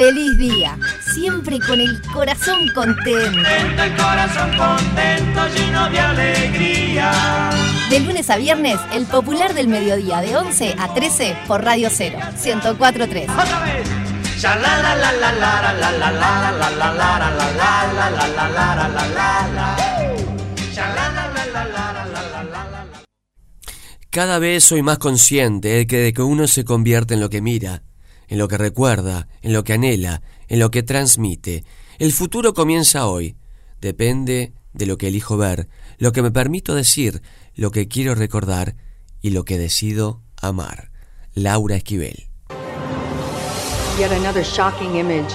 feliz 0.00 0.38
día, 0.38 0.78
siempre 1.12 1.58
con 1.60 1.78
el 1.78 2.00
corazón 2.14 2.68
contento. 2.74 3.38
el 3.38 3.96
corazón 3.96 4.50
contento, 4.56 5.40
lleno 5.54 5.90
de 5.90 6.00
alegría. 6.00 7.50
De 7.90 8.00
lunes 8.00 8.30
a 8.30 8.38
viernes, 8.38 8.78
el 8.94 9.04
popular 9.04 9.52
del 9.52 9.68
mediodía 9.68 10.22
de 10.22 10.38
11 10.38 10.76
a 10.78 10.94
13 10.94 11.36
por 11.46 11.62
Radio 11.62 11.88
0, 11.90 12.18
1043. 12.32 13.28
Otra 13.28 13.60
vez. 13.60 13.88
Cada 24.08 24.38
vez 24.38 24.64
soy 24.64 24.82
más 24.82 24.96
consciente 24.96 25.68
de 25.68 25.86
que 25.86 26.22
uno 26.22 26.46
se 26.46 26.64
convierte 26.64 27.14
en 27.14 27.20
lo 27.20 27.28
que 27.28 27.42
mira 27.42 27.82
en 28.30 28.38
lo 28.38 28.48
que 28.48 28.56
recuerda, 28.56 29.28
en 29.42 29.52
lo 29.52 29.64
que 29.64 29.74
anhela, 29.74 30.22
en 30.48 30.60
lo 30.60 30.70
que 30.70 30.82
transmite. 30.82 31.64
El 31.98 32.12
futuro 32.12 32.54
comienza 32.54 33.06
hoy. 33.06 33.36
Depende 33.80 34.54
de 34.72 34.86
lo 34.86 34.96
que 34.96 35.08
elijo 35.08 35.36
ver, 35.36 35.68
lo 35.98 36.12
que 36.12 36.22
me 36.22 36.30
permito 36.30 36.74
decir, 36.74 37.22
lo 37.56 37.72
que 37.72 37.88
quiero 37.88 38.14
recordar 38.14 38.76
y 39.20 39.30
lo 39.30 39.44
que 39.44 39.58
decido 39.58 40.22
amar. 40.40 40.92
Laura 41.34 41.76
Esquivel. 41.76 42.28
Yet 43.98 44.12
another 44.12 44.44
shocking 44.44 44.94
image. 44.96 45.34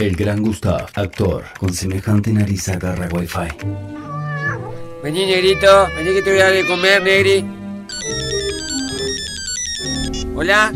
El 0.00 0.16
gran 0.16 0.40
Gustav, 0.40 0.86
actor, 0.94 1.44
con 1.58 1.74
semejante 1.74 2.32
nariz 2.32 2.70
agarra 2.70 3.06
wifi. 3.12 3.48
Vení, 5.02 5.26
negrito, 5.26 5.88
vení 5.94 6.14
que 6.14 6.22
te 6.22 6.30
voy 6.30 6.40
a 6.40 6.44
dar 6.44 6.52
de 6.54 6.66
comer, 6.66 7.02
negri. 7.02 7.44
Hola. 10.34 10.72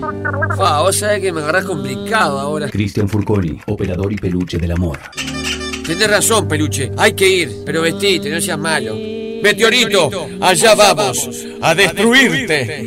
Fa, 0.58 0.82
vos 0.82 0.96
sabés 0.96 1.22
que 1.22 1.32
me 1.32 1.40
agarrás 1.40 1.64
complicado 1.64 2.38
ahora. 2.38 2.68
Cristian 2.68 3.08
Furconi, 3.08 3.58
operador 3.66 4.12
y 4.12 4.16
peluche 4.16 4.58
del 4.58 4.72
amor. 4.72 4.98
Tenés 5.86 6.10
razón, 6.10 6.46
peluche. 6.46 6.90
Hay 6.98 7.14
que 7.14 7.26
ir, 7.26 7.62
pero 7.64 7.80
vestite, 7.80 8.28
no 8.28 8.38
seas 8.42 8.58
malo. 8.58 8.94
Meteorito, 9.42 10.28
allá 10.42 10.74
vamos, 10.74 11.30
a 11.62 11.74
destruirte. 11.74 12.86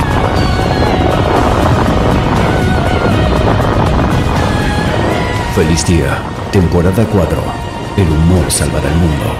Feliz 5.61 5.85
día, 5.85 6.17
temporada 6.51 7.05
4. 7.05 7.37
El 7.95 8.09
humor 8.09 8.51
salvará 8.51 8.87
el 8.87 8.95
mundo. 8.95 9.35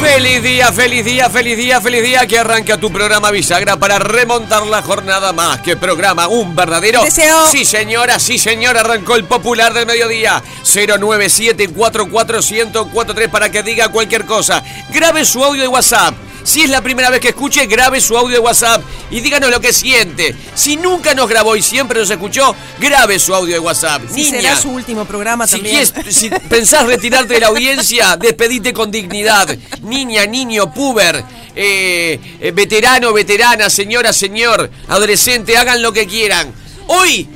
Feliz 0.00 0.42
día, 0.42 0.72
feliz 0.72 1.04
día, 1.04 1.28
feliz 1.28 1.58
día, 1.58 1.82
feliz 1.82 2.02
día 2.02 2.26
que 2.26 2.38
arranca 2.38 2.78
tu 2.78 2.90
programa 2.90 3.30
Bisagra 3.30 3.76
para 3.76 3.98
remontar 3.98 4.66
la 4.66 4.80
jornada 4.80 5.34
más 5.34 5.60
que 5.60 5.76
programa, 5.76 6.28
un 6.28 6.56
verdadero. 6.56 7.02
Deseo. 7.02 7.46
Sí, 7.46 7.66
señora, 7.66 8.18
sí, 8.18 8.38
señora, 8.38 8.80
arrancó 8.80 9.16
el 9.16 9.24
popular 9.24 9.74
del 9.74 9.84
mediodía. 9.84 10.42
097-44143 10.64 13.28
para 13.28 13.50
que 13.50 13.62
diga 13.62 13.90
cualquier 13.90 14.24
cosa. 14.24 14.64
Grabe 14.88 15.26
su 15.26 15.44
audio 15.44 15.60
de 15.60 15.68
WhatsApp. 15.68 16.14
Si 16.44 16.60
es 16.62 16.70
la 16.70 16.80
primera 16.82 17.08
vez 17.08 17.20
que 17.20 17.28
escuche, 17.28 17.66
grabe 17.66 18.00
su 18.00 18.16
audio 18.18 18.34
de 18.36 18.40
WhatsApp 18.40 18.82
y 19.10 19.20
díganos 19.20 19.50
lo 19.50 19.60
que 19.60 19.72
siente. 19.72 20.34
Si 20.54 20.76
nunca 20.76 21.14
nos 21.14 21.28
grabó 21.28 21.54
y 21.54 21.62
siempre 21.62 22.00
nos 22.00 22.10
escuchó, 22.10 22.54
grabe 22.80 23.18
su 23.18 23.34
audio 23.34 23.54
de 23.54 23.60
WhatsApp. 23.60 24.02
Si 24.08 24.24
Niña, 24.24 24.30
será 24.40 24.56
su 24.56 24.70
último 24.70 25.04
programa 25.04 25.46
si, 25.46 25.56
también. 25.56 25.86
quieres- 25.86 26.14
si 26.16 26.30
pensás 26.30 26.86
retirarte 26.86 27.34
de 27.34 27.40
la 27.40 27.46
audiencia, 27.48 28.16
despedite 28.16 28.72
con 28.72 28.90
dignidad. 28.90 29.56
Niña, 29.82 30.26
niño, 30.26 30.74
puber, 30.74 31.24
eh, 31.54 32.18
eh, 32.40 32.50
veterano, 32.52 33.12
veterana, 33.12 33.70
señora, 33.70 34.12
señor, 34.12 34.68
adolescente, 34.88 35.56
hagan 35.56 35.80
lo 35.80 35.92
que 35.92 36.06
quieran. 36.08 36.52
Hoy 36.88 37.28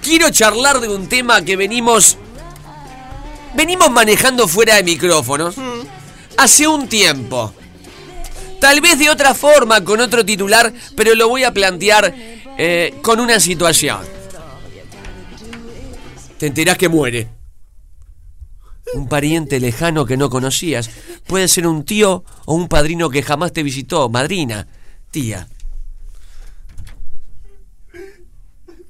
quiero 0.00 0.30
charlar 0.30 0.80
de 0.80 0.88
un 0.88 1.08
tema 1.08 1.42
que 1.42 1.56
venimos. 1.56 2.16
Venimos 3.54 3.90
manejando 3.90 4.46
fuera 4.46 4.76
de 4.76 4.84
micrófonos 4.84 5.56
hace 6.36 6.68
un 6.68 6.88
tiempo. 6.88 7.52
Tal 8.60 8.80
vez 8.80 8.98
de 8.98 9.10
otra 9.10 9.34
forma, 9.34 9.84
con 9.84 10.00
otro 10.00 10.24
titular, 10.24 10.72
pero 10.96 11.14
lo 11.14 11.28
voy 11.28 11.44
a 11.44 11.52
plantear 11.52 12.14
eh, 12.58 12.94
con 13.02 13.20
una 13.20 13.38
situación. 13.38 14.00
Te 16.38 16.46
enterás 16.46 16.78
que 16.78 16.88
muere. 16.88 17.28
Un 18.94 19.08
pariente 19.08 19.60
lejano 19.60 20.06
que 20.06 20.16
no 20.16 20.30
conocías. 20.30 20.90
Puede 21.26 21.46
ser 21.48 21.66
un 21.66 21.84
tío 21.84 22.24
o 22.46 22.54
un 22.54 22.68
padrino 22.68 23.10
que 23.10 23.22
jamás 23.22 23.52
te 23.52 23.62
visitó. 23.62 24.08
Madrina, 24.08 24.66
tía. 25.10 25.46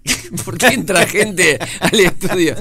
¿Por 0.44 0.56
qué 0.56 0.68
entra 0.68 1.06
gente 1.06 1.58
al 1.80 2.00
estudio? 2.00 2.54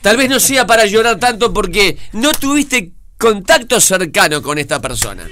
Tal 0.00 0.16
vez 0.16 0.30
no 0.30 0.38
sea 0.40 0.66
para 0.66 0.86
llorar 0.86 1.18
tanto 1.18 1.52
porque 1.52 1.98
no 2.12 2.32
tuviste 2.32 2.92
contacto 3.16 3.80
cercano 3.80 4.42
con 4.42 4.58
esta 4.58 4.80
persona. 4.80 5.28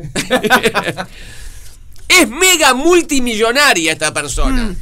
es 2.08 2.28
mega 2.28 2.74
multimillonaria 2.74 3.92
esta 3.92 4.12
persona. 4.12 4.74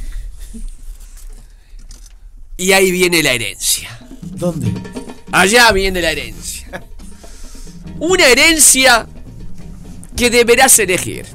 Y 2.57 2.71
ahí 2.73 2.91
viene 2.91 3.23
la 3.23 3.31
herencia. 3.31 3.99
¿Dónde? 4.21 4.71
Allá 5.31 5.71
viene 5.71 6.01
la 6.01 6.11
herencia. 6.11 6.83
Una 7.99 8.25
herencia 8.25 9.07
que 10.15 10.29
deberás 10.29 10.77
elegir. 10.79 11.25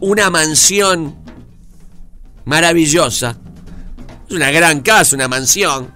Una 0.00 0.30
mansión 0.30 1.16
maravillosa. 2.44 3.38
Es 4.28 4.34
una 4.34 4.50
gran 4.50 4.80
casa, 4.80 5.14
una 5.14 5.28
mansión. 5.28 5.94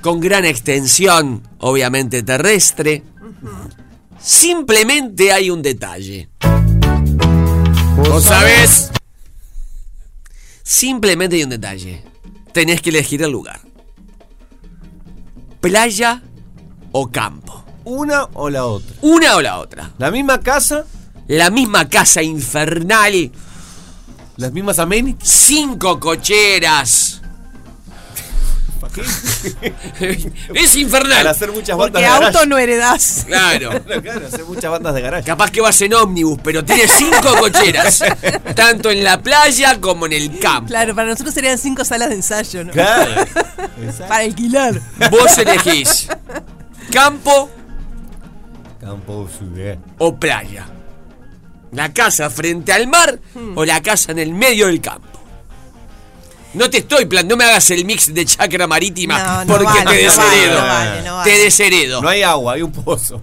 Con 0.00 0.20
gran 0.20 0.44
extensión, 0.44 1.46
obviamente 1.58 2.22
terrestre. 2.22 3.02
Simplemente 4.22 5.32
hay 5.32 5.50
un 5.50 5.62
detalle. 5.62 6.28
¿Vos 7.96 8.24
sabés? 8.24 8.90
Simplemente 10.62 11.36
hay 11.36 11.44
un 11.44 11.50
detalle. 11.50 12.02
Tenés 12.52 12.80
que 12.80 12.90
elegir 12.90 13.22
el 13.22 13.30
lugar. 13.30 13.60
playa 15.60 16.22
o 16.92 17.10
campo. 17.10 17.64
¿Una 17.84 18.24
o 18.34 18.50
la 18.50 18.66
otra? 18.66 18.96
Una 19.02 19.36
o 19.36 19.40
la 19.40 19.58
otra. 19.58 19.92
¿La 19.98 20.10
misma 20.10 20.40
casa? 20.40 20.86
La 21.26 21.50
misma 21.50 21.88
casa 21.88 22.22
infernal. 22.22 23.32
¿Las 24.36 24.52
mismas 24.52 24.78
amenities? 24.78 25.28
Cinco 25.28 25.98
cocheras. 25.98 27.21
es 30.54 30.76
infernal. 30.76 31.18
Para 31.18 31.30
hacer 31.30 31.52
muchas 31.52 31.76
bandas 31.76 31.92
Porque 31.92 32.00
de 32.00 32.06
auto 32.06 32.24
garage. 32.32 32.46
no 32.46 32.58
heredás. 32.58 33.24
Claro. 33.26 33.70
claro, 34.02 34.26
hacer 34.26 34.44
muchas 34.44 34.70
bandas 34.70 34.94
de 34.94 35.00
garaje. 35.00 35.24
Capaz 35.24 35.50
que 35.50 35.60
vas 35.60 35.80
en 35.80 35.94
ómnibus, 35.94 36.38
pero 36.42 36.64
tiene 36.64 36.86
cinco 36.88 37.34
cocheras. 37.40 38.02
Tanto 38.54 38.90
en 38.90 39.02
la 39.04 39.20
playa 39.22 39.80
como 39.80 40.06
en 40.06 40.12
el 40.12 40.38
campo. 40.38 40.68
Claro, 40.68 40.94
para 40.94 41.08
nosotros 41.08 41.34
serían 41.34 41.58
cinco 41.58 41.84
salas 41.84 42.08
de 42.10 42.16
ensayo, 42.16 42.64
¿no? 42.64 42.72
Claro. 42.72 43.24
Para 44.08 44.24
alquilar. 44.24 44.80
Vos 45.10 45.36
elegís 45.38 46.08
campo 46.92 47.50
Campo 48.80 49.28
ciudad. 49.38 49.78
o 49.98 50.16
playa. 50.16 50.66
La 51.72 51.92
casa 51.92 52.28
frente 52.28 52.72
al 52.72 52.86
mar 52.88 53.18
o 53.54 53.64
la 53.64 53.80
casa 53.80 54.12
en 54.12 54.18
el 54.18 54.32
medio 54.34 54.66
del 54.66 54.80
campo. 54.80 55.08
No 56.54 56.68
te 56.68 56.78
estoy 56.78 57.06
plan, 57.06 57.26
no 57.26 57.36
me 57.36 57.44
hagas 57.44 57.70
el 57.70 57.84
mix 57.84 58.12
de 58.12 58.24
chakra 58.26 58.66
marítima 58.66 59.18
No, 59.18 59.44
no 59.44 59.52
porque 59.54 59.64
vale, 59.84 59.90
te 59.96 60.02
desheredo. 60.04 60.60
no 60.60 60.66
vale, 60.66 61.02
no 61.02 61.16
vale. 61.16 61.30
Te 61.32 61.38
desheredo. 61.38 62.02
No 62.02 62.08
hay 62.08 62.22
agua, 62.22 62.54
hay 62.54 62.62
un 62.62 62.72
pozo. 62.72 63.22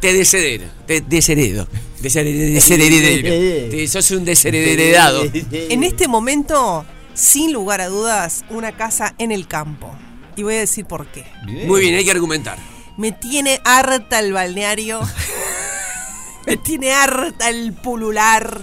Te 0.00 0.12
desheredo. 0.12 0.66
Te 0.86 1.00
desheredo. 1.00 1.66
Desheredo. 2.00 2.52
desheredo. 2.54 3.70
Te- 3.70 3.88
Sos 3.88 4.10
un 4.12 4.24
desheredado. 4.24 5.24
En 5.52 5.82
este 5.82 6.06
momento, 6.08 6.84
sin 7.14 7.52
lugar 7.52 7.80
a 7.80 7.88
dudas, 7.88 8.44
una 8.50 8.72
casa 8.76 9.14
en 9.18 9.32
el 9.32 9.48
campo. 9.48 9.90
Y 10.36 10.42
voy 10.44 10.54
a 10.54 10.58
decir 10.60 10.84
por 10.84 11.06
qué. 11.08 11.24
Muy 11.66 11.80
bien, 11.80 11.94
hay 11.96 12.04
que 12.04 12.10
argumentar. 12.12 12.58
Me 12.96 13.10
tiene 13.12 13.60
harta 13.64 14.20
el 14.20 14.32
balneario. 14.32 15.00
Me 16.46 16.56
tiene 16.56 16.92
harta 16.92 17.48
el 17.50 17.72
pulular. 17.72 18.60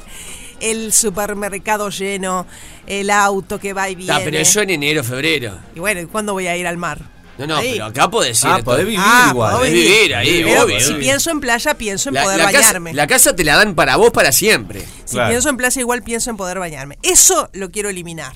El 0.71 0.91
supermercado 0.93 1.89
lleno. 1.89 2.45
El 2.87 3.09
auto 3.09 3.59
que 3.59 3.73
va 3.73 3.89
y 3.89 3.95
viene. 3.95 4.13
Ah, 4.13 4.21
pero 4.23 4.37
eso 4.37 4.61
en 4.61 4.69
enero, 4.71 5.03
febrero. 5.03 5.57
Y 5.75 5.79
bueno, 5.79 6.01
¿y 6.01 6.05
cuándo 6.05 6.33
voy 6.33 6.47
a 6.47 6.55
ir 6.57 6.67
al 6.67 6.77
mar? 6.77 6.99
No, 7.37 7.45
no, 7.47 7.57
Ahí. 7.57 7.73
pero 7.73 7.85
acá 7.85 8.09
podés 8.09 8.41
ir. 8.43 8.49
Ah, 8.49 8.59
podés 8.63 8.85
vivir 8.85 8.99
Ah, 9.03 9.27
igual. 9.31 9.49
puedo 9.51 9.57
Podés 9.59 9.73
vivir 9.73 10.15
ahí, 10.15 10.41
Pero 10.43 10.63
obvio. 10.63 10.79
si 10.79 10.87
obvio. 10.91 10.99
pienso 10.99 11.31
en 11.31 11.39
playa, 11.41 11.73
pienso 11.75 12.09
en 12.09 12.15
La, 12.15 12.23
poder 12.23 12.37
la 12.37 12.45
casa, 12.45 12.57
bañarme. 12.67 12.93
la 12.93 13.07
casa 13.07 13.35
te 13.35 13.43
la 13.43 13.57
dan 13.57 13.75
para 13.75 13.97
vos 13.97 14.11
para 14.11 14.31
siempre. 14.31 14.85
Si 15.03 15.15
Claro. 15.15 15.29
pienso 15.31 15.49
en 15.49 15.57
playa, 15.57 15.81
igual 15.81 16.01
pienso 16.01 16.29
en 16.29 16.37
poder 16.37 16.59
bañarme. 16.59 16.97
Eso 17.03 17.49
lo 17.53 17.71
quiero 17.71 17.89
eliminar. 17.89 18.33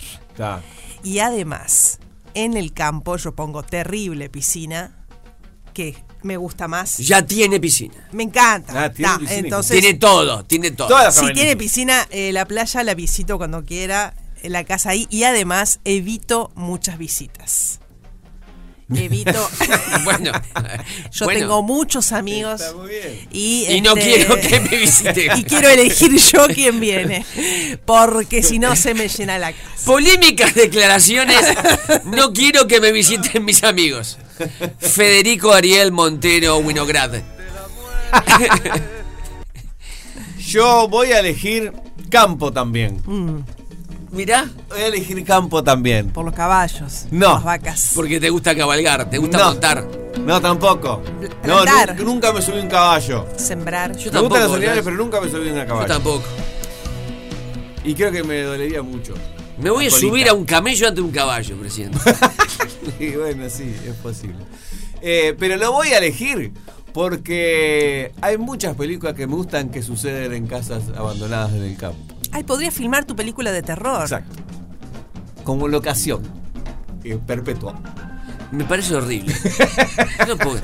Y 1.04 1.20
además, 1.20 2.00
en 2.34 2.58
el 2.58 2.74
campo 2.74 3.16
yo 3.16 3.34
pongo 3.34 3.64
terrible 3.64 4.30
piscina, 4.30 4.92
que 5.74 5.96
me 6.22 6.38
gusta 6.38 6.68
más. 6.68 6.98
Ya 6.98 7.26
tiene 7.26 7.60
piscina. 7.60 7.96
Me 8.12 8.24
encanta. 8.24 8.86
Ah, 8.86 8.92
tiene 8.92 9.12
Ta, 9.12 9.20
piscina. 9.20 9.40
entonces, 9.40 9.80
Tiene 9.80 9.98
todo, 9.98 10.46
tiene 10.46 10.72
todo. 10.72 11.12
Si 11.12 11.34
tiene 11.34 11.56
piscina, 11.56 12.08
eh, 12.12 12.32
la 12.32 12.46
playa 12.46 12.84
la 12.84 12.94
visito 12.94 13.38
cuando 13.38 13.64
quiera, 13.66 14.14
en 14.42 14.52
la 14.54 14.64
casa 14.64 14.92
ahí. 14.92 15.08
Y 15.10 15.24
además, 15.24 15.80
evito 15.86 16.52
muchas 16.56 16.98
visitas. 16.98 17.80
Evito. 18.96 19.50
Bueno, 20.04 20.32
yo 21.12 21.26
bueno. 21.26 21.40
tengo 21.40 21.62
muchos 21.62 22.12
amigos. 22.12 22.62
Está 22.62 22.74
muy 22.76 22.90
bien. 22.90 23.28
Y, 23.32 23.66
Y 23.70 23.82
no 23.82 23.96
este, 23.96 24.04
quiero 24.16 24.36
que 24.40 24.60
me 24.62 24.78
visite. 24.78 25.30
Y 25.36 25.44
quiero 25.44 25.70
elegir 25.70 26.16
yo 26.18 26.48
quién 26.48 26.80
viene. 26.80 27.26
Porque 27.86 28.42
si 28.42 28.60
no 28.60 28.76
se 28.76 28.94
me 28.94 29.08
llena 29.10 29.38
la 29.38 29.52
casa. 29.52 29.86
Polémicas 29.86 30.56
declaraciones. 30.56 31.46
No 32.06 32.34
quiero 32.34 32.66
que 32.68 32.80
me 32.80 32.92
visiten 32.92 33.44
mis 33.46 33.64
amigos. 33.64 34.18
Federico 34.80 35.54
Ariel 35.54 35.92
Montero 35.92 36.58
Winograd. 36.58 37.12
Yo 40.40 40.88
voy 40.88 41.12
a 41.12 41.20
elegir 41.20 41.74
campo 42.10 42.52
también. 42.52 43.02
Mirá, 44.12 44.50
Voy 44.70 44.80
a 44.82 44.88
elegir 44.88 45.24
campo 45.24 45.64
también. 45.64 46.10
Por 46.10 46.26
los 46.26 46.34
caballos. 46.34 47.06
No. 47.12 47.28
Por 47.28 47.36
las 47.36 47.44
vacas. 47.44 47.92
porque 47.94 48.20
te 48.20 48.30
gusta 48.32 48.56
cabalgar, 48.56 49.08
te 49.10 49.20
gusta 49.20 49.38
No. 49.38 49.46
montar. 49.52 49.86
No, 50.26 50.42
tampoco. 50.42 51.04
No, 51.46 51.64
nunca 52.04 52.34
me 52.34 52.42
subí 52.42 52.58
a 52.60 52.62
un 52.64 52.68
caballo. 52.70 53.28
Sembrar. 53.38 53.96
Yo 53.96 54.12
Me 54.12 54.20
gustan 54.22 54.44
los 54.44 54.54
animales, 54.56 54.82
pero 54.84 54.96
nunca 54.98 55.22
me 55.22 55.30
subí 55.30 55.50
a 55.50 55.54
un 55.54 55.60
Yo 55.60 55.68
caballo. 55.68 55.88
tampoco. 55.88 56.24
Y 57.84 57.94
creo 57.94 58.12
que 58.12 58.24
me 58.24 58.42
dolería 58.42 58.82
mucho. 58.82 59.14
Me 59.62 59.70
voy 59.70 59.88
a 59.88 59.90
colita. 59.90 60.08
subir 60.10 60.30
a 60.30 60.34
un 60.34 60.46
camello 60.46 60.88
ante 60.88 61.02
un 61.02 61.12
caballo, 61.12 61.56
presidente. 61.58 61.98
Y 63.00 63.12
bueno, 63.12 63.50
sí, 63.50 63.74
es 63.88 63.94
posible. 63.96 64.36
Eh, 65.02 65.34
pero 65.40 65.56
lo 65.58 65.72
voy 65.72 65.90
a 65.90 66.00
elegir 66.00 66.52
porque 66.94 68.12
hay 68.22 68.38
muchas 68.38 68.76
películas 68.76 69.14
que 69.16 69.26
me 69.28 69.36
gustan 69.36 69.70
que 69.70 69.82
suceden 69.82 70.34
en 70.34 70.48
casas 70.48 70.84
abandonadas 70.98 71.54
en 71.54 71.64
el 71.64 71.78
campo. 71.78 71.98
Ay, 72.32 72.44
podría 72.44 72.72
filmar 72.72 73.06
tu 73.06 73.16
película 73.16 73.52
de 73.52 73.62
terror. 73.62 74.02
Exacto. 74.02 74.36
Como 75.44 75.68
locación 75.70 76.24
eh, 77.04 77.18
perpetua. 77.26 77.76
Me 78.52 78.66
parece 78.66 78.96
horrible. 78.96 79.34
No 80.28 80.36
puedo. 80.38 80.60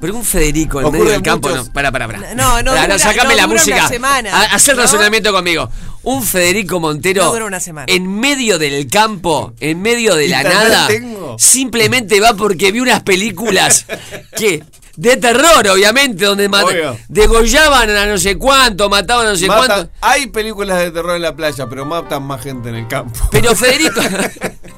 Pero 0.00 0.16
un 0.16 0.24
Federico 0.24 0.80
en 0.80 0.86
Ocurren 0.86 1.02
medio 1.04 1.12
del 1.14 1.22
campo, 1.22 1.48
muchos- 1.48 1.68
no. 1.68 1.72
Para, 1.72 1.90
para, 1.90 2.06
para. 2.06 2.34
No, 2.34 2.60
no 2.62 2.72
Pará, 2.72 2.82
dura- 2.86 2.98
sacame 2.98 3.30
no 3.30 3.40
la 3.40 3.46
música. 3.46 3.76
una 3.78 3.88
semana, 3.88 4.30
Ha- 4.38 4.54
Haz 4.56 4.68
el 4.68 4.76
¿no? 4.76 4.82
razonamiento 4.82 5.32
conmigo. 5.32 5.70
Un 6.04 6.22
Federico 6.22 6.80
Montero 6.80 7.24
No 7.24 7.32
dura 7.32 7.44
una 7.46 7.60
semana. 7.60 7.86
en 7.88 8.06
medio 8.20 8.58
del 8.58 8.86
campo, 8.88 9.52
en 9.60 9.80
medio 9.80 10.14
de 10.14 10.28
la 10.28 10.42
nada, 10.42 10.86
tengo. 10.86 11.36
simplemente 11.38 12.20
va 12.20 12.34
porque 12.34 12.70
vi 12.72 12.80
unas 12.80 13.02
películas 13.02 13.86
que 14.36 14.62
de 14.96 15.16
terror, 15.16 15.66
obviamente, 15.68 16.24
donde 16.24 16.46
Obvio. 16.46 16.96
degollaban 17.08 17.90
a 17.90 18.06
no 18.06 18.16
sé 18.18 18.36
cuánto, 18.38 18.88
mataban 18.88 19.26
a 19.26 19.30
no 19.30 19.36
sé 19.36 19.46
Matan- 19.48 19.66
cuánto. 19.66 19.92
hay 20.02 20.26
películas 20.28 20.78
de 20.78 20.90
terror 20.92 21.16
en 21.16 21.22
la 21.22 21.34
playa, 21.34 21.66
pero 21.68 21.84
matan 21.84 22.22
más 22.22 22.40
gente 22.42 22.68
en 22.68 22.76
el 22.76 22.86
campo. 22.86 23.18
Pero 23.32 23.56
Federico, 23.56 24.00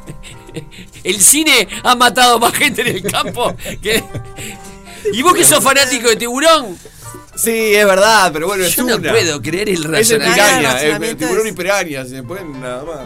el 1.05 1.21
cine 1.21 1.69
ha 1.83 1.95
matado 1.97 2.39
más 2.39 2.53
gente 2.55 2.81
en 2.83 2.97
el 2.97 3.03
campo 3.03 3.55
que... 3.83 4.03
¿Y 5.13 5.23
vos 5.23 5.35
que 5.35 5.45
sos 5.45 5.63
fanático 5.63 6.09
de 6.09 6.17
tiburón? 6.17 6.79
Sí, 7.37 7.75
es 7.75 7.85
verdad, 7.87 8.31
pero 8.33 8.47
bueno, 8.47 8.65
es 8.65 8.75
Yo 8.75 8.85
no 8.85 8.97
una. 8.97 9.11
puedo 9.11 9.43
creer 9.43 9.69
el 9.69 9.95
Es 9.95 10.11
el 10.11 11.17
tiburón 11.17 11.47
y 11.47 11.53
piraña, 11.53 12.05
se 12.05 12.23
pueden 12.23 12.61
nada 12.61 12.83
más. 12.85 13.01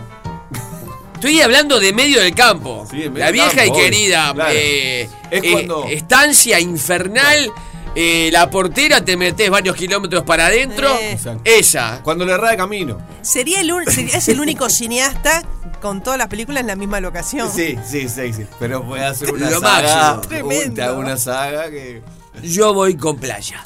Estoy 1.14 1.40
hablando 1.42 1.78
de 1.78 1.92
medio 1.92 2.20
del 2.20 2.34
campo. 2.34 2.86
Sí, 2.90 3.02
en 3.02 3.12
medio 3.12 3.26
la 3.26 3.30
vieja 3.30 3.50
campo, 3.56 3.78
y 3.78 3.82
querida 3.82 4.32
claro. 4.34 4.50
eh, 4.54 5.08
Es 5.30 5.44
eh, 5.44 5.50
cuando- 5.52 5.84
estancia 5.90 6.58
infernal. 6.60 7.52
Eh, 7.94 8.30
la 8.32 8.48
portera 8.50 9.04
te 9.04 9.16
metes 9.16 9.50
varios 9.50 9.76
kilómetros 9.76 10.22
para 10.24 10.46
adentro. 10.46 10.88
Eh. 11.00 11.18
Esa. 11.44 12.00
Cuando 12.02 12.24
le 12.24 12.32
erra 12.32 12.50
de 12.50 12.56
camino. 12.56 12.98
Sería 13.22 13.60
el, 13.60 13.72
un- 13.72 13.84
sería- 13.86 14.16
es 14.16 14.28
el 14.28 14.40
único 14.40 14.68
cineasta 14.70 15.42
con 15.82 16.02
todas 16.02 16.18
las 16.18 16.28
películas 16.28 16.60
en 16.60 16.66
la 16.68 16.76
misma 16.76 17.00
locación. 17.00 17.50
Sí, 17.52 17.76
sí, 17.88 18.08
sí, 18.08 18.32
sí. 18.32 18.46
Pero 18.58 18.84
puede 18.84 19.04
hacer 19.04 19.30
una 19.32 19.50
Lo 19.50 19.60
saga. 19.60 20.14
máximo. 20.14 20.20
Uy, 20.20 20.26
Tremendo. 20.48 20.74
te 20.74 20.82
hago 20.82 21.00
una 21.00 21.16
saga 21.16 21.70
que. 21.70 22.02
Yo 22.42 22.72
voy 22.74 22.96
con 22.96 23.16
playa. 23.18 23.64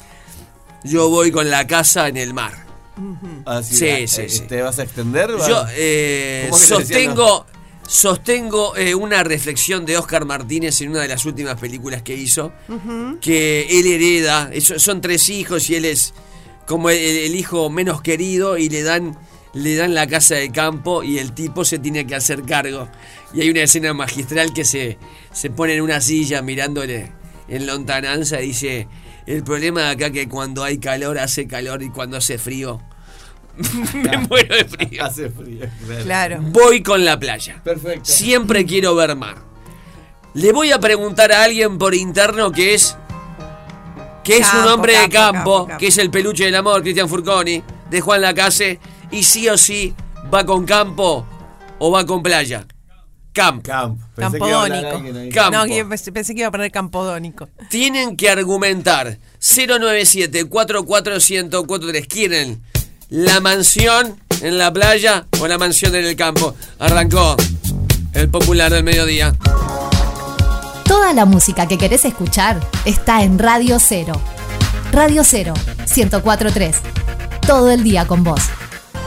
Yo 0.83 1.09
voy 1.09 1.31
con 1.31 1.49
la 1.49 1.65
casa 1.67 2.07
en 2.07 2.17
el 2.17 2.33
mar. 2.33 2.53
Así, 3.45 3.75
Sí, 3.75 3.85
eh, 3.87 4.07
sí, 4.07 4.21
eh, 4.21 4.29
sí. 4.29 4.41
¿Te 4.47 4.61
vas 4.61 4.79
a 4.79 4.83
extender? 4.83 5.29
Yo 5.29 5.55
Va- 5.63 5.69
eh, 5.73 6.47
¿Cómo 6.49 6.61
es 6.61 6.67
que 6.69 6.73
le 6.75 6.79
decían, 6.79 7.03
sostengo, 7.15 7.45
sostengo 7.87 8.75
eh, 8.75 8.95
una 8.95 9.23
reflexión 9.23 9.85
de 9.85 9.97
Oscar 9.97 10.25
Martínez 10.25 10.81
en 10.81 10.89
una 10.91 11.01
de 11.01 11.07
las 11.07 11.25
últimas 11.25 11.59
películas 11.59 12.01
que 12.01 12.15
hizo, 12.15 12.51
que 13.21 13.79
él 13.79 13.87
hereda, 13.87 14.51
son 14.59 15.01
tres 15.01 15.29
hijos 15.29 15.69
y 15.69 15.75
él 15.75 15.85
es 15.85 16.13
como 16.67 16.89
el, 16.89 16.97
el 16.97 17.35
hijo 17.35 17.69
menos 17.69 18.01
querido 18.01 18.57
y 18.57 18.69
le 18.69 18.81
dan, 18.83 19.17
le 19.53 19.75
dan 19.75 19.93
la 19.93 20.07
casa 20.07 20.35
de 20.35 20.51
campo 20.51 21.03
y 21.03 21.19
el 21.19 21.33
tipo 21.33 21.63
se 21.63 21.79
tiene 21.79 22.07
que 22.07 22.15
hacer 22.15 22.43
cargo. 22.43 22.89
Y 23.33 23.41
hay 23.41 23.49
una 23.49 23.61
escena 23.61 23.93
magistral 23.93 24.53
que 24.53 24.65
se, 24.65 24.97
se 25.31 25.49
pone 25.49 25.75
en 25.75 25.81
una 25.81 26.01
silla 26.01 26.41
mirándole 26.41 27.11
en 27.47 27.67
lontananza 27.67 28.41
y 28.41 28.47
dice, 28.47 28.87
el 29.27 29.43
problema 29.43 29.81
de 29.81 29.89
acá 29.89 30.11
que 30.11 30.27
cuando 30.27 30.63
hay 30.63 30.79
calor 30.79 31.19
hace 31.19 31.47
calor 31.47 31.83
y 31.83 31.89
cuando 31.89 32.17
hace 32.17 32.37
frío 32.37 32.81
me 33.93 34.17
muero 34.17 34.55
de 34.55 34.65
frío. 34.65 35.03
Hace 35.05 35.29
frío. 35.29 35.65
claro. 36.03 36.39
Voy 36.41 36.83
con 36.83 37.03
la 37.05 37.19
playa. 37.19 37.61
Perfecto. 37.63 38.05
Siempre 38.05 38.65
quiero 38.65 38.95
ver 38.95 39.15
mar. 39.15 39.37
Le 40.33 40.51
voy 40.51 40.71
a 40.71 40.79
preguntar 40.79 41.31
a 41.31 41.43
alguien 41.43 41.77
por 41.77 41.95
interno 41.95 42.51
que 42.51 42.73
es. 42.73 42.97
que 44.23 44.37
es 44.37 44.45
un 44.53 44.59
Campo, 44.59 44.73
hombre 44.73 44.93
de 44.93 45.09
campo, 45.09 45.11
campo, 45.13 45.31
campo, 45.33 45.67
campo. 45.67 45.79
que 45.79 45.87
es 45.87 45.97
el 45.97 46.11
peluche 46.11 46.45
del 46.45 46.55
amor, 46.55 46.81
Cristian 46.81 47.07
Furconi, 47.07 47.63
de 47.89 48.01
Juan 48.01 48.21
Lacase, 48.21 48.79
y 49.11 49.23
sí 49.23 49.47
o 49.47 49.57
sí 49.57 49.93
va 50.33 50.45
con 50.45 50.65
campo 50.65 51.25
o 51.79 51.91
va 51.91 52.05
con 52.05 52.21
playa. 52.21 52.65
Campo. 53.31 53.63
Camp. 53.63 53.99
Pensé 54.15 54.39
que 54.39 54.47
iba 54.47 54.59
a 54.59 54.63
hablar 54.63 54.81
Campodónico. 54.81 54.95
alguien 54.97 55.17
ahí. 55.17 55.29
Campo. 55.29 55.57
No, 55.57 55.65
que 55.65 55.77
yo 55.77 55.89
pensé, 56.13 56.33
que 56.33 56.39
iba 56.39 56.47
a 56.47 56.51
poner 56.51 56.71
campodónico. 56.71 57.49
Tienen 57.69 58.15
que 58.15 58.29
argumentar 58.29 59.17
097 59.39 60.45
44143 60.45 62.07
¿Quieren 62.07 62.61
la 63.15 63.39
mansión 63.39 64.19
en 64.41 64.57
la 64.57 64.73
playa 64.73 65.25
o 65.39 65.47
la 65.47 65.57
mansión 65.57 65.95
en 65.95 66.05
el 66.05 66.17
campo? 66.17 66.53
Arrancó 66.79 67.37
el 68.13 68.29
popular 68.29 68.73
del 68.73 68.83
mediodía. 68.83 69.33
Toda 70.83 71.13
la 71.13 71.23
música 71.23 71.65
que 71.65 71.77
querés 71.77 72.03
escuchar 72.03 72.59
está 72.83 73.23
en 73.23 73.39
Radio 73.39 73.79
Cero. 73.79 74.21
Radio 74.91 75.23
Cero, 75.23 75.53
1043. 75.95 76.75
Todo 77.47 77.71
el 77.71 77.83
día 77.83 78.05
con 78.05 78.25
vos. 78.25 78.41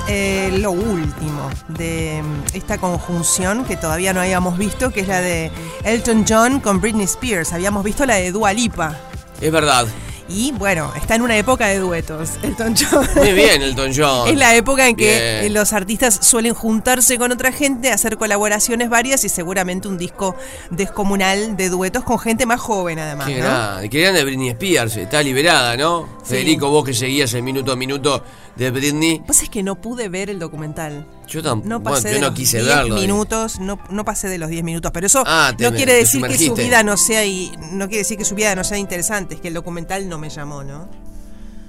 Eh, 0.09 0.57
lo 0.59 0.71
último 0.71 1.51
de 1.69 2.23
esta 2.55 2.79
conjunción 2.79 3.67
que 3.67 3.77
todavía 3.77 4.15
no 4.15 4.23
habíamos 4.23 4.57
visto, 4.57 4.91
que 4.91 5.01
es 5.01 5.09
la 5.09 5.21
de 5.21 5.51
Elton 5.85 6.25
John 6.27 6.61
con 6.61 6.81
Britney 6.81 7.05
Spears. 7.05 7.53
Habíamos 7.53 7.85
visto 7.85 8.07
la 8.07 8.15
de 8.15 8.33
Dua 8.33 8.55
Lipa. 8.55 8.97
Es 9.39 9.53
verdad. 9.53 9.87
Y 10.29 10.53
bueno, 10.53 10.93
está 10.95 11.15
en 11.15 11.23
una 11.23 11.37
época 11.39 11.69
de 11.69 11.79
duetos, 11.79 12.33
Elton 12.43 12.75
John. 12.77 13.09
Muy 13.17 13.33
bien, 13.33 13.63
Elton 13.63 13.93
John. 13.97 14.29
Es 14.29 14.37
la 14.37 14.55
época 14.55 14.87
en 14.87 14.95
que 14.95 15.05
Bien. 15.07 15.45
eh, 15.47 15.51
los 15.51 15.73
artistas 15.73 16.19
suelen 16.21 16.53
juntarse 16.53 17.17
con 17.19 17.33
otra 17.33 17.51
gente, 17.51 17.91
hacer 17.91 18.19
colaboraciones 18.19 18.91
varias 18.91 19.25
y 19.25 19.29
seguramente 19.31 19.89
un 19.89 19.97
disco 19.97 20.37
descomunal 20.71 21.57
de 21.57 21.71
duetos 21.71 22.05
con 22.05 22.19
gente 22.19 22.45
más 22.45 22.61
joven 22.61 22.99
además. 22.99 23.27
Qué 23.27 23.37
¿no? 23.39 23.45
grande, 23.45 23.89
qué 23.89 24.01
grande 24.03 24.25
Britney 24.25 24.49
Spears, 24.51 24.97
está 24.99 25.23
liberada, 25.23 25.77
¿no? 25.77 26.09
Federico, 26.25 26.69
vos 26.69 26.85
que 26.85 26.93
seguías 26.93 27.33
el 27.33 27.43
minuto 27.43 27.73
a 27.73 27.77
minuto 27.77 28.23
de 28.59 28.71
Britney. 28.71 29.21
Pasa 29.27 29.45
es 29.45 29.51
que 29.51 29.63
no 29.63 29.81
pude 29.81 30.09
ver 30.09 30.29
el 30.31 30.39
documental. 30.39 31.07
Yo 31.29 31.43
tampoco, 31.43 31.69
No 31.69 31.83
pasé 31.83 32.09
yo 32.09 32.15
de 32.15 32.21
no 32.21 32.27
los 32.29 32.37
quise 32.37 32.59
10 32.63 32.69
verlo. 32.77 32.95
minutos, 32.97 33.61
no, 33.61 33.79
no 33.91 34.05
pasé 34.05 34.29
de 34.29 34.39
los 34.39 34.51
10 34.51 34.65
minutos, 34.65 34.91
pero 34.93 35.07
eso 35.07 35.23
Ah, 35.27 35.55
no 35.59 35.71
me- 35.71 35.77
quiere 35.77 35.95
decir 35.95 36.21
que 36.27 36.37
su 36.39 36.55
vida 36.55 36.83
no 36.83 36.97
sea 36.97 37.25
y 37.25 37.53
no 37.73 37.87
quiere 37.87 37.99
decir 37.99 38.19
que 38.19 38.25
su 38.25 38.35
vida 38.35 38.55
no 38.55 38.65
sea 38.65 38.77
interesante, 38.79 39.37
es 39.37 39.41
que 39.41 39.49
el 39.49 39.55
documental 39.55 40.09
no 40.09 40.19
me 40.19 40.29
llamó, 40.29 40.65
¿no? 40.65 40.89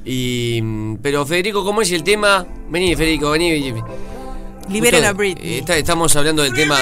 Y, 0.05 0.59
mm, 0.63 0.95
pero 1.01 1.25
Federico, 1.25 1.63
¿cómo 1.63 1.81
es 1.81 1.91
el 1.91 2.03
tema? 2.03 2.45
Vení, 2.69 2.95
Federico, 2.95 3.29
vení. 3.31 3.73
Liberen 4.69 5.05
a 5.05 5.13
Britney. 5.13 5.53
eh, 5.53 5.57
está- 5.59 5.77
estamos 5.77 6.15
hablando 6.15 6.41
del 6.43 6.53
tema. 6.53 6.77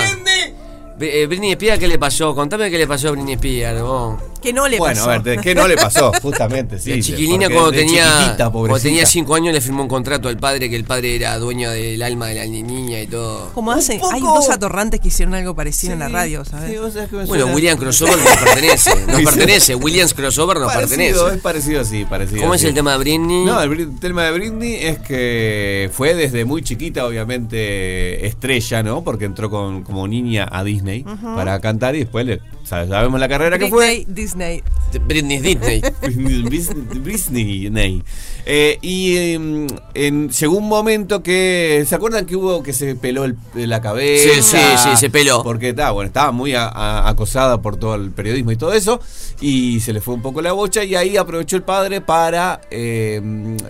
Eh, 1.00 1.26
Britney 1.28 1.52
Spears, 1.52 1.80
¿qué 1.80 1.88
le 1.88 2.00
pasó? 2.00 2.34
Contame 2.34 2.70
qué 2.72 2.78
le 2.78 2.88
pasó 2.88 3.10
a 3.10 3.12
Britney 3.12 3.34
Spears. 3.36 3.82
vos. 3.82 4.16
Que 4.48 4.54
no 4.54 4.68
le 4.70 4.78
Bueno, 4.78 4.96
pasó. 4.96 5.10
a 5.10 5.18
ver, 5.20 5.24
¿de 5.24 5.38
¿qué 5.44 5.54
no 5.54 5.68
le 5.68 5.76
pasó? 5.76 6.12
Justamente, 6.22 6.80
sí. 6.80 6.96
la 6.96 7.02
chiquilina 7.02 7.50
cuando 7.50 7.72
tenía 7.74 8.36
cuando 8.38 8.78
5 8.80 9.36
años 9.36 9.54
le 9.54 9.60
firmó 9.60 9.84
un 9.84 9.90
contrato 9.90 10.30
al 10.30 10.38
padre 10.38 10.70
que 10.70 10.76
el 10.78 10.86
padre 10.86 11.16
era 11.18 11.38
dueño 11.38 11.70
del 11.72 12.02
alma 12.02 12.28
de 12.28 12.36
la 12.36 12.46
niña 12.46 13.02
y 13.02 13.08
todo. 13.08 13.52
Como 13.54 13.72
hacen, 13.74 14.00
poco- 14.00 14.14
hay 14.14 14.22
dos 14.22 14.50
atorrantes 14.50 15.02
que 15.02 15.10
hicieron 15.10 15.36
algo 15.36 15.54
parecido 15.54 15.94
en 15.94 16.00
la 16.00 16.08
radio, 16.08 16.46
¿sabes? 16.46 16.72
sí, 16.72 16.78
vos 16.78 16.94
sabés 16.94 17.10
que 17.10 17.16
me 17.18 17.26
Bueno, 17.26 17.44
suena- 17.44 17.56
Williams 17.56 17.80
Crossover 17.82 18.18
nos 18.18 18.38
pertenece. 18.38 18.92
Nos 19.08 19.22
pertenece. 19.24 19.76
Williams 19.76 20.14
Crossover 20.14 20.58
nos 20.60 20.72
Parecido, 20.74 20.98
pertenece. 20.98 21.36
Es 21.36 21.42
parecido, 21.42 21.84
sí, 21.86 22.06
parecido. 22.10 22.42
¿Cómo 22.42 22.54
es 22.54 22.64
el 22.64 22.74
tema 22.74 22.94
de 22.94 22.98
Britney? 23.00 23.46
No, 23.46 23.62
el 23.62 24.00
tema 24.00 24.24
de 24.24 24.32
Britney 24.32 24.76
es 24.76 25.00
que 25.00 25.90
fue 25.94 26.14
desde 26.14 26.46
muy 26.46 26.62
chiquita, 26.62 27.06
obviamente, 27.06 28.26
estrella, 28.28 28.84
¿no? 28.84 29.04
Porque 29.04 29.26
entró 29.26 29.50
con, 29.50 29.84
como 29.84 30.08
niña 30.08 30.48
a 30.52 30.64
Disney 30.64 31.04
para 31.36 31.60
cantar 31.60 31.96
y 31.96 32.00
después 32.00 32.26
le, 32.26 32.42
sabemos 32.68 33.20
la 33.20 33.28
carrera 33.28 33.58
que 33.58 33.68
fue. 33.68 34.06
Britney, 35.08 35.40
Disney. 35.40 35.82
Britney 36.02 36.44
Disney. 36.50 36.82
Britney, 37.02 37.70
Britney. 37.70 38.04
Eh, 38.50 38.80
y 38.82 39.18
em, 39.34 39.68
en- 39.94 40.30
llegó 40.30 40.56
un 40.58 40.70
momento 40.70 41.22
que. 41.22 41.84
¿Se 41.86 41.94
acuerdan 41.96 42.26
que 42.26 42.38
hubo 42.38 42.64
que 42.64 42.72
se 42.72 42.96
peló 42.96 43.26
el- 43.26 43.36
la 43.56 43.82
cabeza? 43.82 44.30
Sí, 44.36 44.42
sí, 44.42 44.58
sí, 44.84 44.90
se 44.96 45.10
peló. 45.10 45.44
Porque 45.44 45.70
estaba, 45.70 45.92
bueno, 45.92 46.08
estaba 46.08 46.32
muy 46.32 46.54
a- 46.56 46.68
a- 46.70 47.10
acosada 47.10 47.62
por 47.62 47.76
todo 47.76 47.96
el 47.96 48.12
periodismo 48.12 48.54
y 48.54 48.56
todo 48.56 48.72
eso. 48.72 49.02
Y 49.42 49.82
se 49.82 49.92
le 49.92 50.00
fue 50.00 50.14
un 50.14 50.22
poco 50.22 50.42
la 50.42 50.54
bocha. 50.54 50.82
Y 50.86 50.96
ahí 50.96 51.18
aprovechó 51.18 51.58
el 51.58 51.64
padre 51.64 52.00
para 52.00 52.62
eh, 52.72 53.22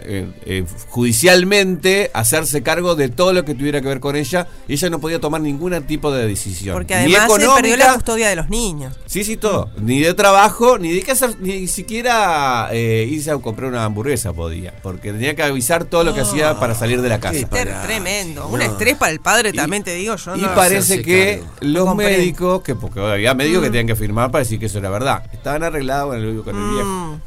eh, 0.05 0.27
eh, 0.45 0.63
judicialmente 0.89 2.11
hacerse 2.13 2.61
cargo 2.61 2.95
de 2.95 3.09
todo 3.09 3.33
lo 3.33 3.43
que 3.45 3.55
tuviera 3.55 3.81
que 3.81 3.87
ver 3.87 3.99
con 3.99 4.15
ella. 4.15 4.47
Y 4.67 4.73
ella 4.73 4.89
no 4.91 4.99
podía 4.99 5.19
tomar 5.19 5.41
ningún 5.41 5.73
tipo 5.87 6.11
de 6.11 6.27
decisión. 6.27 6.75
Porque 6.75 6.93
Ni 7.05 7.15
además 7.15 7.33
se 7.41 7.47
perdió 7.61 7.77
la 7.77 7.93
custodia 7.95 8.29
de 8.29 8.35
los 8.35 8.49
niños. 8.49 8.95
Sí, 9.07 9.23
sí, 9.23 9.37
todo. 9.37 9.71
Ni 9.81 9.99
de 10.01 10.13
trabajo, 10.13 10.77
ni 10.77 10.91
de 10.93 11.01
que 11.01 11.11
hacer, 11.13 11.35
ni 11.41 11.67
siquiera 11.67 12.69
eh, 12.71 13.07
irse 13.09 13.31
a 13.31 13.37
comprar 13.37 13.69
una 13.71 13.83
hamburguesa 13.85 14.33
podía. 14.33 14.66
Porque 14.81 15.11
tenía 15.11 15.35
que 15.35 15.43
avisar 15.43 15.85
todo 15.85 16.03
lo 16.03 16.13
que 16.13 16.21
hacía 16.21 16.59
para 16.59 16.75
salir 16.75 17.01
de 17.01 17.09
la 17.09 17.19
casa. 17.19 17.47
Tremendo. 17.47 18.47
Un 18.47 18.61
estrés 18.61 18.95
para 18.95 19.11
el 19.11 19.19
padre 19.19 19.53
también, 19.53 19.83
te 19.83 19.93
digo 19.95 20.15
yo. 20.15 20.35
Y 20.35 20.41
no- 20.41 20.55
parece 20.55 21.01
que 21.01 21.39
cargo. 21.41 21.55
los 21.61 21.95
médicos, 21.95 22.61
que 22.61 22.75
porque 22.75 22.99
había 22.99 23.33
médicos 23.33 23.63
que 23.63 23.69
tenían 23.69 23.87
que 23.87 23.95
firmar 23.95 24.31
para 24.31 24.43
decir 24.43 24.59
que 24.59 24.67
eso 24.67 24.79
era 24.79 24.89
verdad, 24.89 25.23
estaban 25.33 25.63
arreglados 25.63 26.15
con 26.15 26.23
el, 26.23 26.41
con 26.43 26.55
el 26.55 26.69
viejo. 26.73 26.89
Mm. 26.89 27.21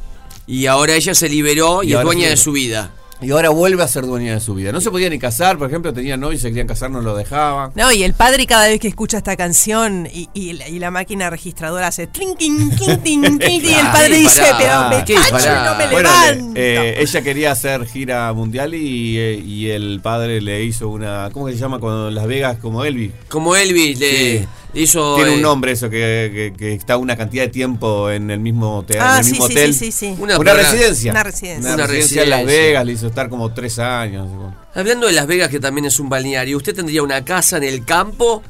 Y 0.46 0.66
ahora 0.66 0.94
ella 0.94 1.14
se 1.14 1.28
liberó 1.28 1.82
y, 1.82 1.90
Y 1.90 1.94
es 1.94 2.02
dueña 2.02 2.28
de 2.28 2.36
su 2.36 2.52
vida. 2.52 2.90
Y 3.22 3.30
ahora 3.32 3.50
vuelve 3.50 3.82
a 3.82 3.88
ser 3.88 4.06
dueña 4.06 4.32
de 4.34 4.40
su 4.40 4.54
vida. 4.54 4.72
No 4.72 4.80
se 4.80 4.90
podía 4.90 5.10
ni 5.10 5.18
casar, 5.18 5.58
por 5.58 5.68
ejemplo, 5.68 5.92
tenía 5.92 6.16
novio 6.16 6.36
y 6.36 6.38
se 6.40 6.48
querían 6.48 6.66
casar, 6.66 6.90
no 6.90 7.00
lo 7.02 7.14
dejaban. 7.16 7.70
No, 7.74 7.92
y 7.92 8.02
el 8.02 8.14
padre 8.14 8.46
cada 8.46 8.66
vez 8.66 8.80
que 8.80 8.88
escucha 8.88 9.18
esta 9.18 9.36
canción 9.36 10.08
y, 10.12 10.28
y 10.32 10.54
la, 10.54 10.68
y 10.68 10.78
la 10.78 10.90
máquina 10.90 11.28
registradora 11.28 11.88
hace 11.88 12.06
trinking, 12.06 12.70
quinting, 12.76 13.38
quinting, 13.38 13.70
y 13.70 13.74
el 13.74 13.86
padre 13.92 14.16
dice, 14.16 14.42
pero 14.58 14.88
me 14.88 15.04
cacho 15.04 15.12
y 15.12 15.64
no 15.64 15.74
me 15.76 15.86
Bueno, 15.90 16.08
levanto. 16.10 16.54
le- 16.54 16.90
eh, 16.90 17.02
ella 17.02 17.22
quería 17.22 17.52
hacer 17.52 17.86
gira 17.86 18.32
mundial 18.32 18.74
y, 18.74 19.18
eh, 19.18 19.34
y 19.44 19.68
el 19.68 20.00
padre 20.02 20.40
le 20.40 20.64
hizo 20.64 20.88
una. 20.88 21.28
¿Cómo 21.32 21.46
que 21.46 21.52
se 21.52 21.58
llama? 21.58 21.78
Cuando 21.78 22.10
Las 22.10 22.26
Vegas, 22.26 22.56
como 22.60 22.84
Elvis. 22.84 23.12
Como 23.28 23.54
Elvis 23.54 23.98
le 23.98 24.38
Sí. 24.40 24.46
Hizo. 24.74 25.16
Tiene 25.16 25.32
un 25.32 25.38
eh, 25.38 25.42
nombre 25.42 25.72
eso, 25.72 25.88
que, 25.90 26.30
que- 26.32 26.52
que 26.58 26.72
está 26.74 26.96
una 26.96 27.16
cantidad 27.16 27.44
de 27.44 27.48
tiempo 27.50 28.10
en 28.10 28.30
el 28.30 28.40
mismo 28.40 28.82
teatro, 28.86 29.06
Ah, 29.08 29.12
en 29.14 29.18
el 29.18 29.24
sí, 29.24 29.30
mismo 29.32 29.46
sí, 29.48 29.52
hotel. 29.52 29.74
sí, 29.74 29.92
sí, 29.92 29.94
sí. 30.14 30.14
Una, 30.18 30.38
Una, 30.38 30.54
residencia. 30.54 31.10
Una 31.12 31.22
residencia. 31.22 31.74
Una 31.74 31.86
residencia 31.86 32.22
en 32.24 32.30
Las. 32.30 32.46
Vegas, 32.46 32.86
le 32.86 32.92
hizo 32.92 33.06
estar 33.08 33.28
como 33.28 33.52
tres 33.52 33.78
años. 33.78 34.26
Hablando 34.74 35.06
de 35.06 35.12
Las 35.12 35.26
Vegas, 35.26 35.48
que 35.48 35.60
también 35.60 35.84
es 35.86 35.98
un 36.00 36.08
balneario, 36.08 36.56
¿usted 36.56 36.74
tendría 36.74 37.02
una 37.02 37.24
casa 37.24 37.56
en 37.56 37.64
el 37.64 37.84
campo 37.84 38.42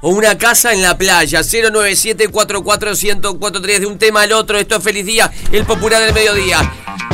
o 0.00 0.10
una 0.10 0.38
casa 0.38 0.72
en 0.72 0.80
la 0.82 0.96
playa? 0.96 1.40
097-44143 1.40 3.78
de 3.80 3.86
un 3.86 3.98
tema 3.98 4.22
al 4.22 4.32
otro. 4.32 4.58
Esto 4.58 4.76
es 4.76 4.82
Feliz 4.84 5.04
Día, 5.06 5.30
el 5.52 5.64
popular 5.64 6.02
del 6.02 6.14
mediodía. 6.14 6.58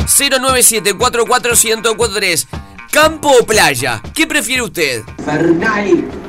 097-44143. 0.07 2.47
¿Campo 2.95 3.29
o 3.41 3.45
playa? 3.45 4.01
¿Qué 4.13 4.25
prefiere 4.25 4.61
usted? 4.61 5.03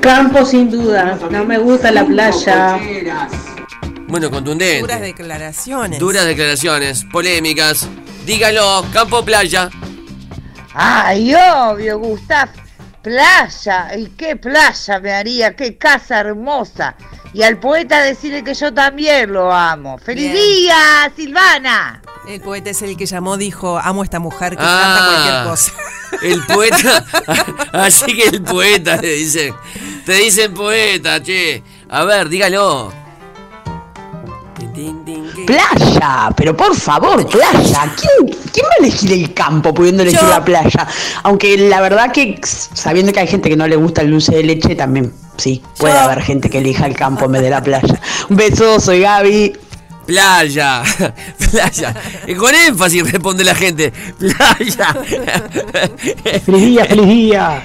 Campo 0.00 0.44
sin 0.44 0.68
duda, 0.68 1.16
no 1.30 1.44
me 1.44 1.58
gusta 1.58 1.92
la 1.92 2.04
playa. 2.04 2.76
Bueno, 4.08 4.28
contundente. 4.32 4.80
Duras 4.80 5.00
declaraciones. 5.00 6.00
Duras 6.00 6.24
declaraciones, 6.24 7.04
polémicas. 7.04 7.86
Dígalo, 8.24 8.84
campo 8.92 9.18
o 9.18 9.24
playa. 9.24 9.70
Ay, 10.74 11.32
obvio, 11.36 12.00
Gustav. 12.00 12.48
Playa, 13.00 13.96
¿y 13.96 14.06
qué 14.06 14.34
playa 14.34 14.98
me 14.98 15.12
haría? 15.12 15.54
¡Qué 15.54 15.78
casa 15.78 16.18
hermosa! 16.18 16.96
Y 17.32 17.44
al 17.44 17.60
poeta 17.60 18.00
decirle 18.00 18.42
que 18.42 18.54
yo 18.54 18.74
también 18.74 19.32
lo 19.32 19.52
amo. 19.52 19.98
¡Feliz 19.98 20.32
Bien. 20.32 20.44
día, 20.44 21.12
Silvana! 21.14 22.02
El 22.26 22.40
poeta 22.40 22.70
es 22.70 22.82
el 22.82 22.96
que 22.96 23.06
llamó, 23.06 23.36
dijo, 23.36 23.78
amo 23.78 24.02
a 24.02 24.04
esta 24.04 24.18
mujer 24.18 24.56
que 24.56 24.62
Ah. 24.64 24.80
canta 24.82 25.06
cualquier 25.06 25.44
cosa. 25.50 25.72
El 26.22 26.42
poeta. 26.46 27.04
Así 27.72 28.06
que 28.16 28.28
el 28.28 28.42
poeta 28.42 28.96
le 28.96 29.12
dicen. 29.14 29.54
Te 30.04 30.14
dicen 30.14 30.54
poeta, 30.54 31.22
che. 31.22 31.62
A 31.90 32.04
ver, 32.04 32.28
dígalo. 32.28 32.92
Playa, 35.46 36.30
pero 36.36 36.56
por 36.56 36.74
favor, 36.74 37.26
playa. 37.28 37.92
¿Quién, 37.96 38.36
quién 38.52 38.66
va 38.66 38.70
a 38.80 38.82
elegir 38.86 39.12
el 39.12 39.34
campo 39.34 39.72
pudiendo 39.74 40.02
elegir 40.02 40.20
Yo. 40.20 40.28
la 40.28 40.44
playa? 40.44 40.86
Aunque 41.22 41.56
la 41.56 41.80
verdad 41.80 42.12
que 42.12 42.40
sabiendo 42.42 43.12
que 43.12 43.20
hay 43.20 43.26
gente 43.26 43.48
que 43.48 43.56
no 43.56 43.66
le 43.66 43.76
gusta 43.76 44.02
el 44.02 44.10
dulce 44.10 44.34
de 44.36 44.42
leche, 44.42 44.74
también 44.74 45.12
sí, 45.36 45.62
puede 45.78 45.94
Yo. 45.94 46.00
haber 46.00 46.22
gente 46.22 46.48
que 46.50 46.58
elija 46.58 46.86
el 46.86 46.96
campo 46.96 47.26
en 47.26 47.32
vez 47.32 47.42
de 47.42 47.50
la 47.50 47.62
playa. 47.62 48.00
Un 48.28 48.36
beso, 48.36 48.80
soy 48.80 49.00
Gaby. 49.00 49.52
Playa, 50.06 50.82
playa. 51.50 51.94
Y 52.26 52.34
con 52.34 52.54
énfasis 52.54 53.10
responde 53.10 53.44
la 53.44 53.54
gente. 53.54 53.92
Playa. 54.18 54.94
Feliz 56.44 56.66
día, 56.66 56.84
feliz 56.84 57.06
día. 57.06 57.64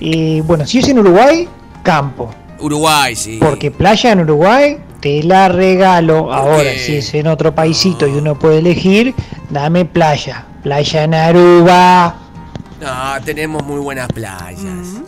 Y 0.00 0.40
bueno, 0.40 0.66
si 0.66 0.78
es 0.80 0.88
en 0.88 0.98
Uruguay, 0.98 1.48
campo. 1.82 2.34
Uruguay, 2.58 3.14
sí. 3.14 3.38
Porque 3.40 3.70
playa 3.70 4.12
en 4.12 4.20
Uruguay 4.20 4.78
te 5.00 5.22
la 5.22 5.48
regalo. 5.48 6.32
Ahora, 6.32 6.70
si 6.72 6.96
es 6.96 7.14
en 7.14 7.28
otro 7.28 7.54
paisito 7.54 8.06
y 8.06 8.12
uno 8.12 8.38
puede 8.38 8.58
elegir, 8.58 9.14
dame 9.50 9.84
playa. 9.84 10.46
Playa 10.62 11.04
en 11.04 11.14
Aruba. 11.14 12.16
No, 12.80 13.24
tenemos 13.24 13.64
muy 13.64 13.80
buenas 13.80 14.08
playas. 14.08 14.60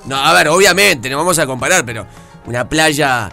No, 0.06 0.16
a 0.16 0.32
ver, 0.32 0.48
obviamente, 0.48 1.08
no 1.10 1.16
vamos 1.18 1.38
a 1.38 1.46
comparar, 1.46 1.84
pero 1.84 2.06
una 2.46 2.68
playa. 2.68 3.30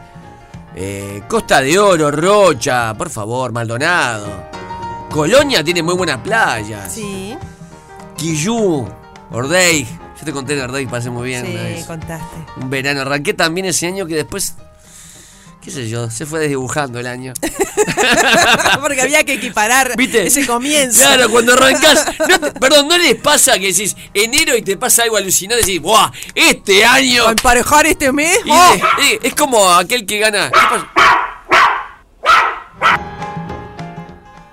Eh, 0.76 1.24
Costa 1.28 1.62
de 1.62 1.78
Oro, 1.80 2.12
Rocha, 2.12 2.94
por 2.98 3.10
favor, 3.10 3.52
Maldonado. 3.52 4.28
Colonia 5.10 5.64
tiene 5.64 5.82
muy 5.82 5.96
buenas 5.96 6.18
playas. 6.20 6.94
Sí, 6.94 7.36
Quillú, 8.16 8.88
Ordey. 9.32 9.84
Yo 10.20 10.26
te 10.26 10.32
conté 10.34 10.56
de 10.56 10.64
Ordey, 10.64 10.86
pasé 10.88 11.10
muy 11.10 11.28
bien. 11.28 11.44
una 11.46 11.52
sí, 11.52 11.56
vez. 11.58 11.86
contaste. 11.86 12.38
Un 12.60 12.70
verano. 12.70 13.02
Arranqué 13.02 13.34
también 13.34 13.68
ese 13.68 13.88
año 13.88 14.06
que 14.06 14.16
después. 14.16 14.56
¿Qué 15.68 15.72
sé 15.74 15.90
yo? 15.90 16.10
Se 16.10 16.26
fue 16.26 16.40
desdibujando 16.40 16.98
el 16.98 17.08
año. 17.08 17.34
Porque 18.82 19.02
había 19.02 19.26
que 19.26 19.34
equiparar 19.34 19.98
¿Viste? 19.98 20.26
ese 20.28 20.48
comienzo. 20.48 21.02
Claro, 21.02 21.30
cuando 21.30 21.52
arrancás. 21.52 22.06
no 22.18 22.40
te- 22.40 22.52
perdón, 22.58 22.88
¿no 22.88 22.98
les 22.98 23.16
pasa 23.16 23.60
que 23.60 23.74
decís 23.74 23.94
enero 24.14 24.56
y 24.56 24.62
te 24.62 24.78
pasa 24.78 25.04
algo 25.04 25.18
alucinante? 25.18 25.66
Decís, 25.66 25.82
¡buah! 25.82 26.10
Este 26.34 26.86
año. 26.86 27.24
Para 27.24 27.32
emparejar 27.32 27.86
este 27.86 28.14
mes. 28.14 28.40
Y 28.46 28.50
¡oh! 28.50 28.72
de- 28.72 29.14
eh, 29.16 29.20
es 29.24 29.36
como 29.36 29.70
aquel 29.72 30.06
que 30.06 30.20
gana. 30.20 30.50
¿Qué 30.52 30.58
pasa? 30.70 30.92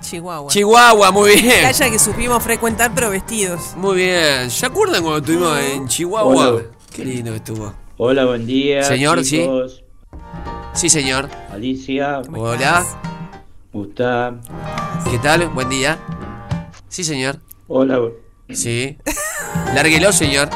Chihuahua. 0.01 0.51
Chihuahua, 0.51 1.11
muy 1.13 1.41
bien. 1.41 1.63
Calla 1.63 1.91
que 1.91 1.99
supimos 2.01 2.43
frecuentar, 2.43 2.91
pero 2.93 3.11
vestidos. 3.11 3.77
Muy 3.77 3.99
bien. 3.99 4.51
¿Se 4.51 4.67
acuerdan 4.67 5.01
cuando 5.01 5.19
estuvimos 5.21 5.57
en 5.61 5.87
Chihuahua? 5.87 6.49
Hola. 6.49 6.63
Qué 6.93 7.05
lindo 7.05 7.31
que 7.31 7.37
estuvo. 7.37 7.73
Hola, 7.99 8.25
buen 8.25 8.45
día. 8.49 8.83
Señor, 8.83 9.23
chicos. 9.23 9.77
Sí, 9.77 9.84
señor. 10.75 11.29
Alicia. 11.53 12.21
Hola. 12.33 12.85
Gustav. 13.73 14.41
¿Qué 15.11 15.19
tal? 15.19 15.49
Buen 15.49 15.69
día. 15.69 15.99
Sí, 16.89 17.05
señor. 17.05 17.41
Hola. 17.69 18.01
Sí. 18.51 18.97
Lárguelo, 19.75 20.13
señor. 20.13 20.49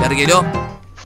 Lárguelo. 0.00 0.44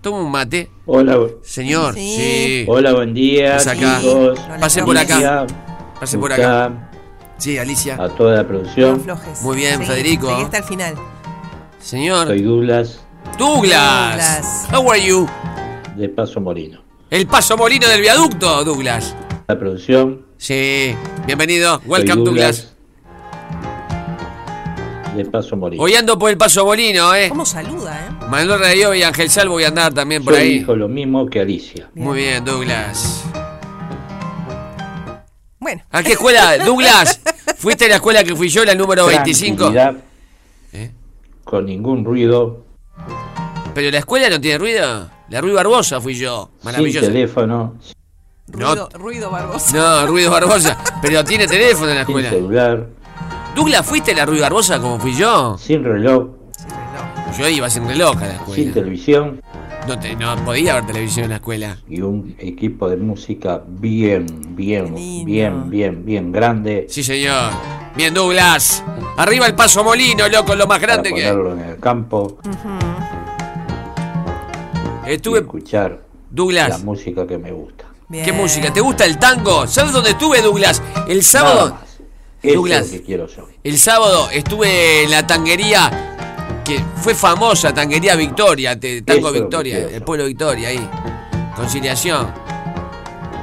Toma 0.01 0.19
un 0.19 0.31
mate. 0.31 0.71
Hola. 0.85 1.19
Señor, 1.43 1.95
sí. 1.95 2.67
Hola, 2.69 2.93
buen 2.93 3.15
día. 3.15 3.57
Acá. 3.57 3.75
chicos. 4.01 4.39
Pase 4.61 4.83
por 4.83 4.99
acá. 4.99 5.15
Alicia, 5.15 5.47
Pase 5.99 6.19
por 6.19 6.33
acá. 6.33 6.91
Sí, 7.39 7.57
Alicia. 7.59 7.97
A 7.99 8.09
toda 8.11 8.37
la 8.37 8.47
producción. 8.47 9.03
Muy 9.43 9.57
bien, 9.57 9.83
Federico. 9.85 10.29
seguí 10.29 10.43
hasta 10.43 10.59
el 10.59 10.65
final. 10.65 10.95
Señor. 11.81 12.27
Soy 12.27 12.43
Douglas 12.43 13.01
Douglas. 13.39 14.17
Douglas. 14.17 14.69
How 14.73 14.91
are 14.91 15.05
you? 15.05 15.27
de 15.97 16.09
Paso 16.09 16.41
Molino. 16.41 16.84
El 17.15 17.29
paso 17.29 17.57
molino 17.57 17.87
del 17.87 18.01
viaducto, 18.01 18.65
Douglas. 18.65 19.15
La 19.47 19.57
producción. 19.57 20.27
Sí. 20.37 20.97
Bienvenido. 21.25 21.79
Soy 21.79 21.89
Welcome, 21.89 22.25
Douglas. 22.25 22.75
De 25.15 25.25
Paso 25.27 25.57
Molino. 25.57 25.81
Hoy 25.81 25.95
ando 25.95 26.19
por 26.19 26.31
el 26.31 26.37
paso 26.37 26.65
molino, 26.65 27.15
eh. 27.15 27.29
¿Cómo 27.29 27.47
saluda, 27.47 28.05
eh? 28.05 28.27
Manuel 28.29 28.59
Radio 28.59 28.93
y 28.95 29.05
Ángel 29.05 29.31
Salvo 29.31 29.53
voy 29.53 29.63
a 29.63 29.69
andar 29.69 29.95
también 29.95 30.25
por 30.25 30.35
ahí. 30.35 30.59
dijo 30.59 30.75
lo 30.75 30.89
mismo 30.89 31.31
que 31.31 31.39
Alicia. 31.39 31.89
Muy 31.95 32.19
bien, 32.19 32.45
Douglas. 32.45 33.23
Bueno. 35.61 35.83
¿A 35.93 36.03
qué 36.03 36.15
escuela? 36.15 36.59
Douglas, 36.65 37.21
¿fuiste 37.59 37.85
a 37.85 37.91
la 37.91 37.95
escuela 37.95 38.25
que 38.25 38.35
fui 38.35 38.49
yo, 38.49 38.65
la 38.65 38.75
número 38.75 39.07
25? 39.07 39.71
Tranquilidad, 39.71 39.95
¿Eh? 40.73 40.91
Con 41.45 41.67
ningún 41.67 42.05
ruido. 42.05 42.65
¿Pero 43.73 43.93
la 43.93 43.99
escuela 43.99 44.29
no 44.29 44.41
tiene 44.41 44.59
ruido? 44.59 45.15
La 45.35 45.41
Rui 45.41 45.51
Barbosa 45.51 46.01
fui 46.01 46.15
yo. 46.15 46.49
Sin 46.61 46.65
Maravilloso. 46.67 47.07
teléfono. 47.09 47.75
Ruido, 48.47 48.89
ruido 48.95 49.31
barboso. 49.33 49.75
No, 49.77 50.07
Ruido 50.07 50.31
Barbosa. 50.31 50.79
Pero 51.03 51.25
tiene 51.25 51.49
teléfono 51.49 51.91
en 51.91 51.97
la 51.97 52.05
Sin 52.07 52.11
escuela. 52.17 52.31
celular. 52.31 52.87
Douglas, 53.57 53.85
¿fuiste 53.85 54.13
a 54.13 54.15
la 54.15 54.27
Rui 54.27 54.39
Barbosa 54.39 54.79
como 54.79 55.01
fui 55.01 55.13
yo? 55.17 55.59
Sin 55.59 55.83
reloj. 55.83 56.29
Yo 57.37 57.49
iba 57.49 57.69
sin 57.69 57.85
reloj 57.89 58.17
a 58.17 58.21
la 58.27 58.31
Sin 58.31 58.39
escuela. 58.43 58.73
televisión. 58.75 59.41
No, 59.89 59.99
te- 59.99 60.15
no 60.15 60.37
podía 60.45 60.75
ver 60.77 60.87
televisión 60.87 61.25
en 61.25 61.31
la 61.31 61.37
escuela. 61.39 61.79
y 61.89 62.01
un 62.01 62.37
equipo 62.39 62.89
de 62.89 62.97
música 62.97 63.61
bien, 63.67 64.27
bien, 64.55 64.95
bien, 65.25 65.69
bien, 65.69 66.05
bien 66.05 66.31
grande 66.31 66.87
Sí, 66.89 67.03
señor. 67.03 67.51
Bien, 67.97 68.15
Douglas. 68.15 68.85
Arriba 69.17 69.47
el 69.49 69.55
paso 69.57 69.83
molino, 69.83 70.29
loco, 70.29 70.55
lo 70.55 70.69
más 70.69 70.79
para 70.79 70.93
grande 70.93 71.09
que. 71.13 71.23
ponerlo 71.29 71.53
en 71.55 71.61
el 71.71 71.81
campo 71.81 72.39
y 72.45 73.04
Estuve. 75.07 75.41
escuchar 75.41 75.91
la 75.93 75.99
Douglas. 76.31 76.83
música 76.85 77.27
que 77.27 77.39
me 77.39 77.53
gusta. 77.53 77.85
¿Qué 78.11 78.33
música? 78.33 78.73
¿Te 78.73 78.81
gusta 78.81 79.05
el 79.05 79.19
tango? 79.19 79.67
¿Sabes 79.67 79.93
dónde 79.93 80.11
estuve, 80.11 80.41
Douglas? 80.43 80.83
El 81.09 81.23
sábado. 81.25 81.79
Douglas. 82.43 82.83
es 82.87 82.93
lo 82.93 82.99
que 82.99 83.03
quiero 83.05 83.27
yo. 83.27 83.49
El 83.65 83.79
sábado 83.79 84.29
estuve 84.31 85.05
en 85.05 85.11
la 85.11 85.27
tanguería 85.27 86.61
que 86.65 86.83
fue 86.97 87.15
famosa, 87.15 87.73
tanguería 87.75 88.15
Victoria, 88.17 88.79
te- 88.79 89.03
tango 89.03 89.33
Victoria, 89.33 89.79
el 89.89 90.03
pueblo 90.03 90.27
Victoria 90.27 90.69
ahí. 90.69 90.89
Conciliación. 91.57 92.33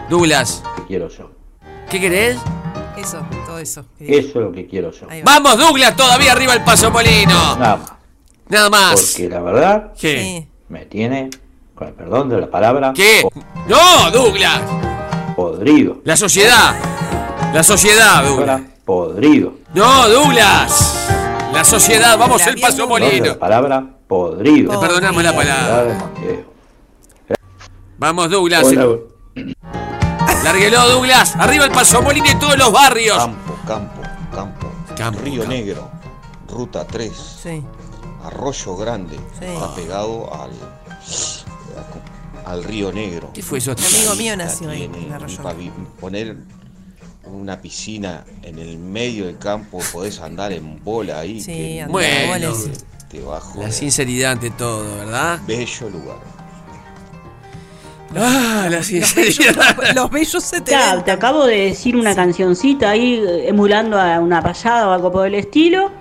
Douglas, 0.09 0.63
Que 0.75 0.83
quiero 0.87 1.07
yo. 1.09 1.31
¿qué 1.89 1.99
querés? 1.99 2.37
Eso, 2.97 3.25
todo 3.45 3.57
eso. 3.59 3.85
Eso 3.99 4.27
es 4.27 4.35
lo 4.35 4.51
que 4.51 4.67
quiero 4.67 4.91
yo. 4.91 5.07
Va. 5.07 5.13
Vamos, 5.23 5.57
Douglas, 5.57 5.95
todavía 5.95 6.33
arriba 6.33 6.53
el 6.53 6.63
paso 6.63 6.91
molino. 6.91 7.33
Nada 7.57 7.77
más. 7.77 7.91
Nada 8.49 8.69
más. 8.69 9.01
Porque 9.13 9.29
la 9.29 9.41
verdad. 9.41 9.91
Sí. 9.95 10.45
me 10.69 10.85
tiene, 10.85 11.29
perdón 11.89 12.29
de 12.29 12.41
la 12.41 12.47
palabra, 12.49 12.93
¿Qué? 12.93 13.23
No, 13.67 14.11
Douglas. 14.11 14.61
podrido. 15.35 15.97
La 16.03 16.15
sociedad. 16.15 16.75
La 17.53 17.63
sociedad, 17.63 18.23
Douglas. 18.23 18.61
Podrido. 18.85 19.53
No, 19.73 20.07
Douglas. 20.07 21.07
La 21.53 21.63
sociedad, 21.65 22.17
vamos 22.17 22.45
el 22.47 22.59
paso 22.59 22.87
molino. 22.87 23.25
la 23.25 23.39
palabra, 23.39 23.83
podrido. 24.07 24.71
Te 24.71 24.77
perdonamos 24.87 25.23
la 25.23 25.35
palabra. 25.35 26.11
Vamos, 27.97 28.29
Douglas. 28.29 28.63
Hola, 28.65 28.97
Larguelo, 30.43 30.89
Douglas. 30.89 31.35
Arriba 31.37 31.65
el 31.65 31.71
paso 31.71 32.01
molino 32.01 32.25
y 32.29 32.35
todos 32.35 32.57
los 32.57 32.71
barrios. 32.71 33.17
Campo, 33.17 33.55
campo, 33.67 34.01
campo. 34.33 34.67
Campo, 34.97 35.19
Río 35.23 35.41
campo. 35.41 35.53
Negro, 35.53 35.89
Ruta 36.49 36.85
3, 36.85 37.11
Sí. 37.43 37.63
Arroyo 38.25 38.75
Grande. 38.75 39.15
Sí. 39.39 39.45
Está 39.45 39.73
pegado 39.75 40.29
al, 40.33 40.51
al 42.45 42.63
Río 42.63 42.91
Negro. 42.91 43.31
¿Qué 43.33 43.41
fue 43.41 43.59
eso? 43.59 43.71
Un 43.71 43.83
amigo 43.83 44.15
mío 44.15 44.37
nació 44.37 44.69
ahí, 44.69 44.83
en 44.83 45.13
Arroyo. 45.13 45.41
Poner 45.99 46.37
una 47.25 47.61
piscina 47.61 48.25
en 48.43 48.59
el 48.59 48.77
medio 48.77 49.25
del 49.25 49.37
campo, 49.37 49.79
podés 49.91 50.19
andar 50.19 50.51
en 50.51 50.83
bola 50.83 51.19
ahí. 51.19 51.39
Sí, 51.39 51.51
que 51.53 51.81
andar 51.81 52.03
en 52.03 52.29
nadie 52.29 52.47
bola, 52.47 52.55
sí. 52.55 52.71
Te 53.09 53.19
a 53.19 53.61
La 53.61 53.71
sinceridad 53.71 54.31
ante 54.31 54.49
todo, 54.51 54.95
¿verdad? 54.95 55.39
Bello 55.45 55.89
lugar. 55.89 56.17
Ah, 58.15 58.67
la 58.69 58.83
sinceridad. 58.83 59.93
Los 59.95 60.09
bellos 60.09 60.43
se 60.43 60.61
te 60.61 60.75
ven. 60.75 61.03
te 61.03 61.11
acabo 61.11 61.45
de 61.45 61.57
decir 61.57 61.95
una 61.95 62.15
cancioncita 62.15 62.89
ahí 62.89 63.23
emulando 63.45 63.99
a 63.99 64.19
una 64.19 64.41
pasada 64.41 64.87
o 64.87 64.91
algo 64.91 65.11
por 65.11 65.27
el 65.27 65.35
estilo. 65.35 65.91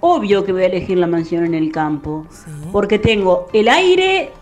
Obvio 0.00 0.44
que 0.44 0.52
voy 0.52 0.62
a 0.62 0.66
elegir 0.66 0.98
la 0.98 1.06
mansión 1.06 1.44
en 1.44 1.54
el 1.54 1.70
campo. 1.70 2.26
Porque 2.72 2.98
tengo 2.98 3.48
el 3.52 3.68
aire 3.68 4.32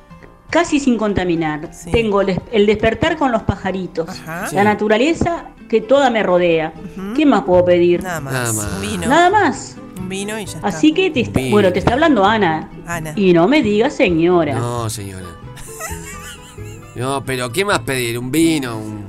casi 0.51 0.81
sin 0.81 0.97
contaminar. 0.97 1.71
Sí. 1.73 1.91
Tengo 1.91 2.21
el, 2.23 2.27
des- 2.29 2.41
el 2.53 2.67
despertar 2.67 3.17
con 3.17 3.33
los 3.33 3.43
pajaritos. 3.43 4.09
Ajá. 4.09 4.43
La 4.43 4.49
Sí. 4.49 4.57
naturaleza 4.57 5.45
que 5.69 5.81
toda 5.81 6.09
me 6.11 6.23
rodea. 6.23 6.73
¿Qué 7.17 7.27
más 7.27 7.43
puedo 7.43 7.65
pedir? 7.65 8.03
Nada 8.03 8.21
más. 8.21 8.33
Nada 8.33 8.53
más. 8.53 8.73
Un 8.75 8.81
vino. 8.81 9.07
Nada 9.07 9.31
más. 9.31 9.77
Un 10.01 10.09
vino 10.09 10.39
y 10.41 10.47
ya 10.47 10.53
está. 10.57 10.69
Así 10.69 10.93
que 10.95 11.11
te 11.11 11.21
está, 11.21 11.41
bueno, 11.51 11.73
te 11.73 11.79
está 11.81 11.93
hablando 11.93 12.25
Ana. 12.25 12.71
Ana. 12.87 13.13
Y 13.17 13.33
no 13.33 13.47
me 13.49 13.63
digas 13.63 13.95
señora. 13.95 14.55
No, 14.55 14.89
señora. 14.89 15.27
No, 16.95 17.23
pero 17.25 17.53
¿qué 17.53 17.65
más 17.65 17.81
pedir? 17.81 18.19
Un 18.19 18.31
vino, 18.31 18.77
un, 18.77 19.05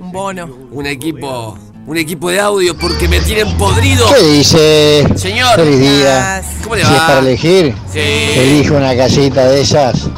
Un 0.00 0.12
bono. 0.12 0.48
un 0.70 0.86
equipo, 0.86 1.58
un 1.86 1.96
equipo 1.96 2.30
de 2.30 2.38
audio 2.40 2.76
porque 2.76 3.08
me 3.08 3.18
tienen 3.20 3.56
podrido. 3.56 4.06
¿Qué 4.14 4.22
dice? 4.24 5.06
Señor. 5.16 5.56
Feliz 5.56 5.80
día. 5.80 6.00
Gracias. 6.00 6.62
¿Cómo 6.62 6.76
le 6.76 6.84
Si 6.84 6.92
es 6.92 7.00
para 7.00 7.14
va? 7.14 7.20
elegir, 7.20 7.74
Sí. 7.92 7.98
elige 8.00 8.70
una 8.72 8.96
casita 8.96 9.48
de 9.48 9.60
esas 9.62 10.08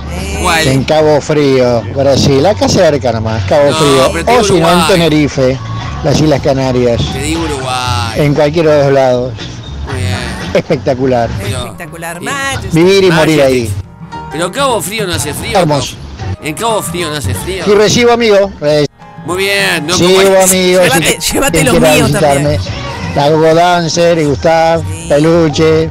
en. 0.67 0.85
Cabo 0.85 1.21
Frío, 1.21 1.83
Brasil. 1.95 2.45
Acá 2.47 2.69
cerca 2.69 3.13
nomás, 3.13 3.45
Cabo 3.45 3.71
No, 3.71 3.77
Frío. 3.77 4.39
O 4.39 4.45
si 4.45 4.61
no, 4.61 4.71
en. 4.71 4.87
Tenerife, 4.87 5.59
las 6.05 6.21
Islas 6.21 6.41
Canarias. 6.43 7.01
Te 7.13 7.19
digo 7.23 7.43
Uruguay. 7.43 8.21
En 8.21 8.35
cualquiera 8.35 8.73
de 8.75 8.85
los 8.85 8.93
lados. 8.93 9.33
Muy 9.87 9.97
bien. 9.97 10.17
Espectacular. 10.55 11.31
Pero- 11.41 11.59
Espectacular. 11.59 12.19
Sí. 12.19 12.25
Majesty. 12.25 12.69
Vivir 12.83 13.05
y 13.05 13.11
morir 13.11 13.43
ahí. 13.43 13.73
Pero 14.33 14.53
Cabo 14.53 14.81
Frío 14.81 15.07
no 15.07 15.15
hace 15.15 15.33
frío. 15.35 15.59
Hermoso. 15.59 15.97
¿no? 16.41 16.47
En 16.47 16.55
Cabo 16.55 16.83
Frío 16.83 17.11
no 17.11 17.17
hace 17.17 17.35
frío. 17.35 17.65
Y 17.67 17.71
recibo 17.75 18.13
amigo. 18.13 18.51
Muy 19.27 19.37
bien, 19.39 19.87
no 19.87 19.93
Recibo 19.93 20.23
como 20.23 20.41
amigos. 20.43 20.85
Llévate- 20.87 21.21
si 21.21 21.33
llévate 21.35 21.65
los 21.65 21.81
míos 21.81 22.07
visitarme. 22.09 22.59
La 23.17 23.31
Hugo 23.31 23.55
Dancer 23.55 24.19
y 24.19 24.25
Gustav, 24.25 24.83
Peluche, 25.09 25.91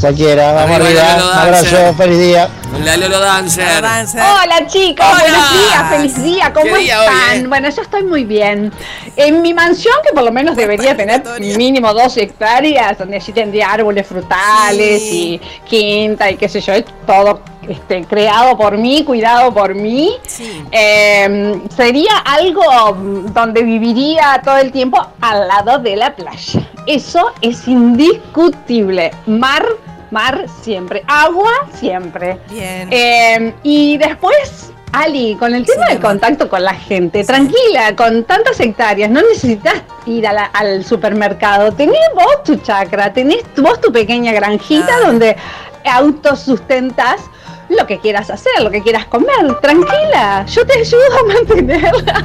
cualquiera. 0.00 0.52
Vamos 0.52 0.76
Arriba, 0.76 1.12
arriba. 1.14 1.42
Abrazo, 1.42 1.94
feliz 1.96 2.18
día. 2.18 2.48
La 2.84 2.96
Lolo 2.96 3.18
Dancer. 3.20 3.82
Dancer. 3.82 4.20
Hola 4.22 4.66
chicos, 4.66 5.04
Hola. 5.04 5.20
buenos 5.20 5.52
días, 5.52 5.88
feliz 5.90 6.22
día, 6.22 6.52
¿cómo 6.52 6.66
¿Qué 6.74 6.78
día 6.82 7.00
hoy, 7.00 7.06
están? 7.06 7.36
eh? 7.44 7.46
Bueno, 7.48 7.68
yo 7.70 7.82
estoy 7.82 8.02
muy 8.04 8.24
bien. 8.24 8.72
En 9.16 9.42
mi 9.42 9.52
mansión, 9.52 9.94
que 10.06 10.12
por 10.14 10.22
lo 10.22 10.30
menos 10.32 10.56
debería 10.56 10.96
tener 10.96 11.22
mínimo 11.56 11.92
dos 11.92 12.16
hectáreas, 12.16 12.96
donde 12.96 13.16
allí 13.16 13.32
tendría 13.32 13.70
árboles 13.72 14.06
frutales 14.06 15.02
Sí. 15.02 15.40
y 15.42 15.68
quinta 15.68 16.30
y 16.30 16.36
qué 16.36 16.48
sé 16.48 16.60
yo, 16.60 16.72
todo 17.06 17.40
este, 17.68 18.04
creado 18.04 18.56
por 18.56 18.78
mí, 18.78 19.02
cuidado 19.04 19.52
por 19.52 19.74
mí. 19.74 20.12
Sí. 20.26 20.62
Eh, 20.70 21.60
sería 21.76 22.18
algo 22.24 22.94
mm, 22.94 23.32
donde 23.34 23.62
viviría 23.62 24.40
todo 24.44 24.56
el 24.58 24.70
tiempo 24.72 25.04
al 25.20 25.48
lado 25.48 25.78
de 25.78 25.96
la 25.96 26.14
playa. 26.14 26.60
Eso 26.86 27.32
es 27.42 27.66
indiscutible. 27.68 29.10
Mar, 29.26 29.66
mar 30.10 30.46
siempre. 30.62 31.02
Agua 31.06 31.50
siempre. 31.74 32.38
Bien. 32.50 32.88
Eh, 32.90 33.54
y 33.62 33.98
después, 33.98 34.70
Ali, 34.92 35.36
con 35.38 35.54
el 35.54 35.66
tema 35.66 35.86
del 35.88 36.00
contacto 36.00 36.48
con 36.48 36.62
la 36.64 36.74
gente, 36.74 37.22
tranquila, 37.24 37.94
con 37.94 38.24
tantas 38.24 38.58
hectáreas, 38.60 39.10
no 39.10 39.20
necesitas 39.20 39.74
ir 40.06 40.26
a 40.26 40.32
la- 40.32 40.44
al 40.46 40.84
supermercado. 40.84 41.72
Tenés 41.72 42.00
vos 42.14 42.42
tu 42.44 42.56
chacra, 42.56 43.12
tenés 43.12 43.42
vos 43.58 43.80
tu 43.80 43.92
pequeña 43.92 44.32
granjita 44.32 45.00
donde 45.04 45.36
autosustentas 45.84 47.20
lo 47.68 47.86
que 47.86 47.98
quieras 47.98 48.30
hacer, 48.30 48.62
lo 48.62 48.70
que 48.70 48.82
quieras 48.82 49.04
comer. 49.06 49.28
Tranquila, 49.60 50.46
yo 50.46 50.66
te 50.66 50.78
ayudo 50.78 51.02
a 51.20 51.32
mantenerla. 51.34 52.24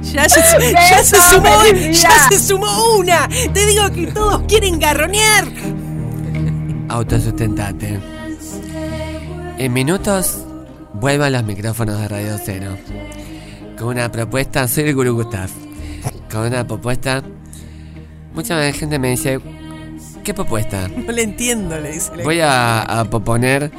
Ya 0.02 0.28
se, 0.28 0.40
ya 0.40 1.02
se 1.02 1.16
Beso, 1.16 1.30
sumó, 1.30 1.62
ya 1.92 2.10
se 2.30 2.38
sumó 2.38 2.94
una. 2.96 3.28
Te 3.52 3.64
digo 3.66 3.84
que 3.94 4.08
todos 4.08 4.40
quieren 4.48 4.78
garronear. 4.80 5.44
Autosustentate. 6.90 8.00
En 9.58 9.72
minutos, 9.72 10.44
vuelvan 10.94 11.32
los 11.32 11.44
micrófonos 11.44 11.98
de 12.00 12.08
Radio 12.08 12.36
Cero. 12.44 12.76
Con 13.78 13.88
una 13.88 14.10
propuesta, 14.10 14.66
soy 14.66 14.84
el 14.88 14.94
Guru 14.96 15.14
Gustav. 15.14 15.48
Con 16.32 16.46
una 16.48 16.66
propuesta. 16.66 17.22
Mucha 18.34 18.72
gente 18.72 18.98
me 18.98 19.10
dice, 19.10 19.38
¿qué 20.24 20.34
propuesta? 20.34 20.88
No 21.06 21.12
le 21.12 21.22
entiendo, 21.22 21.78
le 21.78 21.92
dice. 21.92 22.16
la- 22.16 22.24
Voy 22.24 22.40
a, 22.40 22.80
a 22.82 23.04
proponer. 23.08 23.70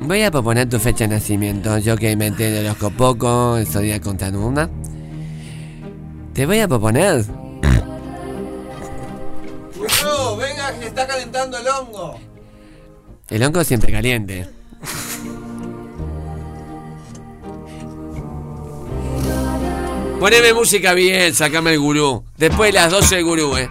Voy 0.00 0.22
a 0.22 0.30
proponer 0.30 0.68
tu 0.68 0.78
fecha 0.78 1.06
de 1.08 1.14
nacimiento. 1.14 1.78
Yo 1.78 1.96
que 1.96 2.10
inventé 2.12 2.58
el 2.58 2.66
horóscopo, 2.66 3.56
el 3.56 3.66
zodiaco 3.66 4.04
contra 4.10 4.28
una. 4.30 4.68
Te 6.34 6.44
voy 6.46 6.60
a 6.60 6.68
proponer. 6.68 7.24
Está 10.90 11.06
calentando 11.06 11.58
el 11.58 11.66
hongo. 11.68 12.18
El 13.28 13.42
hongo 13.42 13.64
siempre 13.64 13.92
caliente. 13.92 14.48
Poneme 20.18 20.52
música 20.52 20.92
bien, 20.92 21.34
sacame 21.34 21.72
el 21.72 21.80
gurú. 21.80 22.24
Después 22.36 22.72
de 22.72 22.80
las 22.80 22.90
12 22.90 23.18
el 23.18 23.24
gurú, 23.24 23.56
eh. 23.56 23.70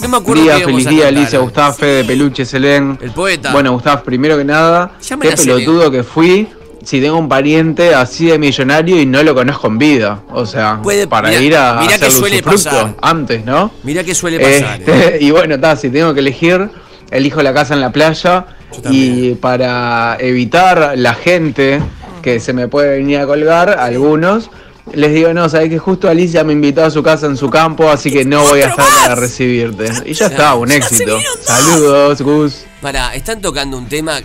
No 0.00 0.08
me 0.08 0.16
acuerdo 0.16 0.42
día, 0.42 0.54
qué 0.54 0.60
íbamos 0.60 0.82
feliz 0.82 0.86
a 0.86 0.90
día, 0.90 1.04
cantar. 1.04 1.22
Alicia, 1.22 1.38
Gustavo, 1.40 1.74
Fede, 1.74 2.04
Peluche, 2.04 2.46
Selén. 2.46 2.98
El 3.02 3.10
poeta. 3.10 3.52
Bueno, 3.52 3.72
Gustavo, 3.72 4.02
primero 4.02 4.38
que 4.38 4.44
nada, 4.44 4.96
Ya 5.02 5.16
me 5.16 5.28
qué 5.28 5.36
pelotudo 5.36 5.90
que 5.90 6.02
fui. 6.02 6.48
Si 6.84 7.00
tengo 7.00 7.18
un 7.18 7.28
pariente 7.28 7.94
así 7.94 8.26
de 8.26 8.38
millonario 8.38 9.00
y 9.00 9.06
no 9.06 9.22
lo 9.22 9.34
conozco 9.34 9.66
en 9.66 9.78
vida. 9.78 10.22
O 10.30 10.46
sea, 10.46 10.80
Puede- 10.82 11.06
para 11.06 11.28
mira- 11.28 11.42
ir 11.42 11.56
a 11.56 11.84
que 11.86 11.94
hacer 11.94 12.10
suele 12.10 12.42
pasar. 12.42 12.94
antes, 13.02 13.44
¿no? 13.44 13.70
Mira 13.82 14.04
que 14.04 14.14
suele 14.14 14.38
pasar. 14.38 14.80
Este, 14.80 15.16
eh. 15.16 15.18
y 15.20 15.30
bueno, 15.30 15.56
está, 15.56 15.76
si 15.76 15.90
tengo 15.90 16.14
que 16.14 16.20
elegir, 16.20 16.70
elijo 17.10 17.42
la 17.42 17.52
casa 17.52 17.74
en 17.74 17.80
la 17.80 17.92
playa. 17.92 18.46
Y 18.90 19.34
para 19.36 20.16
evitar 20.20 20.92
la 20.96 21.14
gente 21.14 21.80
que 22.22 22.38
se 22.38 22.52
me 22.52 22.68
puede 22.68 22.98
venir 22.98 23.18
a 23.18 23.26
colgar, 23.26 23.70
algunos, 23.78 24.50
les 24.92 25.12
digo, 25.14 25.32
no, 25.32 25.48
sabés 25.48 25.70
que 25.70 25.78
justo 25.78 26.08
Alicia 26.08 26.44
me 26.44 26.52
invitó 26.52 26.84
a 26.84 26.90
su 26.90 27.02
casa 27.02 27.26
en 27.26 27.36
su 27.36 27.48
campo, 27.50 27.88
así 27.90 28.10
que 28.10 28.24
no 28.24 28.42
voy 28.42 28.60
a 28.60 28.68
estar 28.68 28.86
para 29.02 29.14
recibirte. 29.14 29.90
Y 30.04 30.12
ya 30.12 30.26
está, 30.26 30.54
un 30.54 30.70
éxito. 30.70 31.18
Saludos, 31.40 32.20
Gus. 32.22 32.64
Para, 32.80 33.14
están 33.14 33.40
tocando 33.40 33.78
un 33.78 33.88
tema. 33.88 34.20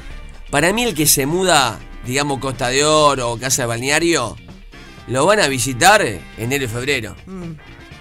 Para 0.50 0.72
mí, 0.74 0.84
el 0.84 0.94
que 0.94 1.06
se 1.08 1.26
muda, 1.26 1.80
digamos, 2.06 2.40
Costa 2.40 2.70
de 2.70 2.84
Oro 2.86 3.32
o 3.32 3.40
Casa 3.40 3.64
de 3.64 3.68
Balneario, 3.68 4.36
lo 5.08 5.26
van 5.26 5.40
a 5.40 5.48
visitar 5.48 6.06
enero 6.38 6.64
y 6.66 6.68
febrero. 6.68 7.16
Mm, 7.26 7.52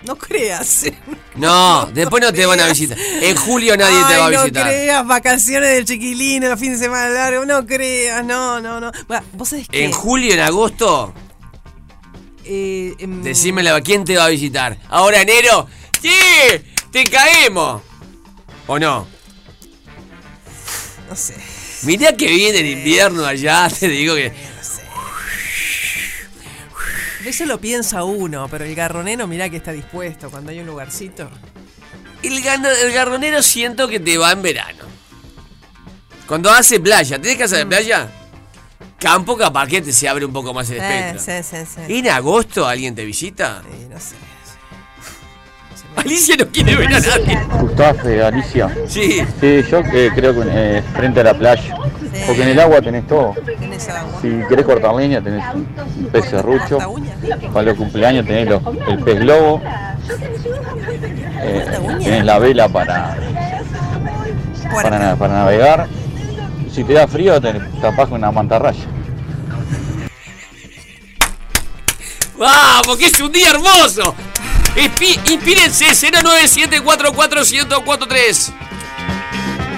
No 0.06 0.16
creas. 0.16 0.84
No, 1.34 1.86
después 1.94 2.22
no 2.22 2.30
te 2.30 2.44
van 2.44 2.60
a 2.60 2.66
visitar. 2.66 2.98
En 2.98 3.34
julio 3.36 3.74
nadie 3.74 3.96
te 4.06 4.18
va 4.18 4.26
a 4.26 4.30
No 4.30 4.42
visitar. 4.42 4.66
creas, 4.68 5.06
vacaciones 5.06 5.70
del 5.70 5.86
chiquilín, 5.86 6.42
el 6.42 6.58
fin 6.58 6.72
de 6.72 6.78
semana 6.78 7.08
largo. 7.08 7.46
No 7.46 7.64
creas, 7.66 8.22
no, 8.22 8.60
no, 8.60 8.78
no. 8.80 8.92
Bueno, 9.08 9.24
Vos 9.32 9.48
sabés 9.48 9.66
que. 9.66 9.82
En 9.82 9.92
julio, 9.92 10.34
en 10.34 10.40
agosto, 10.40 11.14
eh, 12.44 12.94
em, 12.98 13.22
decímelo, 13.22 13.80
¿quién 13.82 14.04
te 14.04 14.16
va 14.18 14.26
a 14.26 14.28
visitar? 14.28 14.76
Ahora 14.90 15.22
enero, 15.22 15.66
¡sí! 16.02 16.10
¡Te 16.90 17.04
caemos! 17.04 17.80
¿O 18.66 18.78
no? 18.78 19.06
No 21.08 21.16
sé. 21.16 21.34
Mirá 21.82 22.16
que 22.16 22.26
viene 22.28 22.60
el 22.60 22.66
invierno 22.66 23.24
allá, 23.24 23.68
te 23.68 23.88
digo 23.88 24.14
que. 24.14 24.32
Eso 27.24 27.46
lo 27.46 27.60
piensa 27.60 28.02
uno, 28.02 28.48
pero 28.50 28.64
el 28.64 28.74
garronero, 28.74 29.26
mirá 29.28 29.48
que 29.48 29.56
está 29.56 29.70
dispuesto 29.72 30.28
cuando 30.30 30.50
hay 30.50 30.58
un 30.58 30.66
lugarcito. 30.66 31.30
El, 32.22 32.32
el 32.44 32.92
garronero 32.92 33.42
siento 33.42 33.86
que 33.88 34.00
te 34.00 34.18
va 34.18 34.32
en 34.32 34.42
verano. 34.42 34.84
Cuando 36.26 36.50
hace 36.50 36.80
playa, 36.80 37.20
¿tenés 37.20 37.36
casa 37.38 37.56
Mm. 37.56 37.58
de 37.58 37.66
playa? 37.66 38.10
Campo 38.98 39.36
capaz 39.36 39.66
que 39.68 39.82
te 39.82 39.92
se 39.92 40.08
abre 40.08 40.24
un 40.24 40.32
poco 40.32 40.52
más 40.54 40.68
el 40.70 40.78
Eh, 40.80 41.10
espectro. 41.10 41.20
sí, 41.20 41.42
sí, 41.42 41.72
sí. 41.86 41.98
¿En 41.98 42.08
agosto 42.08 42.66
alguien 42.66 42.94
te 42.94 43.04
visita? 43.04 43.62
Sí, 43.68 43.86
no 43.88 43.98
sé. 44.00 44.14
Alicia 45.96 46.36
no 46.38 46.46
quiere 46.48 46.74
ver 46.76 46.88
a 46.94 47.00
nadie. 47.00 47.38
Gustavo, 47.60 48.08
eh, 48.08 48.22
Alicia. 48.24 48.68
Sí. 48.88 49.22
Sí, 49.40 49.62
yo 49.70 49.78
eh, 49.92 50.10
creo 50.14 50.34
que 50.34 50.42
eh, 50.48 50.82
frente 50.94 51.20
a 51.20 51.24
la 51.24 51.34
playa. 51.34 51.76
Porque 52.26 52.42
en 52.42 52.48
el 52.48 52.60
agua 52.60 52.80
tenés 52.80 53.06
todo. 53.06 53.34
Tenés 53.58 53.88
agua. 53.88 54.18
Si 54.20 54.28
querés 54.48 54.64
cortar 54.66 54.94
leña, 54.94 55.20
tenés 55.20 55.42
un, 55.54 55.66
un 55.98 56.06
pez 56.10 56.24
serrucho. 56.26 56.78
Para 57.52 57.62
los 57.66 57.76
cumpleaños 57.76 58.26
tenés 58.26 58.48
los- 58.48 58.62
el 58.88 58.98
pez 59.00 59.20
globo. 59.20 59.60
Eh, 61.42 61.66
tenés 62.02 62.24
la 62.24 62.38
vela 62.38 62.68
para, 62.68 63.16
para, 64.82 65.16
para 65.16 65.32
navegar. 65.34 65.86
Si 66.72 66.84
te 66.84 66.94
da 66.94 67.06
frío, 67.06 67.40
te 67.40 67.52
tapás 67.80 68.08
con 68.08 68.18
una 68.18 68.30
mantarraya. 68.32 68.84
¡Vamos! 72.38 72.96
¡Que 72.98 73.06
es 73.06 73.20
un 73.20 73.30
día 73.30 73.50
hermoso! 73.50 74.14
Inspírense 74.76 75.86
097441043. 75.86 78.52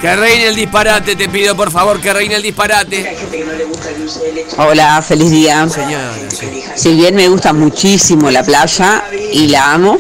Que 0.00 0.16
reine 0.16 0.48
el 0.48 0.54
disparate, 0.54 1.16
te 1.16 1.28
pido 1.28 1.54
por 1.56 1.70
favor 1.70 2.00
que 2.00 2.12
reine 2.12 2.36
el 2.36 2.42
disparate. 2.42 3.16
Hola, 4.58 5.00
feliz 5.02 5.30
día. 5.30 5.66
Si 6.76 6.94
bien 6.94 7.14
me 7.14 7.28
gusta 7.28 7.54
muchísimo 7.54 8.30
la 8.30 8.42
playa 8.42 9.04
y 9.32 9.46
la 9.48 9.72
amo, 9.72 9.98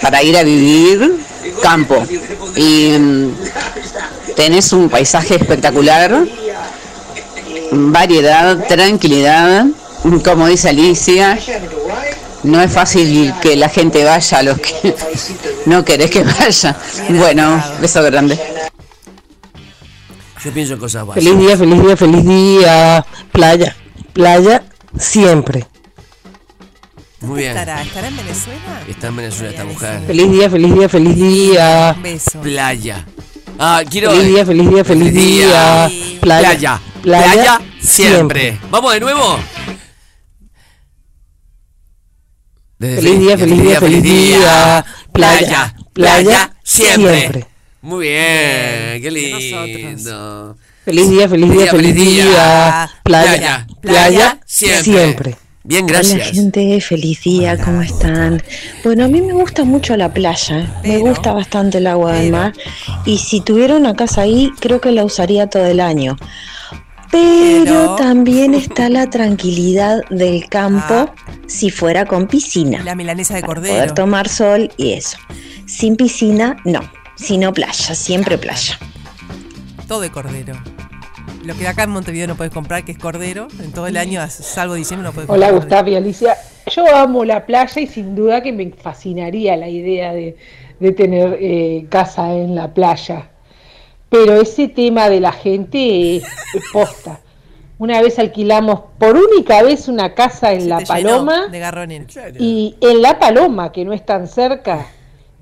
para 0.00 0.22
ir 0.22 0.36
a 0.36 0.42
vivir 0.42 1.16
campo. 1.62 2.04
Y 2.56 2.90
mm, 2.98 3.34
tenés 4.36 4.72
un 4.72 4.90
paisaje 4.90 5.36
espectacular, 5.36 6.26
variedad, 7.70 8.66
tranquilidad, 8.66 9.66
como 10.24 10.48
dice 10.48 10.68
Alicia. 10.68 11.38
No 12.44 12.60
es 12.60 12.72
fácil 12.72 13.32
que 13.40 13.56
la 13.56 13.68
gente 13.68 14.04
vaya 14.04 14.38
a 14.38 14.42
los 14.42 14.58
que 14.58 14.94
no 15.66 15.84
querés 15.84 16.10
que 16.10 16.24
vaya. 16.24 16.76
Bueno, 17.08 17.62
beso 17.80 18.02
grande. 18.02 18.38
Yo 20.44 20.50
pienso 20.52 20.74
en 20.74 20.80
cosas 20.80 21.06
básicas. 21.06 21.24
Feliz 21.24 21.46
día, 21.46 21.56
feliz 21.56 21.82
día, 21.82 21.96
feliz 21.96 22.24
día. 22.24 23.06
Playa, 23.30 23.76
playa 24.12 24.62
siempre. 24.98 25.66
Muy 27.20 27.38
bien. 27.38 27.50
¿Estará, 27.50 27.82
¿Estará 27.82 28.08
en 28.08 28.16
Venezuela? 28.16 28.82
Está 28.88 29.06
en 29.06 29.16
Venezuela 29.16 29.50
esta 29.50 29.64
mujer. 29.64 30.00
Feliz 30.06 30.32
día, 30.32 30.50
feliz 30.50 30.74
día, 30.74 30.88
feliz 30.88 31.16
día. 31.16 31.96
Beso. 32.02 32.40
Playa. 32.40 33.06
Ah, 33.56 33.82
quiero. 33.88 34.10
Feliz 34.10 34.26
día, 34.26 34.44
feliz 34.46 34.70
día, 34.70 34.84
feliz 34.84 35.14
día. 35.14 35.90
Playa, 36.20 36.48
Playa. 36.48 36.80
playa, 37.02 37.32
Playa 37.32 37.60
siempre. 37.80 38.58
Vamos 38.70 38.92
de 38.94 39.00
nuevo. 39.00 39.38
Desde 42.82 42.96
Feliz 42.96 43.20
día, 43.20 43.38
feliz 43.38 43.62
día, 43.62 43.80
feliz 43.80 44.02
día. 44.02 44.84
Playa, 45.12 45.74
playa, 45.92 46.52
siempre. 46.64 47.20
siempre. 47.20 47.46
Muy 47.80 48.08
bien, 48.08 49.00
qué 49.00 49.08
lindo. 49.08 50.56
Feliz 50.84 51.10
día, 51.10 51.28
feliz 51.28 51.52
día, 51.52 51.66
feliz 51.70 51.94
día. 51.94 52.90
Playa, 53.04 53.66
playa, 53.80 54.40
siempre. 54.44 54.82
siempre. 54.82 55.36
Bien, 55.62 55.84
Hola 55.84 55.92
gracias. 55.92 56.30
gente, 56.32 56.80
feliz 56.80 57.22
día, 57.22 57.56
¿cómo 57.56 57.82
están? 57.82 58.42
Bueno, 58.82 59.04
a 59.04 59.08
mí 59.08 59.22
me 59.22 59.32
gusta 59.32 59.62
mucho 59.62 59.96
la 59.96 60.12
playa, 60.12 60.80
me 60.82 60.98
gusta 60.98 61.30
bastante 61.30 61.78
el 61.78 61.86
agua 61.86 62.14
del 62.14 62.32
mar 62.32 62.52
y 63.06 63.18
si 63.18 63.42
tuviera 63.42 63.76
una 63.76 63.94
casa 63.94 64.22
ahí 64.22 64.50
creo 64.58 64.80
que 64.80 64.90
la 64.90 65.04
usaría 65.04 65.46
todo 65.46 65.66
el 65.66 65.78
año. 65.78 66.16
Pero 67.12 67.64
Pero- 67.64 67.96
también 67.96 68.54
está 68.54 68.88
la 68.88 69.08
tranquilidad 69.10 70.00
del 70.10 70.48
campo 70.48 71.10
si 71.46 71.70
fuera 71.70 72.06
con 72.06 72.26
piscina. 72.26 72.82
La 72.82 72.94
milanesa 72.94 73.34
de 73.34 73.42
Poder 73.42 73.56
cordero. 73.62 73.94
tomar 73.94 74.28
sol 74.28 74.70
y 74.78 74.94
eso. 74.94 75.18
Sin 75.66 75.96
piscina, 75.96 76.56
no, 76.64 76.80
sino 77.16 77.52
playa, 77.52 77.94
siempre 77.94 78.38
playa. 78.38 78.78
Todo 79.86 80.00
de 80.00 80.10
cordero. 80.10 80.54
Lo 81.44 81.54
que 81.56 81.68
acá 81.68 81.82
en 81.84 81.90
Montevideo 81.90 82.26
no 82.28 82.36
puedes 82.36 82.52
comprar, 82.52 82.84
que 82.84 82.92
es 82.92 82.98
cordero, 82.98 83.48
en 83.62 83.72
todo 83.72 83.86
el 83.88 83.96
año, 83.96 84.20
salvo 84.30 84.74
diciembre, 84.74 85.06
no 85.08 85.12
puedes 85.12 85.28
Hola 85.28 85.48
comprar. 85.50 85.68
Gustavo 85.68 85.88
y 85.90 85.96
Alicia. 85.96 86.36
Yo 86.74 86.96
amo 86.96 87.24
la 87.24 87.44
playa 87.44 87.82
y 87.82 87.86
sin 87.88 88.14
duda 88.14 88.40
que 88.42 88.52
me 88.52 88.70
fascinaría 88.70 89.56
la 89.56 89.68
idea 89.68 90.12
de, 90.14 90.36
de 90.80 90.92
tener 90.92 91.36
eh, 91.40 91.86
casa 91.90 92.32
en 92.32 92.54
la 92.54 92.72
playa. 92.72 93.28
Pero 94.12 94.40
ese 94.40 94.68
tema 94.68 95.08
de 95.08 95.20
la 95.20 95.32
gente 95.32 96.16
es, 96.18 96.22
es 96.54 96.62
posta. 96.72 97.18
Una 97.78 98.00
vez 98.02 98.18
alquilamos 98.18 98.80
por 98.98 99.16
única 99.16 99.62
vez 99.62 99.88
una 99.88 100.14
casa 100.14 100.52
en 100.52 100.68
La 100.68 100.78
Paloma 100.80 101.48
De 101.48 102.06
y 102.38 102.76
en 102.80 103.02
La 103.02 103.18
Paloma, 103.18 103.72
que 103.72 103.84
no 103.84 103.92
es 103.92 104.04
tan 104.06 104.28
cerca, 104.28 104.86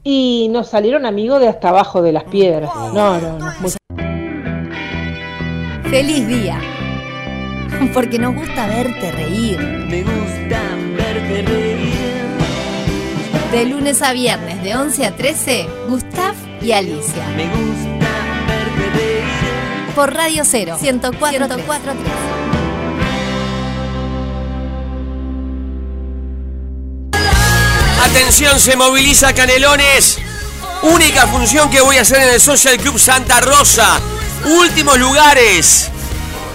y 0.04 0.48
nos 0.50 0.68
salieron 0.70 1.04
amigos 1.04 1.40
de 1.40 1.48
hasta 1.48 1.68
abajo 1.70 2.00
de 2.00 2.12
las 2.12 2.24
piedras. 2.24 2.70
No, 2.74 3.20
no, 3.20 3.38
no. 3.38 3.52
muy- 3.60 3.72
Feliz 5.90 6.26
día. 6.28 6.58
Porque 7.92 8.18
nos 8.18 8.34
gusta 8.36 8.68
verte 8.68 9.10
reír. 9.12 9.58
Me 9.58 10.02
gusta 10.02 10.60
verte 10.96 11.42
reír. 11.42 11.90
De 13.52 13.64
lunes 13.66 14.00
a 14.00 14.12
viernes, 14.12 14.62
de 14.62 14.76
11 14.76 15.06
a 15.06 15.16
13, 15.16 15.66
Gustav 15.88 16.34
y 16.62 16.70
Alicia. 16.72 17.26
Me 17.36 17.44
gusta 17.48 17.99
Por 19.94 20.14
Radio 20.14 20.44
0, 20.44 20.76
104, 20.80 21.46
104 21.46 21.92
Atención, 28.04 28.58
se 28.58 28.76
moviliza 28.76 29.32
Canelones. 29.32 30.18
Única 30.82 31.26
función 31.26 31.70
que 31.70 31.80
voy 31.80 31.98
a 31.98 32.02
hacer 32.02 32.22
en 32.22 32.34
el 32.34 32.40
Social 32.40 32.76
Club 32.78 32.98
Santa 32.98 33.40
Rosa. 33.40 34.00
Últimos 34.44 34.98
lugares. 34.98 35.90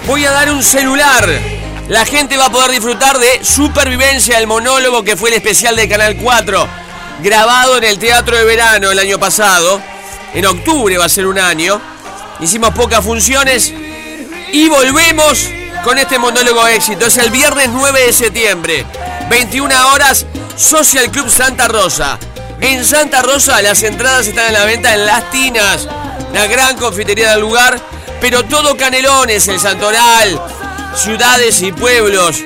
Voy 0.07 0.25
a 0.25 0.31
dar 0.31 0.51
un 0.51 0.63
celular. 0.63 1.27
La 1.87 2.05
gente 2.05 2.37
va 2.37 2.47
a 2.47 2.51
poder 2.51 2.71
disfrutar 2.71 3.17
de 3.19 3.43
Supervivencia, 3.43 4.39
el 4.39 4.47
monólogo 4.47 5.03
que 5.03 5.15
fue 5.15 5.29
el 5.29 5.35
especial 5.35 5.75
de 5.75 5.87
Canal 5.87 6.17
4, 6.17 6.67
grabado 7.21 7.77
en 7.77 7.83
el 7.83 7.99
Teatro 7.99 8.35
de 8.35 8.43
Verano 8.43 8.91
el 8.91 8.99
año 8.99 9.19
pasado. 9.19 9.81
En 10.33 10.45
octubre 10.45 10.97
va 10.97 11.05
a 11.05 11.09
ser 11.09 11.27
un 11.27 11.39
año. 11.39 11.94
Hicimos 12.39 12.71
pocas 12.71 13.03
funciones 13.03 13.73
y 14.51 14.67
volvemos 14.67 15.47
con 15.83 15.97
este 15.97 16.19
monólogo 16.19 16.67
éxito. 16.67 17.05
Es 17.05 17.17
el 17.17 17.29
viernes 17.29 17.69
9 17.71 18.07
de 18.07 18.13
septiembre, 18.13 18.85
21 19.29 19.73
horas, 19.93 20.25
Social 20.57 21.09
Club 21.11 21.29
Santa 21.29 21.67
Rosa. 21.67 22.19
En 22.59 22.83
Santa 22.83 23.21
Rosa 23.21 23.61
las 23.61 23.83
entradas 23.83 24.27
están 24.27 24.47
a 24.47 24.51
la 24.59 24.65
venta 24.65 24.93
en 24.93 25.05
Las 25.05 25.29
Tinas, 25.31 25.87
la 26.33 26.47
gran 26.47 26.77
confitería 26.77 27.31
del 27.31 27.41
lugar, 27.41 27.79
pero 28.19 28.43
todo 28.43 28.75
Canelones, 28.75 29.47
el 29.47 29.59
Santoral, 29.59 30.41
ciudades 30.95 31.61
y 31.61 31.71
pueblos 31.71 32.41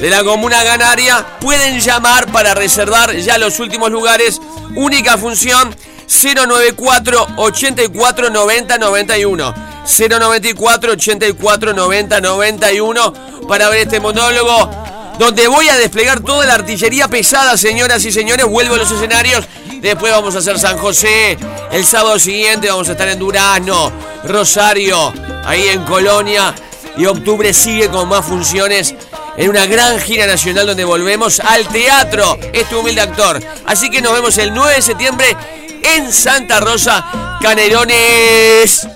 de 0.00 0.10
la 0.10 0.24
comuna 0.24 0.62
ganaria 0.64 1.24
pueden 1.40 1.80
llamar 1.80 2.30
para 2.32 2.54
reservar 2.54 3.14
ya 3.16 3.38
los 3.38 3.60
últimos 3.60 3.90
lugares. 3.90 4.40
Única 4.74 5.16
función 5.18 5.74
094 6.06 7.26
84 7.36 8.30
90 8.30 8.78
91. 8.78 9.54
094 9.84 10.92
84 10.92 11.72
90 11.74 12.20
91 12.20 13.12
para 13.46 13.68
ver 13.68 13.80
este 13.80 14.00
monólogo 14.00 14.70
donde 15.18 15.46
voy 15.46 15.68
a 15.68 15.76
desplegar 15.76 16.20
toda 16.20 16.46
la 16.46 16.54
artillería 16.54 17.08
pesada, 17.08 17.56
señoras 17.56 18.04
y 18.04 18.12
señores. 18.12 18.46
Vuelvo 18.46 18.74
a 18.74 18.78
los 18.78 18.90
escenarios. 18.90 19.44
Después 19.80 20.12
vamos 20.12 20.34
a 20.34 20.38
hacer 20.38 20.58
San 20.58 20.78
José. 20.78 21.36
El 21.70 21.84
sábado 21.84 22.18
siguiente 22.18 22.68
vamos 22.68 22.88
a 22.88 22.92
estar 22.92 23.08
en 23.08 23.18
Durazno, 23.18 23.92
Rosario, 24.24 25.12
ahí 25.44 25.68
en 25.68 25.84
Colonia. 25.84 26.54
Y 26.96 27.06
octubre 27.06 27.52
sigue 27.52 27.88
con 27.88 28.08
más 28.08 28.24
funciones 28.24 28.94
en 29.36 29.50
una 29.50 29.66
gran 29.66 29.98
gira 29.98 30.26
nacional 30.26 30.66
donde 30.66 30.84
volvemos 30.84 31.40
al 31.40 31.66
teatro. 31.68 32.38
Este 32.52 32.74
humilde 32.74 33.00
actor. 33.00 33.40
Así 33.66 33.90
que 33.90 34.00
nos 34.00 34.12
vemos 34.12 34.38
el 34.38 34.54
9 34.54 34.76
de 34.76 34.82
septiembre 34.82 35.36
en 35.84 36.12
Santa 36.12 36.60
Rosa, 36.60 37.38
Canelones. 37.40 38.88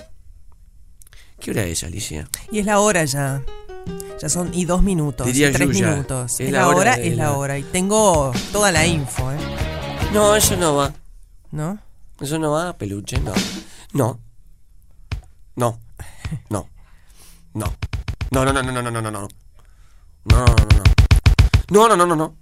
¿Qué 1.40 1.51
hora 1.51 1.62
es, 1.64 1.85
Alicia? 1.85 2.29
Y 2.51 2.59
es 2.59 2.66
la 2.66 2.81
hora 2.81 3.05
ya. 3.05 3.42
Ya 4.20 4.29
son 4.29 4.53
y 4.53 4.64
dos 4.64 4.83
minutos, 4.83 5.27
Diría 5.27 5.53
tres 5.53 5.68
minutos. 5.68 6.40
Es, 6.40 6.51
la, 6.51 6.68
hora, 6.68 6.94
es 6.94 7.16
la... 7.16 7.24
la 7.24 7.33
hora. 7.33 7.57
Y 7.59 7.62
tengo 7.62 8.33
toda 8.53 8.72
la 8.72 8.85
info, 8.85 9.31
¿eh? 9.33 9.38
No, 10.12 10.35
eso 10.35 10.57
no 10.57 10.74
va. 10.74 10.92
¿No? 11.53 11.79
Eso 12.20 12.38
no 12.38 12.51
va, 12.51 12.77
peluche, 12.77 13.20
no. 13.20 13.33
No. 13.92 14.20
No. 15.55 15.79
No. 16.51 16.68
No. 17.55 17.72
No, 18.31 18.44
no, 18.44 18.53
no, 18.53 18.62
no, 18.62 18.72
no, 18.72 18.83
no, 18.83 18.90
no, 18.90 19.11
no. 19.11 19.11
No, 19.11 19.29
no, 20.24 20.44
no, 20.44 20.44
no. 20.44 20.83
No, 21.70 21.88
no, 21.88 21.96
no, 21.96 22.07
no, 22.07 22.16
no. 22.16 22.37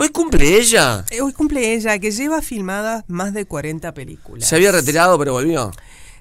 Hoy 0.00 0.10
cumple 0.10 0.56
ella. 0.56 1.04
Eh, 1.10 1.20
Hoy 1.20 1.32
cumple 1.32 1.74
ella, 1.74 1.98
que 1.98 2.12
lleva 2.12 2.40
filmadas 2.40 3.02
más 3.08 3.34
de 3.34 3.46
40 3.46 3.92
películas. 3.94 4.48
Se 4.48 4.54
había 4.54 4.70
retirado, 4.70 5.18
pero 5.18 5.32
volvió. 5.32 5.72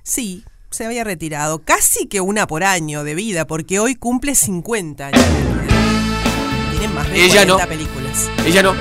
Sí, 0.01 0.43
se 0.71 0.83
había 0.83 1.03
retirado. 1.03 1.59
Casi 1.59 2.07
que 2.07 2.19
una 2.19 2.47
por 2.47 2.63
año 2.63 3.03
de 3.03 3.13
vida, 3.13 3.45
porque 3.45 3.79
hoy 3.79 3.93
cumple 3.93 4.33
50 4.33 5.05
años 5.07 5.21
de 5.21 5.41
vida. 5.43 6.71
Tiene 6.71 6.87
más 6.87 7.07
de 7.07 7.23
Ella 7.23 7.45
40 7.45 7.63
no. 7.63 7.69
películas. 7.69 8.29
Ella 8.47 8.63
no. 8.63 8.75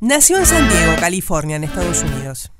Nació 0.00 0.38
en 0.38 0.46
San 0.46 0.70
Diego, 0.70 0.94
California, 0.98 1.56
en 1.56 1.64
Estados 1.64 2.02
Unidos. 2.02 2.50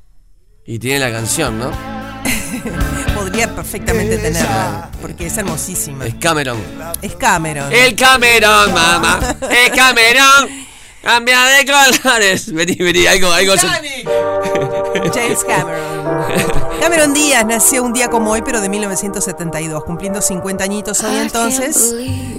Y 0.67 0.79
tiene 0.79 1.01
la 1.01 1.11
canción, 1.11 1.59
¿no? 1.59 1.71
Podría 3.15 3.55
perfectamente 3.55 4.19
tenerla, 4.19 4.91
porque 5.01 5.29
es 5.29 5.39
hermosísima. 5.39 6.07
Es 6.07 6.15
Cameron. 6.17 6.59
Es 7.01 7.17
Cameron. 7.17 7.73
El 7.73 7.97
Cameron, 7.97 8.75
mamá. 8.75 9.35
El 9.51 9.73
Cameron. 9.73 10.65
Cambia 11.05 11.39
de 11.45 11.67
colores. 11.67 12.53
Vení, 12.53 12.77
vení, 12.77 13.07
algo, 13.07 13.31
algo. 13.31 13.55
James 15.15 15.45
Cameron. 15.45 16.81
Cameron 16.81 17.13
Díaz 17.13 17.45
nació 17.45 17.85
un 17.85 17.93
día 17.93 18.09
como 18.09 18.31
hoy, 18.31 18.41
pero 18.43 18.63
de 18.63 18.71
1972, 18.71 19.85
cumpliendo 19.85 20.23
50 20.23 20.65
añitos 20.65 21.03
hoy 21.05 21.17
entonces. 21.17 21.95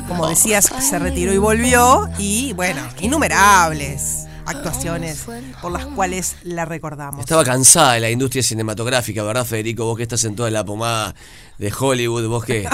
Como 0.07 0.27
decías, 0.27 0.71
se 0.79 0.97
retiró 0.97 1.31
y 1.31 1.37
volvió. 1.37 2.09
Y 2.17 2.53
bueno, 2.53 2.81
innumerables 3.01 4.25
actuaciones 4.45 5.25
por 5.61 5.71
las 5.71 5.85
cuales 5.87 6.35
la 6.43 6.65
recordamos. 6.65 7.19
Estaba 7.21 7.43
cansada 7.43 7.93
de 7.93 7.99
la 8.01 8.09
industria 8.09 8.43
cinematográfica, 8.43 9.23
¿verdad, 9.23 9.45
Federico? 9.45 9.85
Vos 9.85 9.97
que 9.97 10.03
estás 10.03 10.23
en 10.25 10.35
toda 10.35 10.49
la 10.51 10.63
pomada 10.63 11.15
de 11.57 11.73
Hollywood, 11.77 12.27
vos 12.27 12.43
que, 12.45 12.67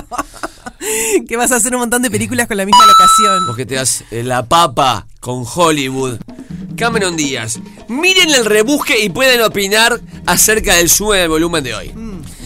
que 1.27 1.37
vas 1.37 1.51
a 1.51 1.55
hacer 1.57 1.73
un 1.73 1.81
montón 1.81 2.01
de 2.01 2.09
películas 2.11 2.47
con 2.47 2.57
la 2.57 2.65
misma 2.65 2.85
locación. 2.85 3.47
vos 3.47 3.55
que 3.55 3.65
te 3.65 3.75
das 3.75 4.03
eh, 4.11 4.23
la 4.23 4.45
papa 4.45 5.07
con 5.19 5.45
Hollywood. 5.53 6.17
Cameron 6.75 7.15
Díaz, 7.15 7.59
miren 7.89 8.29
el 8.33 8.45
rebusque 8.45 9.03
y 9.03 9.09
pueden 9.09 9.41
opinar 9.41 9.99
acerca 10.25 10.75
del 10.75 10.89
sube 10.89 11.19
del 11.19 11.29
volumen 11.29 11.63
de 11.63 11.75
hoy. 11.75 11.93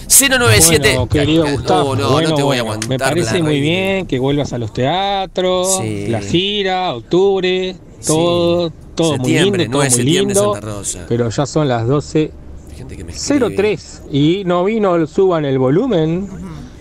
097. 0.07 0.79
Bueno, 0.89 1.07
querido 1.07 1.45
No, 1.45 1.51
Gustavo, 1.51 1.95
no, 1.95 2.11
bueno, 2.11 2.29
no 2.29 2.35
te 2.35 2.43
voy 2.43 2.57
a 2.57 2.59
aguantar. 2.61 2.89
Me 2.89 2.99
parece 2.99 3.41
muy 3.41 3.59
bien 3.61 4.05
que 4.07 4.19
vuelvas 4.19 4.51
a 4.53 4.57
los 4.57 4.73
teatros, 4.73 5.77
Sí. 5.81 6.07
la 6.07 6.21
gira, 6.21 6.93
octubre, 6.93 7.75
todo, 8.05 8.71
todo 8.95 9.17
muy 9.17 9.31
Septiembre, 9.31 9.63
lindo, 9.63 9.77
9 9.77 9.89
todo 9.89 9.97
muy 9.97 10.05
septiembre, 10.05 10.35
lindo. 10.35 10.53
Santa 10.53 10.67
Rosa. 10.67 11.05
Pero 11.07 11.29
ya 11.29 11.45
son 11.45 11.67
las 11.67 11.87
12. 11.87 12.31
Gente 12.75 12.97
que 12.97 13.03
me 13.03 13.11
escribe. 13.11 13.55
03 13.55 14.01
y 14.11 14.43
no 14.45 14.63
vino 14.63 14.95
el 14.95 15.07
suban 15.07 15.45
el 15.45 15.59
volumen. 15.59 16.27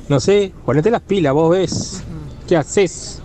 No 0.08 0.20
sé, 0.20 0.52
ponete 0.64 0.90
las 0.90 1.02
pilas, 1.02 1.32
vos 1.32 1.50
ves. 1.50 2.02
¿Qué 2.48 2.56
haces? 2.56 3.22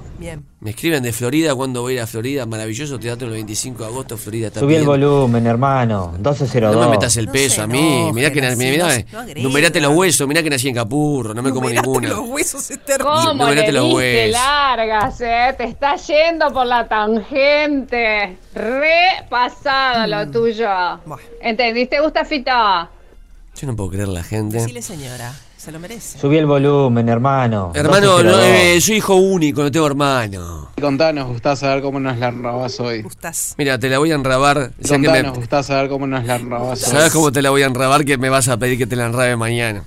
Me 0.61 0.71
escriben 0.71 1.01
de 1.01 1.13
Florida 1.13 1.55
cuando 1.55 1.81
voy 1.81 1.93
a 1.93 1.95
ir 1.95 2.01
a 2.01 2.07
Florida. 2.07 2.45
Maravilloso 2.45 2.99
teatro 2.99 3.27
el 3.27 3.33
25 3.33 3.81
de 3.81 3.85
agosto, 3.89 4.17
Florida 4.17 4.51
Subí 4.53 4.75
el 4.75 4.83
volumen, 4.85 5.47
hermano. 5.47 6.11
1202. 6.17 6.75
No 6.75 6.81
me 6.81 6.89
metas 6.89 7.15
el 7.15 7.29
peso 7.29 7.61
a 7.61 7.67
mí. 7.67 8.11
mirá 8.13 8.29
que 8.29 8.41
na- 8.41 8.49
así, 8.49 8.57
mirá, 8.57 8.87
no- 8.87 8.91
eh, 8.93 9.05
no 9.13 9.43
numerate 9.43 9.79
los 9.79 9.95
huesos. 9.95 10.27
Mirá 10.27 10.43
que 10.43 10.49
nací 10.49 10.67
en 10.67 10.75
Capurro. 10.75 11.33
No 11.33 11.41
me 11.41 11.51
como 11.51 11.69
ninguna. 11.69 12.09
Los 12.09 12.27
huesos 12.27 12.69
es 12.71 12.83
terrible. 12.83 13.09
No, 13.09 13.25
¿Cómo 13.29 13.49
le 13.51 13.71
los 13.71 13.93
huesos. 13.93 14.31
largas, 14.33 15.21
eh? 15.21 15.55
Te 15.57 15.63
está 15.63 15.95
yendo 15.95 16.51
por 16.51 16.65
la 16.65 16.85
tangente. 16.89 18.37
Re 18.53 19.25
pasado 19.29 20.07
Mm. 20.07 20.09
lo 20.09 20.29
tuyo. 20.31 20.69
¿Entendiste, 21.41 22.01
Gustafito? 22.01 22.51
Yo 22.51 23.67
no 23.67 23.75
puedo 23.77 23.91
creer 23.91 24.09
la 24.09 24.23
gente. 24.23 24.65
Dile 24.65 24.81
señora, 24.81 25.33
se 25.59 25.73
lo 25.73 25.79
merece. 25.79 26.17
Subí 26.17 26.37
el 26.37 26.45
volumen, 26.45 27.09
hermano. 27.09 27.73
Hermano, 27.75 28.19
1202. 28.19 28.23
no, 28.23 28.43
eh, 28.43 28.79
soy 28.79 28.95
hijo 28.95 29.15
único, 29.15 29.61
no 29.61 29.69
tengo 29.69 29.87
hermano. 29.87 30.69
Contanos, 30.79 31.27
gustaba 31.27 31.57
saber 31.57 31.81
cómo 31.81 31.99
nos 31.99 32.17
la 32.17 32.31
robás 32.31 32.79
hoy. 32.79 33.05
Mira, 33.57 33.77
te 33.77 33.89
la 33.89 33.99
voy 33.99 34.13
a 34.13 34.15
enrabar. 34.15 34.71
Ya 34.79 34.97
que 34.97 35.05
Contanos, 35.05 35.33
me, 35.33 35.37
gustaba 35.37 35.63
saber 35.63 35.89
cómo 35.89 36.07
nos 36.07 36.23
la 36.23 36.37
robás 36.37 36.87
hoy. 36.87 36.91
¿Sabes 36.91 37.11
cómo 37.11 37.33
te 37.33 37.41
la 37.41 37.49
voy 37.49 37.63
a 37.63 37.65
enrabar? 37.65 38.05
Que 38.05 38.17
me 38.17 38.29
vas 38.29 38.47
a 38.47 38.55
pedir 38.55 38.77
que 38.77 38.87
te 38.87 38.95
la 38.95 39.07
enrabe 39.07 39.35
mañana. 39.35 39.83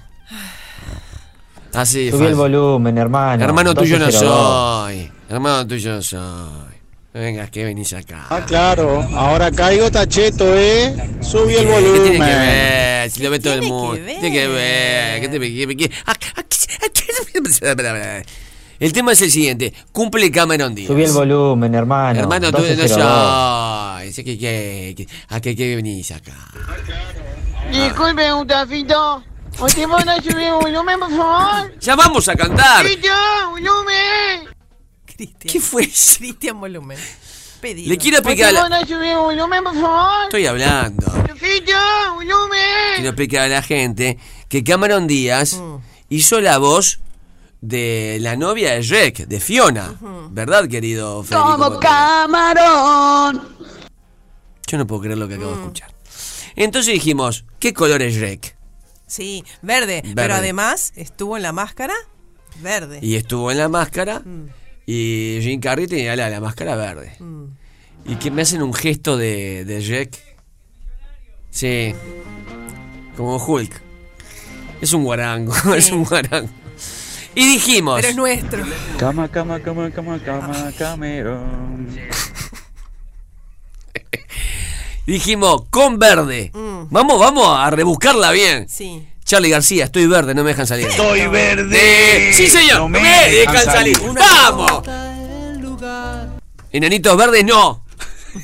Así, 1.72 2.10
Subí 2.10 2.26
el 2.26 2.34
volumen, 2.34 2.98
hermano. 2.98 3.42
Hermano 3.42 3.74
tuyo 3.74 3.98
no 3.98 4.08
1202. 4.08 4.30
soy. 4.30 5.10
Hermano 5.30 5.66
tuyo 5.66 5.94
no 5.94 6.02
soy. 6.02 6.71
Venga, 7.14 7.46
que 7.48 7.64
venís 7.64 7.92
acá. 7.92 8.26
Ah, 8.30 8.40
claro. 8.46 9.02
Ahora 9.14 9.50
caigo 9.50 9.90
tacheto, 9.90 10.56
¿eh? 10.56 10.94
Subí 11.20 11.54
el 11.54 11.66
¿Qué 11.66 11.72
volumen. 11.72 12.02
tiene 12.02 12.18
que 12.18 12.32
ver? 12.36 13.10
Si 13.10 13.22
lo 13.22 13.30
ve 13.30 13.38
todo 13.38 13.52
el 13.54 13.62
mundo. 13.62 14.02
Tiene 14.02 14.32
que 14.32 14.48
ver. 14.48 15.20
¿Qué 15.20 15.28
te 15.28 15.38
qué- 15.38 15.76
qué- 15.76 15.90
ah, 16.06 16.14
ah, 16.36 16.42
qué- 16.48 18.22
El 18.80 18.92
tema 18.92 19.12
es 19.12 19.22
el 19.22 19.30
siguiente. 19.30 19.72
Cumple 19.92 20.28
Cameron 20.32 20.74
Díaz. 20.74 20.88
Subí 20.88 21.04
el 21.04 21.12
volumen, 21.12 21.72
hermano. 21.74 22.18
Hermano, 22.18 22.50
tú 22.50 22.58
no 22.58 22.64
1202. 22.64 24.14
soy. 24.14 24.24
Que, 24.24 24.38
que, 24.38 24.94
que- 24.96 25.06
¿A 25.28 25.40
qué, 25.40 25.54
qué 25.54 25.76
venís 25.76 26.10
acá? 26.10 26.32
Disculpe, 27.70 28.32
Gustafito. 28.32 29.22
¿Usted 29.60 29.84
podrá 29.86 30.16
subir 30.16 30.38
el 30.38 30.52
volumen, 30.54 30.98
por 30.98 31.10
favor? 31.10 31.72
Ya 31.78 31.94
vamos 31.94 32.26
a 32.28 32.34
cantar. 32.34 32.84
¡Cristian, 32.84 33.50
volumen! 33.50 34.48
¿Qué 35.26 35.60
fue 35.60 35.84
eso? 35.84 36.18
Cristian 36.18 36.60
Volumen. 36.60 36.98
Pedido. 37.60 37.88
Le 37.90 37.98
quiero 37.98 38.18
explicar. 38.18 38.48
¿Usted 38.52 38.58
a 38.64 38.68
la- 38.68 38.76
podrá 38.80 38.86
subir 38.96 39.08
el 39.12 39.18
volumen, 39.18 39.62
por 39.64 39.74
favor? 39.74 40.24
Estoy 40.24 40.46
hablando. 40.46 41.06
¡Cristian, 41.38 42.14
volumen! 42.14 42.58
Quiero 42.96 43.10
explicar 43.10 43.42
a 43.42 43.48
la 43.48 43.62
gente 43.62 44.18
que 44.48 44.64
Cameron 44.64 45.06
Díaz 45.06 45.60
hizo 46.08 46.40
la 46.40 46.58
voz 46.58 46.98
de 47.60 48.18
la 48.20 48.34
novia 48.36 48.72
de 48.74 48.82
Shrek, 48.82 49.26
de 49.28 49.38
Fiona. 49.40 49.94
¿Verdad, 50.30 50.66
querido 50.68 51.22
Federico? 51.22 51.56
Como 51.56 51.78
camarón. 51.78 53.48
Yo 54.66 54.78
no 54.78 54.86
puedo 54.86 55.02
creer 55.02 55.18
lo 55.18 55.28
que 55.28 55.34
acabo 55.34 55.52
de 55.52 55.60
escuchar. 55.60 55.94
Entonces 56.56 56.94
dijimos, 56.94 57.44
¿qué 57.60 57.72
color 57.72 58.02
es 58.02 58.14
Shrek? 58.14 58.56
Sí, 59.06 59.44
verde, 59.62 60.00
Verde. 60.02 60.14
Pero 60.16 60.34
además 60.34 60.92
estuvo 60.96 61.36
en 61.36 61.42
la 61.42 61.52
máscara 61.52 61.94
verde. 62.60 62.98
Y 63.02 63.16
estuvo 63.16 63.50
en 63.50 63.58
la 63.58 63.68
máscara 63.68 64.20
Mm. 64.20 64.48
Y 64.94 65.38
Jim 65.40 65.58
Carrey 65.58 65.86
tenía 65.86 66.14
la, 66.16 66.28
la 66.28 66.38
máscara 66.40 66.76
verde. 66.76 67.16
Y 68.04 68.16
que 68.16 68.30
me 68.30 68.42
hacen 68.42 68.62
un 68.62 68.74
gesto 68.74 69.16
de, 69.16 69.64
de 69.64 69.80
Shrek. 69.80 70.18
Sí. 71.50 71.94
Como 73.16 73.36
Hulk. 73.36 73.80
Es 74.82 74.92
un 74.92 75.04
guarango, 75.04 75.54
es 75.76 75.90
un 75.90 76.04
guarango. 76.04 76.50
Y 77.34 77.46
dijimos. 77.46 77.96
Pero 77.96 78.08
es 78.08 78.16
nuestro. 78.16 78.64
Cama, 78.98 79.28
cama, 79.28 79.60
cama, 79.60 79.90
cama, 79.90 80.18
cama, 80.22 80.72
Cameron. 80.76 81.88
Dijimos, 85.06 85.62
con 85.70 85.98
verde. 85.98 86.50
Vamos, 86.90 87.18
vamos 87.18 87.48
a 87.48 87.70
rebuscarla 87.70 88.30
bien. 88.30 88.64
Mm. 88.64 88.68
Sí. 88.68 89.08
Charlie 89.32 89.48
García, 89.48 89.86
estoy 89.86 90.06
verde, 90.06 90.34
no 90.34 90.44
me 90.44 90.50
dejan 90.50 90.66
salir. 90.66 90.88
Estoy 90.88 91.26
verde. 91.26 92.34
Sí, 92.34 92.48
señor, 92.48 92.80
no 92.80 92.90
me, 92.90 93.00
dejan 93.00 93.64
salir. 93.64 93.98
¡Vamos! 93.98 94.82
Enanitos 96.70 97.16
verdes, 97.16 97.42
no. 97.42 97.82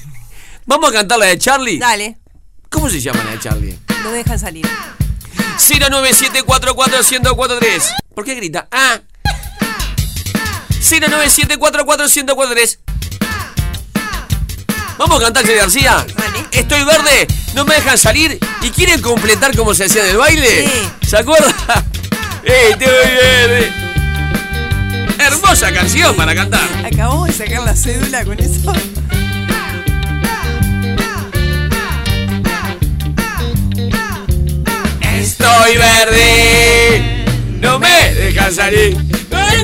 Vamos 0.65 0.89
a 0.89 0.93
cantar 0.95 1.19
la 1.19 1.27
de 1.27 1.37
Charlie. 1.37 1.79
Dale, 1.79 2.17
¿Cómo 2.71 2.89
se 2.89 3.03
llama 3.03 3.23
la 3.23 3.33
de 3.33 3.39
Charlie? 3.39 3.79
no 4.03 4.13
dejan 4.13 4.39
salir. 4.39 4.67
097441043. 5.59 7.83
¿Por 8.15 8.25
qué 8.25 8.35
grita? 8.37 8.67
Ah. 8.71 8.99
097441043. 10.81 12.79
Vamos 14.99 15.21
a 15.21 15.27
cantar 15.27 15.45
Charlie 15.45 15.61
García. 15.61 16.05
Estoy 16.51 16.83
verde, 16.83 17.29
no 17.55 17.65
me 17.65 17.77
dejan 17.77 17.97
salir. 17.97 18.37
¿Y 18.63 18.71
quieren 18.71 19.01
completar 19.01 19.57
como 19.57 19.73
se 19.73 19.85
hacía 19.85 20.03
en 20.03 20.11
el 20.11 20.17
baile? 20.17 20.69
¿Se 21.07 21.17
acuerda? 21.17 21.49
Estoy 22.43 22.79
verde. 22.79 23.73
Hermosa 25.19 25.73
canción 25.73 26.17
para 26.17 26.35
cantar. 26.35 26.69
Acabamos 26.85 27.29
de 27.29 27.33
sacar 27.33 27.63
la 27.63 27.77
cédula 27.77 28.25
con 28.25 28.41
eso. 28.41 28.73
Estoy 35.01 35.77
verde, 35.77 37.25
no 37.61 37.79
me 37.79 38.15
dejan 38.15 38.53
salir. 38.53 38.97
Estoy 39.13 39.63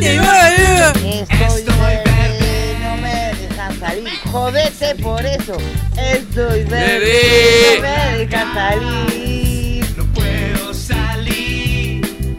Jodete 4.35 4.97
por 4.97 5.25
eso. 5.25 5.57
Estoy 5.97 6.65
verde, 6.65 7.77
no 7.77 7.83
me 7.83 8.29
salir. 8.53 9.87
No 9.97 10.05
puedo 10.13 10.75
salir, 10.75 12.37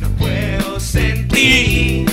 no 0.00 0.08
puedo 0.18 0.78
sentir 0.78 2.06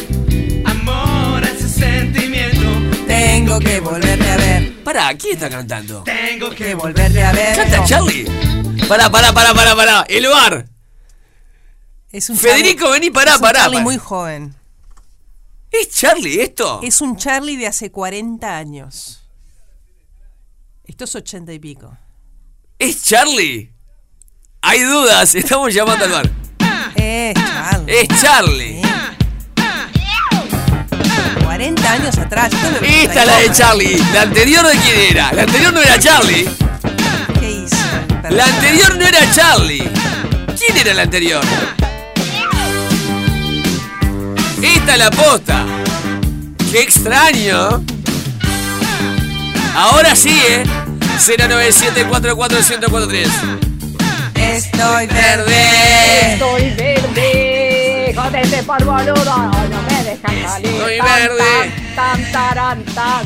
amor 0.65 1.44
a 1.44 1.48
ese 1.48 1.70
sentimiento. 1.70 3.06
Tengo 3.06 3.60
que 3.60 3.80
volverte 3.82 4.32
a 4.32 4.38
ver. 4.38 4.74
Pará, 4.84 5.13
¿quién 5.15 5.36
está 5.36 5.48
cantando? 5.48 6.02
Tengo 6.06 6.50
que 6.50 6.74
volverte 6.74 7.24
a 7.24 7.32
ver. 7.32 7.56
¿Canta 7.56 7.84
Charlie? 7.84 8.26
Pará, 8.88 9.12
pará, 9.12 9.32
pará, 9.32 9.54
pará, 9.54 9.76
pará. 9.76 10.06
El 10.10 10.26
bar. 10.26 10.65
Es 12.12 12.32
un 12.32 12.36
Federico, 12.36 12.86
Charlie- 12.86 12.94
vení, 12.94 13.12
pará, 13.12 13.30
es 13.34 13.38
un 13.38 13.42
pará, 13.44 13.60
Charlie 13.60 13.76
pará. 13.76 13.84
muy 13.84 13.98
joven. 14.00 14.56
¿Es 15.71 15.89
Charlie 15.89 16.41
esto? 16.41 16.79
Es 16.84 17.01
un 17.01 17.15
Charlie 17.15 17.55
de 17.55 17.67
hace 17.67 17.91
40 17.91 18.58
años. 18.58 19.21
Esto 20.84 21.03
es 21.03 21.15
80 21.15 21.53
y 21.53 21.60
pico. 21.60 21.95
¿Es 22.79 23.03
Charlie? 23.03 23.71
Hay 24.62 24.82
dudas, 24.82 25.36
estamos 25.36 25.73
llamando 25.73 26.05
al 26.05 26.12
bar. 26.12 26.32
Es 26.95 27.34
Charlie. 27.36 27.93
Es 27.93 28.21
Charlie. 28.21 28.82
40 31.43 31.91
años 31.91 32.17
atrás. 32.17 32.51
Esto 32.51 32.86
Esta 32.86 33.21
es 33.21 33.27
la 33.27 33.38
de 33.38 33.51
Charlie. 33.51 33.97
¿La 34.13 34.21
anterior 34.23 34.65
de 34.65 34.77
quién 34.77 34.99
era? 35.12 35.34
La 35.34 35.43
anterior 35.43 35.73
no 35.73 35.82
era 35.82 35.99
Charlie. 35.99 36.49
¿Qué 37.39 37.51
hizo? 37.51 37.75
La 38.29 38.45
anterior 38.45 38.97
no 38.97 39.05
era 39.05 39.32
Charlie. 39.34 39.91
¿Quién 40.58 40.77
era 40.77 40.93
la 40.93 41.03
anterior? 41.03 41.43
La 44.97 45.12
posta. 45.12 45.65
Qué 46.71 46.82
extraño. 46.82 47.84
Ahora 49.75 50.15
sí, 50.15 50.41
¿eh? 50.49 50.63
097441043. 51.19 53.28
Estoy 54.36 55.06
verde. 55.08 56.34
Estoy 56.34 56.69
verde. 56.71 58.13
Jodete 58.15 58.63
por 58.63 58.84
boludo. 58.84 59.38
No 59.69 59.82
me 59.89 60.04
dejan 60.04 60.41
salir. 60.43 60.71
Estoy 60.71 60.97
Tan, 60.97 61.08
verde. 61.08 61.71
Tan, 61.95 61.97
tan, 62.21 62.32
taran, 62.32 62.84
tan. 62.86 63.25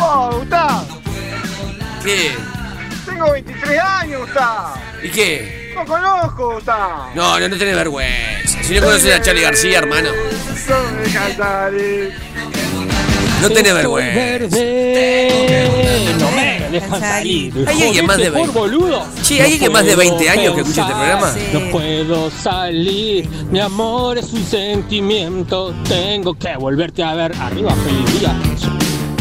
Oh, 0.00 0.30
Gustavo, 0.38 0.86
¿Qué? 2.02 2.34
tengo 3.06 3.30
23 3.32 3.80
años, 3.80 4.20
Gustavo. 4.22 4.74
¿Y 5.02 5.08
qué? 5.10 5.65
No 5.76 5.84
conozco, 5.84 6.54
Gustavo. 6.54 7.10
No, 7.14 7.38
no, 7.38 7.48
no 7.48 7.56
tenés 7.58 7.76
vergüenza. 7.76 8.62
Si 8.62 8.74
no 8.74 8.80
conoces 8.80 9.14
a 9.14 9.20
Charlie 9.20 9.42
García, 9.42 9.78
hermano. 9.78 10.08
No 13.42 13.50
tenés 13.50 13.74
vergüenza. 13.74 14.46
No 16.18 16.30
me 16.30 16.68
dejan 16.70 17.00
salir. 17.00 17.68
¿Hay 17.68 17.82
alguien 17.82 18.06
más 18.06 18.16
de 18.16 18.30
Jodete 18.30 18.38
20? 18.38 18.52
por 18.52 18.52
boludo. 18.52 19.04
Sí, 19.20 19.38
¿hay 19.38 19.52
alguien 19.52 19.72
más 19.72 19.84
de 19.84 19.96
20 19.96 20.30
años 20.30 20.54
que 20.54 20.60
escucha 20.62 20.82
este 20.82 20.94
programa? 20.94 21.34
No 21.52 21.60
puedo 21.70 22.30
salir. 22.30 23.28
Mi 23.50 23.60
amor 23.60 24.16
es 24.16 24.32
un 24.32 24.44
sentimiento. 24.46 25.74
Tengo 25.86 26.34
que 26.38 26.56
volverte 26.56 27.02
a 27.02 27.14
ver. 27.14 27.36
Arriba, 27.38 27.74
feliz 27.84 28.20
día. 28.20 28.34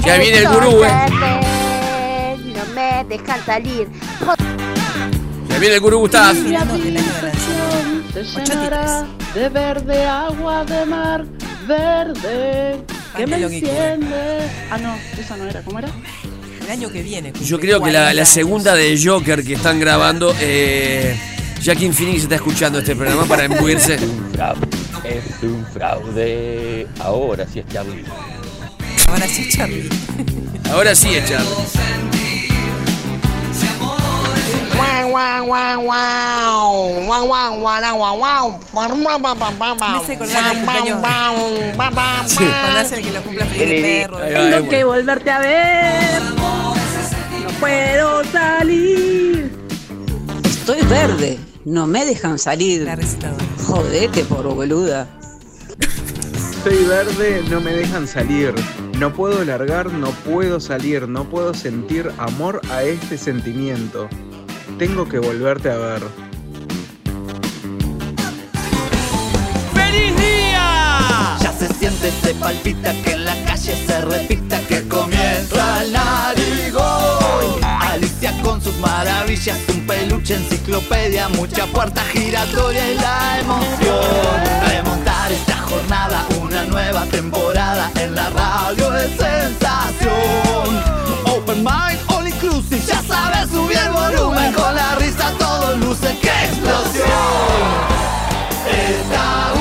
Ya 0.05 0.17
viene 0.17 0.37
el 0.37 0.47
gurú, 0.47 0.83
eh. 0.85 2.37
No 2.55 2.65
me 2.73 3.03
dejan 3.09 3.45
salir. 3.45 3.89
Ya 5.55 5.59
viene 5.61 5.75
el 5.75 5.81
gurú 5.81 5.99
Gustav. 5.99 6.35
Te 6.35 8.23
llenará 8.23 9.05
de 9.33 9.47
verde 9.47 10.03
agua 10.03 10.65
de 10.65 10.85
mar 10.85 11.23
verde 11.65 12.83
que 13.15 13.25
me 13.25 13.41
enciende. 13.41 14.49
Ah, 14.69 14.77
no, 14.77 14.97
esa 15.17 15.37
no 15.37 15.45
era, 15.45 15.61
¿cómo 15.61 15.79
era? 15.79 15.87
El 16.61 16.69
año 16.69 16.91
que 16.91 17.01
viene. 17.01 17.31
Yo 17.41 17.57
creo 17.57 17.81
que 17.81 17.89
la, 17.89 18.13
la 18.13 18.25
segunda 18.25 18.75
de 18.75 18.99
Joker 19.01 19.45
que 19.45 19.53
están 19.53 19.79
grabando, 19.79 20.35
eh, 20.41 21.17
Jackie 21.61 21.89
Phoenix 21.93 22.23
está 22.23 22.35
escuchando 22.35 22.79
este 22.79 22.93
programa 22.93 23.23
para 23.23 23.45
embuirse. 23.45 23.95
Es 23.95 25.41
un 25.41 25.65
fraude. 25.73 26.85
Ahora 26.99 27.47
sí 27.47 27.59
es 27.59 27.67
Charlie. 27.71 28.03
Ahora 29.07 29.25
sí, 29.25 29.47
Charlie. 29.49 29.87
Ahora 30.69 30.93
sí 30.95 31.15
es 31.15 31.29
Charlie. 31.29 32.24
Tengo 44.17 44.69
que 44.69 44.84
volverte 44.84 45.31
a 45.31 45.39
ver. 45.39 46.21
No 46.36 46.75
puedo 47.60 48.23
salir. 48.25 49.51
Estoy 50.45 50.81
verde, 50.84 51.39
no 51.65 51.88
me 51.88 52.05
dejan 52.05 52.39
salir. 52.39 52.88
Jodete 53.67 54.24
por 54.24 54.43
boluda. 54.53 55.07
Estoy 56.51 56.86
verde, 56.86 57.43
no 57.49 57.61
me 57.61 57.74
dejan 57.74 58.07
salir. 58.07 58.55
No 58.97 59.13
puedo 59.13 59.43
largar, 59.43 59.91
no 59.91 60.09
puedo 60.09 60.59
salir, 60.59 61.07
no 61.07 61.26
puedo 61.26 61.53
sentir 61.53 62.11
amor 62.17 62.61
a 62.72 62.84
este 62.84 63.17
sentimiento. 63.17 64.09
Tengo 64.78 65.07
que 65.07 65.19
volverte 65.19 65.69
a 65.71 65.78
ver. 65.78 66.03
¡Feliz 69.73 70.17
día! 70.17 71.38
Ya 71.39 71.53
se 71.57 71.73
siente, 71.76 72.11
se 72.21 72.34
palpita 72.36 72.91
que 73.01 73.13
en 73.13 73.23
la 73.23 73.36
calle 73.45 73.73
se 73.88 74.01
repita 74.01 74.59
que 74.67 74.86
comienza 74.89 75.82
el 75.82 75.93
narigón. 75.93 77.63
Alicia 77.63 78.34
con 78.41 78.61
sus 78.61 78.78
maravillas, 78.80 79.57
un 79.69 79.88
peluche, 79.88 80.36
enciclopedia, 80.36 81.30
mucha 81.30 81.65
puerta 81.67 82.03
giratoria 82.11 82.91
y 82.91 82.95
la 82.95 83.39
emoción. 83.39 84.41
Remontar 84.67 85.32
esta 85.32 85.55
jornada, 85.57 86.26
una 86.41 86.65
nueva 86.65 87.05
temporada 87.05 87.89
en 87.95 88.13
la 88.13 88.30
radio 88.30 88.91
de 88.91 89.07
sensación. 89.07 90.15
Open 91.28 91.63
mind, 91.63 91.99
all 92.09 92.28
inclusive, 92.28 92.82
ya 92.86 93.01
sabes, 93.03 93.34
Está 98.67 99.53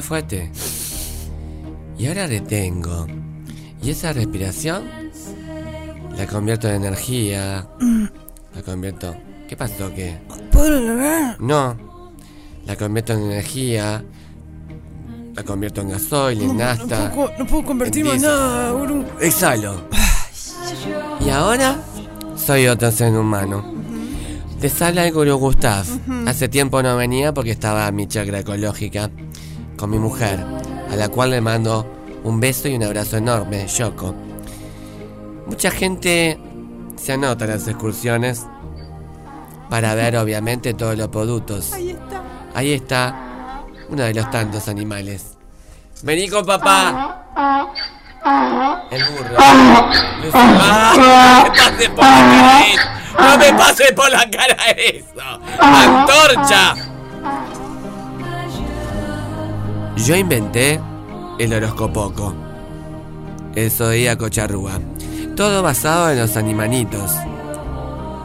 Más 0.00 0.06
fuerte. 0.06 0.50
Y 1.98 2.06
ahora 2.06 2.26
detengo. 2.26 3.06
Y 3.82 3.90
esa 3.90 4.14
respiración 4.14 4.84
la 6.16 6.26
convierto 6.26 6.68
en 6.70 6.76
energía. 6.76 7.68
La 8.54 8.62
convierto. 8.64 9.14
¿Qué 9.46 9.58
pasó? 9.58 9.92
¿Qué? 9.94 10.16
¿Puedo 10.50 10.80
lograr? 10.80 11.38
No. 11.38 11.76
La 12.64 12.76
convierto 12.76 13.12
en 13.12 13.24
energía. 13.24 14.02
La 15.34 15.42
convierto 15.42 15.82
en 15.82 15.90
gasoil, 15.90 16.40
en 16.40 16.46
No, 16.46 16.52
no 16.54 16.58
nafta. 16.60 17.12
puedo, 17.14 17.32
no 17.38 17.46
puedo 17.46 17.64
convertirme 17.66 18.14
en 18.14 18.22
nada. 18.22 18.72
Exhalo. 19.20 19.82
Y 21.26 21.28
ahora 21.28 21.76
soy 22.36 22.68
otro 22.68 22.90
ser 22.90 23.12
humano. 23.12 23.62
Les 24.62 24.80
habla 24.80 25.06
el 25.06 25.12
Gurú 25.12 25.36
Gustav. 25.36 25.84
Hace 26.26 26.48
tiempo 26.48 26.82
no 26.82 26.96
venía 26.96 27.34
porque 27.34 27.50
estaba 27.50 27.90
mi 27.92 28.06
chakra 28.06 28.38
ecológica 28.38 29.10
con 29.80 29.88
mi 29.88 29.98
mujer, 29.98 30.44
a 30.92 30.94
la 30.94 31.08
cual 31.08 31.30
le 31.30 31.40
mando 31.40 31.86
un 32.22 32.38
beso 32.38 32.68
y 32.68 32.74
un 32.74 32.82
abrazo 32.82 33.16
enorme, 33.16 33.66
Yoko. 33.66 34.14
Mucha 35.46 35.70
gente 35.70 36.38
se 36.96 37.14
anota 37.14 37.46
en 37.46 37.52
las 37.52 37.66
excursiones 37.66 38.46
para 39.70 39.94
ver 39.94 40.16
obviamente 40.18 40.74
todos 40.74 40.98
los 40.98 41.08
productos. 41.08 41.72
Ahí 41.72 41.90
está. 41.90 42.22
Ahí 42.54 42.72
está 42.74 43.64
uno 43.88 44.02
de 44.02 44.12
los 44.12 44.30
tantos 44.30 44.68
animales. 44.68 45.38
Vení 46.02 46.28
con 46.28 46.44
papá. 46.44 47.24
El 48.90 49.04
burro. 49.04 49.36
¡Ah! 50.34 51.00
No 53.20 53.36
me 53.36 53.52
pases 53.52 53.92
por 53.92 54.10
la 54.10 54.24
cara 54.30 54.56
eso. 54.76 55.04
No 55.08 55.08
me 55.08 55.12
pases 55.12 55.12
por 55.22 55.30
la 55.30 55.30
cara 55.34 55.36
eso. 55.36 55.40
Antorcha. 55.58 56.89
Yo 59.96 60.16
inventé 60.16 60.80
el 61.38 61.52
horoscopoco. 61.52 62.34
El 63.54 63.70
zodíaco 63.70 64.28
charrúa. 64.28 64.80
Todo 65.36 65.62
basado 65.62 66.10
en 66.10 66.18
los 66.18 66.36
animanitos. 66.36 67.12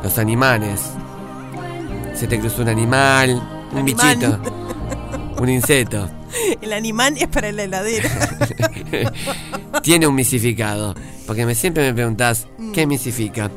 Los 0.04 0.18
animales. 0.18 0.82
Se 2.14 2.28
te 2.28 2.40
cruzó 2.40 2.62
un 2.62 2.70
animal, 2.70 3.42
un 3.74 3.86
bichito, 3.86 4.40
un 5.40 5.50
insecto. 5.50 6.10
El 6.62 6.74
animal 6.74 7.16
es 7.18 7.28
para 7.28 7.52
la 7.52 7.64
heladera. 7.64 8.10
Tiene 9.82 10.06
un 10.06 10.14
misificado. 10.16 10.94
Porque 11.26 11.46
me, 11.46 11.56
siempre 11.56 11.84
me 11.84 11.94
preguntás, 11.94 12.48
¿qué 12.74 12.86
misifica? 12.86 13.50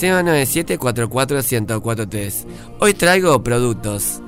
097-44-1043. 0.00 2.46
Hoy 2.80 2.94
traigo 2.94 3.44
productos 3.44 4.20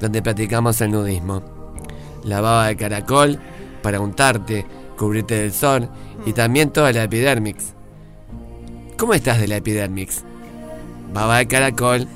donde 0.00 0.22
practicamos 0.22 0.80
el 0.80 0.90
nudismo. 0.92 1.42
La 2.24 2.40
baba 2.40 2.66
de 2.68 2.76
caracol 2.76 3.38
para 3.82 4.00
untarte, 4.00 4.66
cubrirte 4.96 5.36
del 5.36 5.52
sol 5.52 5.88
y 6.26 6.32
también 6.32 6.70
toda 6.70 6.92
la 6.92 7.04
epidermix. 7.04 7.72
¿Cómo 8.96 9.14
estás 9.14 9.38
de 9.40 9.48
la 9.48 9.56
epidermix? 9.56 10.24
Baba 11.12 11.38
de 11.38 11.46
caracol 11.46 12.06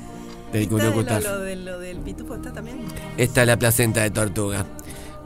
del 0.51 0.63
Está 0.63 0.75
curucutaf. 0.75 1.23
lo, 1.23 1.29
lo 1.35 1.39
del- 1.41 1.65
lo 1.65 1.79
del 1.79 1.97
pitufo 1.99 2.35
está 2.35 2.51
también. 2.53 2.77
Esta 3.17 3.41
es 3.41 3.47
la 3.47 3.57
placenta 3.57 4.01
de 4.01 4.11
tortuga. 4.11 4.65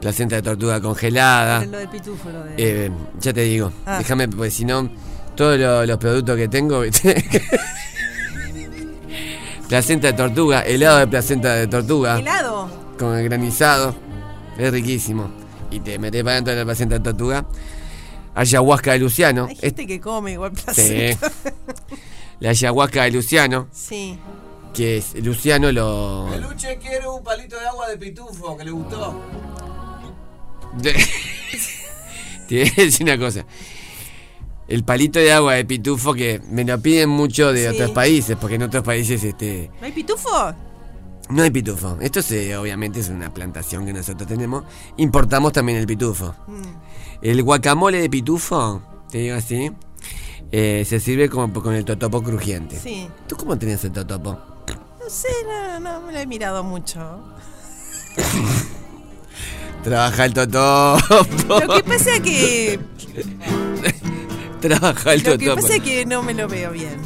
Placenta 0.00 0.36
de 0.36 0.42
tortuga 0.42 0.80
congelada. 0.80 1.64
Lo 1.64 1.78
del 1.78 1.88
pitufo, 1.88 2.30
lo 2.30 2.44
de. 2.44 2.54
Eh, 2.86 2.90
ya 3.20 3.32
te 3.32 3.40
digo, 3.42 3.72
Ah. 3.84 3.98
déjame, 3.98 4.28
porque 4.28 4.50
si 4.52 4.64
no, 4.64 4.88
todos 5.34 5.58
lo- 5.58 5.84
los 5.84 5.98
productos 5.98 6.36
que 6.36 6.46
tengo. 6.48 6.82
placenta 9.68 10.08
de 10.08 10.12
tortuga, 10.14 10.60
helado 10.62 10.98
de 10.98 11.06
placenta 11.06 11.54
de 11.54 11.66
tortuga, 11.66 12.18
Helado. 12.18 12.68
con 12.98 13.16
el 13.16 13.24
granizado, 13.28 13.94
es 14.56 14.70
riquísimo. 14.72 15.30
Y 15.70 15.80
te 15.80 15.98
metes 15.98 16.22
para 16.24 16.36
dentro 16.36 16.52
de 16.54 16.60
la 16.60 16.64
placenta 16.64 16.94
de 16.98 17.00
tortuga. 17.04 17.44
Ayahuasca 18.34 18.92
de 18.92 18.98
Luciano, 19.00 19.46
Hay 19.46 19.54
es- 19.54 19.60
gente 19.60 19.86
que 19.86 20.00
come 20.00 20.32
igual 20.32 20.52
sí. 20.56 20.62
placenta. 20.64 21.32
la 22.40 22.50
ayahuasca 22.50 23.02
de 23.04 23.10
Luciano, 23.10 23.68
Sí. 23.72 24.18
que 24.72 24.98
es 24.98 25.14
Luciano 25.22 25.70
lo... 25.72 26.28
Peluche 26.30 26.78
quiere 26.78 27.06
un 27.08 27.22
palito 27.22 27.58
de 27.58 27.66
agua 27.66 27.88
de 27.88 27.98
pitufo 27.98 28.56
que 28.56 28.64
le 28.64 28.70
gustó. 28.70 29.20
De- 30.76 30.94
Te 32.48 32.60
voy 32.62 32.72
a 32.78 32.82
decir 32.82 33.02
una 33.04 33.18
cosa. 33.18 33.44
El 34.68 34.84
palito 34.84 35.18
de 35.18 35.32
agua 35.32 35.54
de 35.54 35.64
pitufo 35.64 36.12
que 36.14 36.40
me 36.50 36.64
lo 36.64 36.78
piden 36.80 37.08
mucho 37.08 37.52
de 37.52 37.68
Sí. 37.70 37.74
otros 37.74 37.90
países, 37.92 38.36
porque 38.38 38.56
en 38.56 38.62
otros 38.64 38.84
países 38.84 39.24
este 39.24 39.70
¿No 39.80 39.86
hay 39.86 39.92
pitufo? 39.92 40.54
no 41.30 41.42
hay 41.42 41.50
pitufo. 41.50 41.96
Esto 42.00 42.20
se, 42.22 42.56
obviamente 42.56 43.00
es 43.00 43.08
una 43.08 43.32
plantación 43.32 43.84
que 43.86 43.92
nosotros 43.92 44.28
tenemos. 44.28 44.64
Importamos 44.98 45.52
también 45.52 45.78
el 45.78 45.86
pitufo. 45.86 46.34
Mm. 46.46 46.62
El 47.22 47.42
guacamole 47.42 48.00
de 48.00 48.08
pitufo, 48.10 48.82
te 49.10 49.18
digo 49.18 49.36
así, 49.36 49.70
eh, 50.52 50.84
se 50.86 51.00
sirve 51.00 51.28
como 51.28 51.52
con 51.62 51.74
el 51.74 51.84
totopo 51.84 52.22
crujiente. 52.22 52.78
Sí. 52.78 53.08
¿Tú 53.26 53.36
cómo 53.36 53.58
tenés 53.58 53.82
el 53.84 53.92
totopo? 53.92 54.32
No 54.32 55.10
sé, 55.10 55.28
no, 55.46 55.80
no 55.80 56.00
me 56.06 56.12
lo 56.12 56.18
he 56.18 56.26
mirado 56.26 56.62
mucho. 56.62 57.20
Trabaja 59.82 60.24
el 60.26 60.34
totopo. 60.34 60.98
Lo 61.48 61.68
que 61.76 61.82
pasa 61.84 62.14
es 62.16 62.20
que. 62.20 62.80
Trabaja 64.60 65.12
el 65.14 65.22
Lo 65.22 65.38
que 65.38 65.46
totopo. 65.46 65.62
pasa 65.62 65.76
es 65.76 65.82
que 65.82 66.04
no 66.06 66.22
me 66.22 66.34
lo 66.34 66.48
veo 66.48 66.70
bien. 66.72 66.96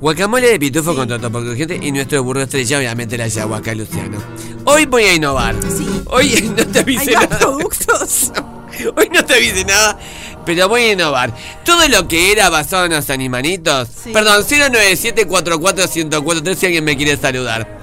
Guacamole 0.00 0.50
de 0.50 0.58
pitufo 0.58 0.94
con 0.94 1.08
totopo 1.08 1.40
crujiente 1.40 1.78
y 1.80 1.90
nuestro 1.90 2.22
burro 2.22 2.42
estrella, 2.42 2.78
obviamente 2.78 3.16
la 3.16 3.24
ayahuasca 3.24 3.74
Luciano. 3.74 4.18
Hoy 4.66 4.84
voy 4.86 5.04
a 5.04 5.14
innovar. 5.14 5.54
Hoy 6.06 6.52
no 6.56 6.66
te 6.66 6.78
Hay 6.80 6.82
avise 6.82 7.12
más 7.14 7.30
nada. 7.30 7.38
productos. 7.38 8.32
Hoy 8.96 9.08
no 9.14 9.24
te 9.24 9.34
avise 9.34 9.64
nada, 9.64 9.96
pero 10.44 10.68
voy 10.68 10.82
a 10.82 10.92
innovar. 10.92 11.32
Todo 11.64 11.86
lo 11.88 12.06
que 12.08 12.32
era 12.32 12.50
basado 12.50 12.84
en 12.86 12.92
los 12.92 13.08
animanitos. 13.08 13.88
Perdón, 14.12 14.42
097-44-1043 14.44 16.54
si 16.56 16.66
alguien 16.66 16.84
me 16.84 16.96
quiere 16.96 17.16
saludar. 17.16 17.80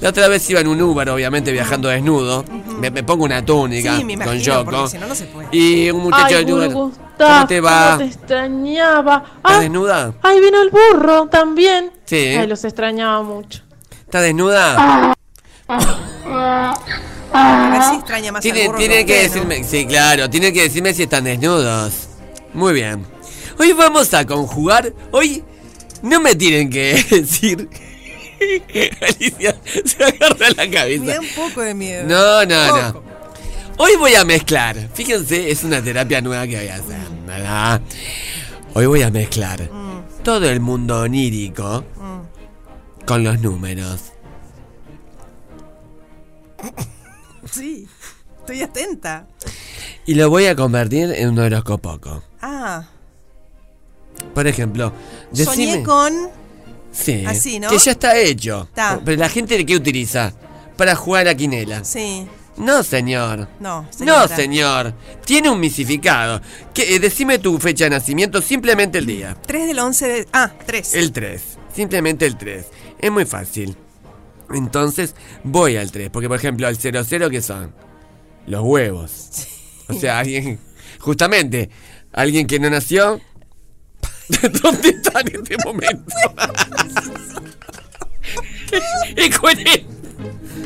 La 0.00 0.10
otra 0.10 0.28
vez 0.28 0.48
iba 0.50 0.60
en 0.60 0.68
un 0.68 0.80
Uber, 0.82 1.08
obviamente 1.08 1.52
viajando 1.52 1.88
desnudo. 1.88 2.44
me, 2.80 2.90
me 2.90 3.02
pongo 3.02 3.24
una 3.24 3.44
túnica 3.44 3.96
Sí, 3.96 4.04
me 4.04 4.18
con 4.18 4.38
Yoko. 4.38 4.64
porque 4.70 4.88
si 4.90 4.98
no, 4.98 5.06
no 5.06 5.14
se 5.14 5.24
puede. 5.24 5.48
Y 5.52 5.90
un 5.90 6.02
muchacho 6.02 6.36
Ay, 6.36 6.44
del 6.44 6.52
Uber. 6.54 6.72
¿Cómo 6.72 7.46
te 7.48 7.60
va? 7.60 7.86
cómo 7.92 7.98
te 7.98 8.04
extrañaba. 8.04 9.16
¿Estás 9.36 9.52
Ah, 9.56 9.60
desnuda? 9.60 10.14
ahí 10.22 10.40
vino 10.40 10.60
el 10.60 10.70
burro 10.70 11.26
también. 11.28 11.90
Sí. 12.04 12.16
Ay, 12.38 12.46
los 12.46 12.62
extrañaba 12.64 13.22
mucho. 13.22 13.62
¿Estás 14.04 14.22
desnuda? 14.22 15.14
A 17.32 17.68
ver 17.70 17.82
si 17.90 17.94
extraña 17.96 18.32
más 18.32 18.38
al 18.38 18.42
Tiene, 18.42 18.66
burro 18.66 18.78
tiene 18.78 19.04
que 19.04 19.06
que 19.06 19.26
usted, 19.26 19.42
¿no? 19.42 19.48
decirme, 19.48 19.64
sí, 19.68 19.86
claro, 19.86 20.30
tiene 20.30 20.52
que 20.52 20.62
decirme 20.62 20.94
si 20.94 21.02
están 21.04 21.24
desnudos. 21.24 22.08
Muy 22.54 22.72
bien. 22.72 23.04
Hoy 23.58 23.72
vamos 23.72 24.12
a 24.14 24.26
conjugar. 24.26 24.92
Hoy 25.10 25.42
no 26.02 26.20
me 26.20 26.34
tienen 26.34 26.70
que 26.70 27.02
decir. 27.10 27.68
Alicia 29.00 29.56
se 29.84 30.04
agarra 30.04 30.50
la 30.56 30.64
Me 30.64 30.70
cabeza. 30.70 31.04
da 31.04 31.20
un 31.20 31.28
poco 31.34 31.60
de 31.62 31.74
miedo. 31.74 32.04
No, 32.06 32.44
no, 32.44 32.92
no. 32.92 33.02
Hoy 33.78 33.92
voy 33.98 34.14
a 34.14 34.24
mezclar. 34.24 34.88
Fíjense, 34.94 35.50
es 35.50 35.62
una 35.64 35.82
terapia 35.82 36.20
nueva 36.20 36.46
que 36.46 36.56
voy 36.56 36.68
a 36.68 36.74
hacer, 36.76 37.08
¿verdad? 37.26 37.80
Hoy 38.74 38.86
voy 38.86 39.02
a 39.02 39.10
mezclar 39.10 39.68
todo 40.22 40.48
el 40.50 40.60
mundo 40.60 41.00
onírico 41.00 41.84
con 43.06 43.22
los 43.24 43.40
números. 43.40 44.00
Sí, 47.50 47.86
estoy 48.40 48.62
atenta. 48.62 49.26
Y 50.04 50.14
lo 50.14 50.28
voy 50.28 50.46
a 50.46 50.56
convertir 50.56 51.12
en 51.12 51.28
un 51.30 51.38
horóscopo. 51.38 52.22
Ah, 52.42 52.84
Por 54.34 54.46
ejemplo, 54.48 54.92
decime. 55.30 55.44
soñé 55.72 55.82
con. 55.84 56.12
Sí, 56.96 57.24
Así, 57.26 57.60
¿no? 57.60 57.68
que 57.68 57.78
ya 57.78 57.92
está 57.92 58.16
hecho. 58.16 58.68
Pero 59.04 59.16
la 59.18 59.28
gente 59.28 59.64
¿qué 59.66 59.76
utiliza? 59.76 60.32
Para 60.76 60.94
jugar 60.96 61.28
a 61.28 61.34
quinela. 61.34 61.84
Sí. 61.84 62.26
No, 62.56 62.82
señor. 62.82 63.48
No, 63.60 63.86
señor. 64.28 64.94
Tiene 65.24 65.50
un 65.50 65.60
misificado. 65.60 66.40
Que, 66.72 66.94
eh, 66.94 66.98
decime 66.98 67.38
tu 67.38 67.58
fecha 67.58 67.84
de 67.84 67.90
nacimiento, 67.90 68.40
simplemente 68.40 68.98
el 68.98 69.06
día. 69.06 69.36
3 69.46 69.66
del 69.66 69.78
11 69.78 70.08
de. 70.08 70.28
Ah, 70.32 70.52
3. 70.64 70.94
El 70.94 71.12
3. 71.12 71.42
Simplemente 71.74 72.26
el 72.26 72.36
3. 72.36 72.66
Es 72.98 73.10
muy 73.10 73.26
fácil. 73.26 73.76
Entonces 74.50 75.14
voy 75.44 75.76
al 75.76 75.90
3. 75.90 76.08
Porque, 76.10 76.28
por 76.28 76.38
ejemplo, 76.38 76.66
al 76.66 76.76
00, 76.76 77.30
¿qué 77.30 77.42
son? 77.42 77.74
Los 78.46 78.62
huevos. 78.62 79.28
O 79.88 79.94
sea, 79.94 80.18
alguien. 80.20 80.58
Justamente, 80.98 81.68
alguien 82.12 82.46
que 82.46 82.58
no 82.58 82.70
nació. 82.70 83.20
¿Dónde 84.62 84.88
está 84.88 85.20
en 85.20 85.36
este 85.36 85.56
momento? 85.64 86.14
Es 89.16 89.38
coherente. 89.38 89.86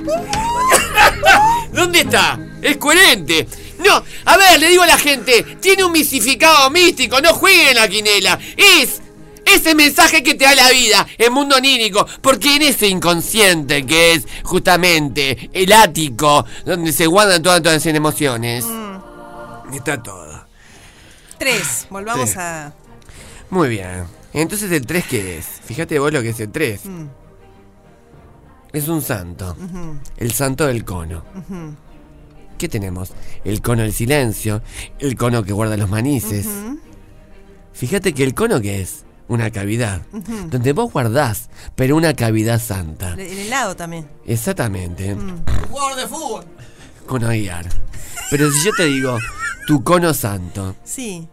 ¿Dónde 1.72 2.00
está? 2.00 2.38
Es 2.62 2.76
coherente. 2.78 3.46
No, 3.78 4.02
a 4.24 4.36
ver, 4.36 4.60
le 4.60 4.68
digo 4.68 4.82
a 4.82 4.86
la 4.86 4.98
gente, 4.98 5.42
tiene 5.60 5.84
un 5.84 5.92
misificado 5.92 6.70
místico, 6.70 7.20
no 7.20 7.32
jueguen 7.32 7.76
la 7.76 7.88
quinela. 7.88 8.38
Es 8.56 9.00
ese 9.44 9.74
mensaje 9.74 10.22
que 10.22 10.34
te 10.34 10.44
da 10.44 10.54
la 10.54 10.70
vida, 10.70 11.06
el 11.18 11.30
mundo 11.30 11.56
onírico, 11.56 12.06
porque 12.20 12.56
en 12.56 12.62
ese 12.62 12.88
inconsciente 12.88 13.86
que 13.86 14.14
es 14.14 14.26
justamente 14.44 15.50
el 15.52 15.72
ático, 15.72 16.44
donde 16.64 16.92
se 16.92 17.06
guardan 17.06 17.42
todas 17.42 17.62
todas 17.62 17.84
las 17.84 17.94
emociones, 17.94 18.64
está 19.72 20.02
todo. 20.02 20.44
Tres. 21.38 21.86
Volvamos 21.88 22.30
Tres. 22.30 22.36
a. 22.36 22.72
Muy 23.48 23.70
bien. 23.70 24.19
Entonces 24.32 24.70
el 24.72 24.86
3 24.86 25.04
qué 25.06 25.38
es? 25.38 25.46
Fíjate 25.64 25.98
vos 25.98 26.12
lo 26.12 26.22
que 26.22 26.30
es 26.30 26.40
el 26.40 26.50
3. 26.50 26.86
Mm, 26.86 27.06
Es 28.72 28.86
un 28.88 29.02
santo. 29.02 29.56
El 30.16 30.32
santo 30.32 30.66
del 30.66 30.84
cono. 30.84 31.24
¿Qué 32.58 32.68
tenemos? 32.68 33.12
El 33.44 33.60
cono 33.62 33.82
del 33.82 33.92
silencio, 33.92 34.62
el 34.98 35.16
cono 35.16 35.42
que 35.42 35.52
guarda 35.52 35.76
los 35.76 35.88
manices. 35.90 36.46
Fíjate 37.72 38.12
que 38.12 38.22
el 38.22 38.34
cono 38.34 38.60
que 38.60 38.80
es 38.82 39.04
una 39.28 39.50
cavidad, 39.50 40.02
donde 40.48 40.72
vos 40.72 40.92
guardás, 40.92 41.48
pero 41.74 41.96
una 41.96 42.14
cavidad 42.14 42.60
santa. 42.60 43.14
El 43.14 43.20
helado 43.38 43.74
también. 43.76 44.08
Exactamente. 44.26 45.14
Mm. 45.14 45.44
Jugador 45.70 45.96
de 45.96 46.06
fútbol. 46.06 46.44
Cono 47.06 47.28
guiar. 47.28 47.66
Pero 48.30 48.50
si 48.52 48.64
yo 48.66 48.72
te 48.76 48.84
digo, 48.84 49.18
tu 49.66 49.82
cono 49.82 50.12
santo, 50.14 50.76
Sí, 50.84 51.26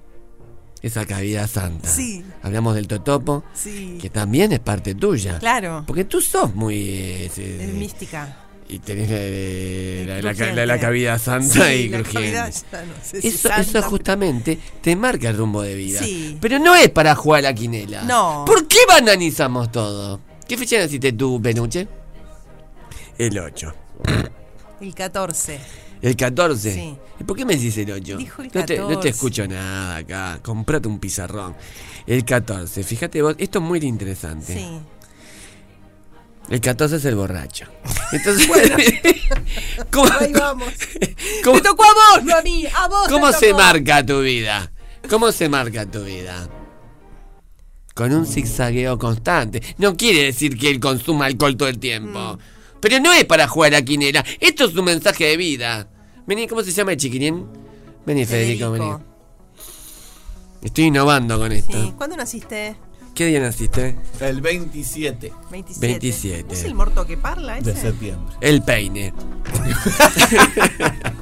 esa 0.82 1.06
cavidad 1.06 1.48
santa. 1.50 1.90
Sí. 1.90 2.24
Hablamos 2.44 2.76
del 2.76 2.88
totopo, 2.88 3.44
sí. 3.54 3.98
que 4.02 4.10
también 4.10 4.52
es 4.52 4.60
parte 4.60 4.96
tuya. 4.96 5.40
Claro. 5.40 5.84
Porque 5.88 6.06
tú 6.06 6.22
sos 6.22 6.54
muy... 6.56 6.76
eh, 6.76 7.32
eh, 7.38 7.60
Es 7.70 7.74
mística. 7.74 8.38
y 8.70 8.80
tenés 8.80 9.08
eh, 9.12 10.04
la, 10.08 10.16
la- 10.16 10.22
la- 10.22 10.30
Crujiente. 10.34 10.56
la- 10.56 10.66
la 10.66 10.80
cavidad 10.80 11.20
santa 11.22 11.68
Sí, 11.68 11.74
y 11.74 11.90
crujiente. 11.90 12.32
ya 12.34 12.46
no 12.48 12.94
sé 13.04 13.22
si 13.22 13.28
Eso, 13.30 13.48
santa, 13.50 13.62
eso 13.62 13.82
justamente 13.84 14.60
te 14.82 14.96
marca 14.96 15.30
el 15.30 15.38
rumbo 15.38 15.62
de 15.62 15.76
vida. 15.76 16.00
Sí. 16.00 16.38
Pero 16.42 16.60
no 16.60 16.76
es 16.76 16.90
para 16.90 17.16
jugar 17.16 17.40
a 17.40 17.44
la 17.50 17.54
quinela. 17.54 18.04
No. 18.04 18.44
¿Por 18.46 18.68
qué 18.68 18.80
bananizamos 18.88 19.72
todo? 19.72 20.20
¿Qué 20.48 20.58
fecha 20.58 20.78
naciste 20.80 21.12
tú, 21.14 21.42
Penuche? 21.42 21.88
El 23.18 23.40
8. 23.40 23.74
El 24.82 24.94
14. 24.94 25.60
El 26.02 26.16
14. 26.16 26.74
Sí. 26.74 26.96
¿Y 27.20 27.24
por 27.24 27.36
qué 27.36 27.46
me 27.46 27.56
decís 27.56 27.78
el 27.78 27.92
8? 27.92 28.18
Dijo 28.18 28.42
el 28.42 28.52
no, 28.54 28.66
te, 28.66 28.78
no 28.78 28.88
te 28.88 28.94
14. 28.96 29.10
escucho 29.10 29.48
nada 29.48 29.98
acá. 29.98 30.40
Comprate 30.44 30.88
un 30.88 31.00
pizarrón. 31.00 31.56
El 32.06 32.24
14. 32.24 32.84
Fíjate 32.84 33.22
vos, 33.22 33.36
esto 33.40 33.60
es 33.60 33.66
muy 33.66 33.80
interesante. 33.80 34.54
Sí. 34.54 34.68
El 36.50 36.62
14 36.62 36.96
es 36.98 37.06
el 37.06 37.16
borracho. 37.16 37.66
Entonces, 38.12 38.48
¿cómo, 39.92 40.10
Ahí 40.20 40.32
vamos. 40.34 40.72
cómo- 41.44 41.58
Te 41.62 41.68
tocó 41.68 41.84
a 41.84 42.16
vos, 42.18 42.24
no 42.26 42.36
a 42.38 42.42
mí. 42.42 42.66
A 42.74 42.88
vos. 42.88 43.08
cómo 43.10 43.32
se 43.32 43.54
marca 43.54 44.06
tu 44.06 44.22
vida? 44.22 44.72
¿Cómo 45.10 45.32
se 45.32 45.50
marca 45.50 45.86
tu 45.86 46.04
vida? 46.04 46.48
Con 47.94 48.14
un 48.14 48.26
zigzagueo 48.28 48.98
constante. 49.00 49.62
No 49.78 49.98
quiere 49.98 50.24
decir 50.26 50.58
que 50.58 50.70
él 50.70 50.80
consuma 50.80 51.26
alcohol 51.26 51.58
todo 51.58 51.68
el 51.70 51.80
tiempo. 51.80 52.36
Mm. 52.36 52.57
Pero 52.80 53.00
no 53.00 53.14
es 53.14 53.26
para 53.26 53.48
jugar 53.48 53.76
a 53.76 53.82
quinera. 53.82 54.24
Esto 54.40 54.66
es 54.66 54.76
un 54.76 54.86
mensaje 54.86 55.26
de 55.26 55.38
vida. 55.38 55.88
Vení, 56.26 56.48
¿cómo 56.48 56.64
se 56.64 56.72
llama 56.72 56.92
el 56.92 56.98
chiquirín? 56.98 57.46
Vení, 58.06 58.26
Federico, 58.26 58.72
Federico. 58.72 58.98
vení. 58.98 59.04
Estoy 60.62 60.86
innovando 60.86 61.40
con 61.40 61.52
esto. 61.52 61.82
Sí. 61.82 61.94
¿Cuándo 61.98 62.18
naciste? 62.18 62.76
¿Qué 63.14 63.26
día 63.26 63.40
naciste? 63.40 63.98
El 64.20 64.42
27 64.42 65.34
27. 65.50 65.88
27. 65.88 66.54
¿Es 66.54 66.64
el 66.64 66.76
morto 66.76 67.06
que 67.08 67.18
parla 67.18 67.58
ese? 67.58 67.74
de 67.74 67.82
septiembre. 67.82 68.36
El 68.42 68.62
peine. 68.62 69.12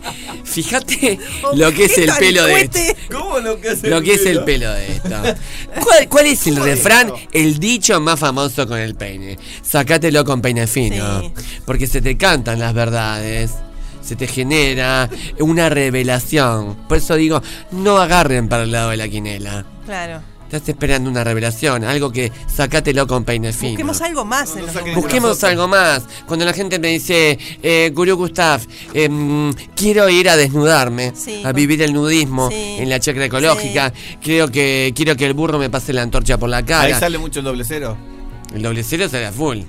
Fíjate 0.56 1.20
lo 1.56 1.74
que 1.74 1.84
es 1.84 1.98
el 1.98 2.10
pelo 2.18 2.46
de 2.46 2.62
esto. 2.62 2.80
¿Cómo 3.12 3.40
lo 3.40 3.60
que 3.60 3.74
es 3.74 3.84
Lo 3.84 4.02
que 4.02 4.14
es 4.14 4.26
el 4.26 4.46
pelo 4.46 4.72
de 4.72 4.94
esto. 4.94 5.10
¿Cuál, 5.84 6.08
cuál 6.08 6.26
es 6.28 6.48
el 6.48 6.56
refrán? 6.56 7.12
El 7.34 7.60
dicho 7.60 8.00
más 8.00 8.18
famoso 8.18 8.66
con 8.66 8.80
el 8.80 8.96
peine. 8.96 9.38
Sacátelo 9.62 10.24
con 10.24 10.42
peine 10.42 10.66
fino. 10.66 11.20
Sí. 11.20 11.34
Porque 11.66 11.88
se 11.88 12.02
te 12.02 12.16
cantan 12.16 12.60
las 12.60 12.74
verdades. 12.74 13.52
Se 14.02 14.16
te 14.16 14.28
genera 14.28 15.10
una 15.40 15.68
revelación. 15.68 16.88
Por 16.88 17.00
eso 17.00 17.16
digo, 17.16 17.42
no 17.72 17.98
agarren 17.98 18.48
para 18.48 18.64
el 18.64 18.72
lado 18.72 18.92
de 18.92 18.98
la 18.98 19.10
quinela. 19.10 19.66
Claro. 19.86 20.35
Estás 20.56 20.70
esperando 20.70 21.10
una 21.10 21.24
revelación, 21.24 21.84
algo 21.84 22.12
que 22.12 22.32
sacátelo 22.48 23.06
con 23.08 23.26
peine 23.26 23.52
fino. 23.52 23.72
Busquemos 23.72 24.02
algo 24.02 24.24
más 24.24 24.56
en 24.56 24.66
los 24.66 24.74
números. 24.76 24.96
Busquemos 24.96 25.44
algo 25.44 25.68
más. 25.68 26.04
Cuando 26.26 26.46
la 26.46 26.54
gente 26.54 26.80
me 26.80 26.88
dice, 26.90 27.38
eh, 27.62 27.92
Gurú 27.94 28.16
Gustav, 28.16 28.62
em, 28.94 29.54
quiero 29.76 30.08
ir 30.10 30.30
a 30.30 30.38
desnudarme, 30.38 31.12
Sí. 31.14 31.42
a 31.44 31.52
vivir 31.52 31.82
el 31.82 31.92
nudismo 31.94 32.50
Sí. 32.50 32.78
en 32.80 32.90
la 32.90 33.00
chacra 33.02 33.26
ecológica, 33.26 33.92
creo 34.24 34.50
que 34.50 34.94
quiero 34.96 35.16
que 35.18 35.26
el 35.26 35.34
burro 35.34 35.60
me 35.60 35.70
pase 35.70 35.92
la 35.92 36.04
antorcha 36.04 36.38
por 36.38 36.48
la 36.50 36.58
Ahí 36.58 36.64
cara. 36.64 37.00
sale 37.00 37.18
mucho 37.18 37.40
el 37.40 37.46
doble 37.46 37.66
cero. 37.66 37.98
El 38.54 38.62
doble 38.62 38.84
cero 38.84 39.10
sale 39.10 39.26
a 39.26 39.32
full. 39.34 39.60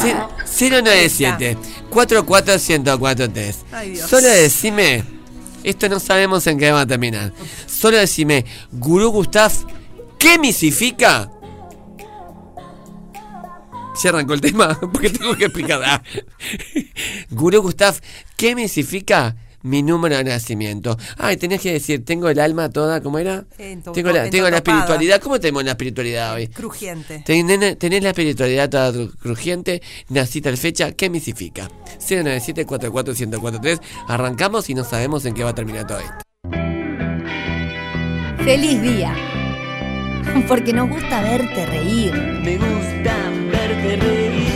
Ce- 0.00 0.16
097 0.70 1.56
44143 1.90 3.56
Ay, 3.72 3.90
Dios. 3.90 4.08
Solo 4.08 4.26
decime, 4.28 5.04
esto 5.66 5.88
no 5.88 5.98
sabemos 5.98 6.46
en 6.46 6.58
qué 6.58 6.70
va 6.70 6.82
a 6.82 6.86
terminar. 6.86 7.32
Solo 7.66 7.98
decime, 7.98 8.44
Gurú 8.70 9.10
Gustav, 9.10 9.52
¿qué 10.16 10.38
misifica? 10.38 11.28
Se 13.96 14.08
arrancó 14.08 14.34
el 14.34 14.40
tema 14.40 14.78
porque 14.92 15.10
tengo 15.10 15.36
que 15.36 15.46
explicar. 15.46 15.82
Ah. 15.84 16.02
Gurú 17.30 17.62
Gustav, 17.62 17.96
¿qué 18.36 18.54
misifica 18.54 19.34
mi 19.66 19.82
número 19.82 20.16
de 20.16 20.24
nacimiento? 20.24 20.96
Ay, 21.18 21.36
tenés 21.36 21.60
que 21.60 21.72
decir, 21.72 22.04
tengo 22.04 22.28
el 22.28 22.38
alma 22.40 22.68
toda, 22.70 23.00
¿cómo 23.00 23.18
era? 23.18 23.44
Ento- 23.58 23.92
Tengo 23.92 24.10
la, 24.12 24.30
tengo 24.30 24.48
la 24.48 24.56
espiritualidad. 24.58 25.20
¿Cómo 25.20 25.38
tenemos 25.40 25.64
la 25.64 25.70
espiritualidad 25.72 26.34
hoy? 26.34 26.48
Crujiente. 26.48 27.22
Tenés, 27.26 27.78
tenés 27.78 28.02
la 28.02 28.10
espiritualidad 28.10 28.70
toda 28.70 28.92
cru- 28.92 29.12
crujiente, 29.18 29.82
nací 30.08 30.40
tal 30.40 30.56
fecha, 30.56 30.92
¿qué 30.92 31.10
misifica? 31.10 31.68
097 31.98 32.64
44143 32.66 33.80
Arrancamos 34.08 34.68
y 34.70 34.74
no 34.74 34.84
sabemos 34.84 35.24
en 35.24 35.34
qué 35.34 35.44
va 35.44 35.50
a 35.50 35.54
terminar 35.54 35.86
todo 35.86 35.98
esto. 35.98 36.14
¡Feliz 38.44 38.80
día! 38.82 39.14
Porque 40.48 40.72
nos 40.72 40.88
gusta 40.88 41.20
verte 41.22 41.66
reír. 41.66 42.12
Me 42.14 42.56
gusta 42.56 43.14
verte 43.50 43.96
reír. 43.96 44.46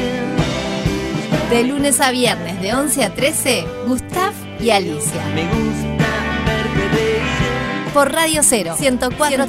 De 1.51 1.65
lunes 1.65 2.01
a 2.01 2.13
viernes, 2.13 2.61
de 2.61 2.73
11 2.75 3.03
a 3.05 3.13
13, 3.15 3.65
Gustav 3.89 4.33
y 4.63 4.71
Alicia. 4.71 5.25
Me 5.35 5.45
gusta 5.45 6.45
verte. 6.45 7.23
Por 7.93 8.13
Radio 8.13 8.43
0, 8.43 8.75
104, 8.77 9.47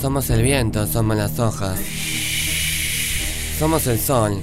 Somos 0.00 0.30
el 0.30 0.42
viento, 0.42 0.86
somos 0.86 1.16
las 1.16 1.38
hojas. 1.38 1.80
Somos 3.58 3.86
el 3.86 3.98
sol, 3.98 4.40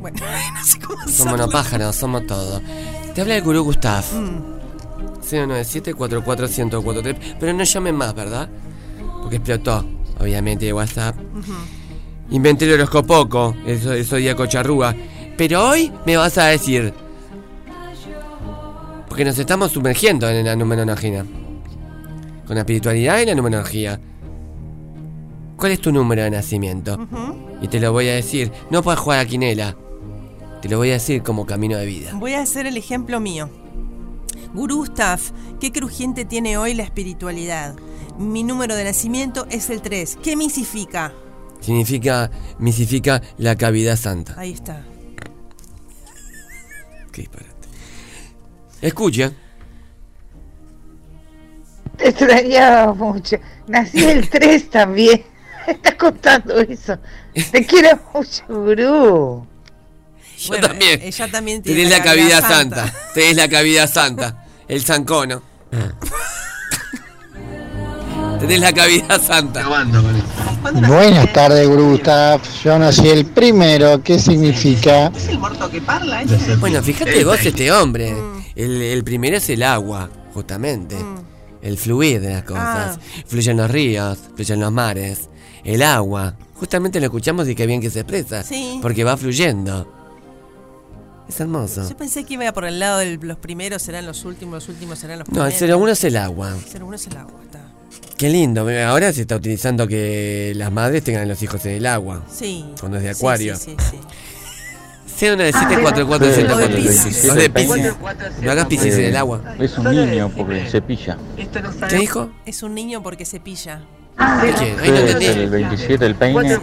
Bueno, 0.00 0.18
no 0.54 0.64
sé 0.64 0.78
cómo 0.80 1.06
somos 1.06 1.38
los 1.38 1.52
pájaros, 1.52 1.94
somos 1.94 2.26
todo. 2.26 2.60
Te 3.14 3.20
habla 3.20 3.36
el 3.36 3.42
gurú 3.42 3.62
Gustav. 3.64 4.04
Mm. 4.12 4.58
097 5.30 5.92
44143 5.92 7.36
Pero 7.38 7.52
no 7.52 7.62
llamen 7.64 7.94
más, 7.94 8.14
¿verdad? 8.14 8.48
Porque 9.20 9.36
explotó, 9.36 9.84
obviamente, 10.18 10.64
de 10.64 10.72
WhatsApp. 10.72 11.16
Ujú. 11.18 11.77
Inventé 12.30 12.66
el 12.66 12.74
horóscopo, 12.74 13.54
eso, 13.66 13.92
eso 13.92 14.16
día 14.16 14.36
cocharrúa. 14.36 14.94
Pero 15.36 15.68
hoy 15.68 15.92
me 16.04 16.16
vas 16.16 16.36
a 16.36 16.46
decir. 16.46 16.92
Porque 19.08 19.24
nos 19.24 19.38
estamos 19.38 19.72
sumergiendo 19.72 20.28
en 20.28 20.44
la 20.44 20.54
numerología. 20.54 21.24
Con 22.46 22.54
la 22.54 22.60
espiritualidad 22.60 23.20
y 23.20 23.26
la 23.26 23.34
numerología. 23.34 24.00
¿Cuál 25.56 25.72
es 25.72 25.80
tu 25.80 25.90
número 25.90 26.22
de 26.22 26.30
nacimiento? 26.30 26.98
Y 27.62 27.68
te 27.68 27.80
lo 27.80 27.92
voy 27.92 28.08
a 28.08 28.14
decir. 28.14 28.52
No 28.70 28.82
para 28.82 29.00
jugar 29.00 29.20
a 29.20 29.26
quinela. 29.26 29.76
Te 30.60 30.68
lo 30.68 30.78
voy 30.78 30.90
a 30.90 30.94
decir 30.94 31.22
como 31.22 31.46
camino 31.46 31.76
de 31.78 31.86
vida. 31.86 32.10
Voy 32.14 32.34
a 32.34 32.42
hacer 32.42 32.66
el 32.66 32.76
ejemplo 32.76 33.20
mío. 33.20 33.48
Gurú 34.54 34.78
Gustav, 34.78 35.20
¿qué 35.60 35.72
crujiente 35.72 36.24
tiene 36.24 36.58
hoy 36.58 36.74
la 36.74 36.82
espiritualidad? 36.82 37.74
Mi 38.18 38.42
número 38.42 38.74
de 38.74 38.84
nacimiento 38.84 39.46
es 39.50 39.70
el 39.70 39.82
3. 39.82 40.18
¿Qué 40.22 40.36
misifica? 40.36 41.12
Significa, 41.60 42.30
misifica 42.58 43.20
la 43.38 43.56
cavidad 43.56 43.96
santa. 43.96 44.34
Ahí 44.38 44.52
está. 44.52 44.82
Qué 47.12 47.22
disparate. 47.22 47.68
Escucha. 48.80 49.32
Te 51.96 52.08
extrañaba 52.10 52.94
mucho. 52.94 53.36
Nací 53.66 54.04
el 54.04 54.28
3 54.28 54.70
también. 54.70 55.24
Estás 55.66 55.94
contando 55.96 56.58
eso. 56.60 56.98
Te 57.50 57.66
quiero 57.66 57.98
mucho, 58.14 58.42
gurú. 58.48 59.46
Yo 60.38 60.48
Bueno, 60.48 60.68
también. 60.68 61.02
Ella 61.02 61.28
también 61.30 61.62
tiene 61.62 61.82
Tenés 61.82 61.98
la 61.98 62.04
cavidad 62.04 62.40
santa. 62.48 62.94
Tenés 63.12 63.36
la 63.36 63.48
cavidad 63.48 63.90
santa. 63.90 64.46
El 64.68 64.82
zancono. 64.82 65.42
Tenés 68.38 68.60
la 68.60 68.72
cavidad 68.72 69.20
santa. 69.20 69.64
Buenas 70.62 71.32
tardes, 71.32 71.68
Gustav. 71.68 72.40
Yo 72.64 72.78
nací 72.78 73.08
el 73.08 73.26
primero. 73.26 74.02
¿Qué 74.02 74.18
significa? 74.18 75.10
Bueno, 76.60 76.82
fíjate 76.82 77.24
vos 77.24 77.44
este 77.44 77.70
hombre. 77.72 78.14
El, 78.54 78.82
el 78.82 79.04
primero 79.04 79.36
es 79.36 79.48
el 79.50 79.62
agua, 79.62 80.10
justamente. 80.34 80.96
El 81.62 81.76
fluir 81.78 82.20
de 82.20 82.32
las 82.34 82.42
cosas. 82.44 82.98
Fluyen 83.26 83.56
los 83.56 83.70
ríos, 83.70 84.18
fluyen 84.34 84.60
los 84.60 84.72
mares. 84.72 85.28
El 85.64 85.82
agua. 85.82 86.34
Justamente 86.54 86.98
lo 87.00 87.06
escuchamos 87.06 87.48
y 87.48 87.54
qué 87.54 87.66
bien 87.66 87.80
que 87.80 87.90
se 87.90 88.00
expresa. 88.00 88.42
Sí. 88.42 88.78
Porque 88.82 89.04
va 89.04 89.16
fluyendo. 89.16 89.94
Es 91.28 91.38
hermoso. 91.40 91.86
Yo 91.88 91.96
pensé 91.96 92.24
que 92.24 92.34
iba 92.34 92.50
por 92.52 92.64
el 92.64 92.78
lado 92.80 92.98
de 92.98 93.16
los 93.20 93.36
primeros 93.36 93.82
serán 93.82 94.06
los 94.06 94.24
últimos, 94.24 94.54
los 94.54 94.68
últimos 94.70 94.98
serán 94.98 95.18
los 95.18 95.28
No, 95.28 95.34
primeros. 95.44 95.60
el 95.62 95.74
01 95.74 95.88
es 95.92 96.04
el 96.04 96.16
agua. 96.16 96.54
El 96.74 96.82
01 96.82 96.94
es 96.96 97.06
el 97.06 97.16
agua. 97.18 97.32
Qué 98.16 98.28
lindo. 98.28 98.66
Ahora 98.86 99.12
se 99.12 99.20
está 99.22 99.36
utilizando 99.36 99.86
que 99.86 100.52
las 100.56 100.72
madres 100.72 101.04
tengan 101.04 101.22
a 101.22 101.26
los 101.26 101.42
hijos 101.42 101.64
en 101.66 101.72
el 101.72 101.86
agua. 101.86 102.24
Sí. 102.30 102.64
Cuando 102.80 102.96
es 102.98 103.04
de 103.04 103.10
acuario. 103.10 103.56
Sí, 103.56 103.76
sí, 103.78 103.86
sí. 103.90 103.98
Sea 105.18 105.34
una 105.34 105.44
de 105.44 105.52
744 105.52 106.32
Sí, 106.32 106.42
O 106.42 106.56
de 106.56 106.68
Piscis. 106.68 107.30
O 107.30 107.34
de 107.34 107.50
Piscis. 107.50 107.92
No 108.42 108.50
hagas 108.52 108.66
piscis 108.66 108.94
en 108.94 109.04
el 109.06 109.16
agua. 109.16 109.42
Es 109.58 109.76
un 109.76 109.90
niño 109.90 110.30
porque 110.36 110.68
se 110.70 110.80
pilla. 110.80 111.18
¿Qué 111.88 111.96
dijo? 111.96 112.30
Es 112.46 112.62
un 112.62 112.74
niño 112.74 113.02
porque 113.02 113.24
se 113.24 113.40
pilla. 113.40 113.80
¿Qué? 114.16 114.24
Ahí 114.80 114.90
no 114.90 114.96
Es 114.96 115.14
entendí. 115.14 115.26
el 115.26 115.50
27 115.50 116.06
el 116.06 116.14
peine. 116.14 116.58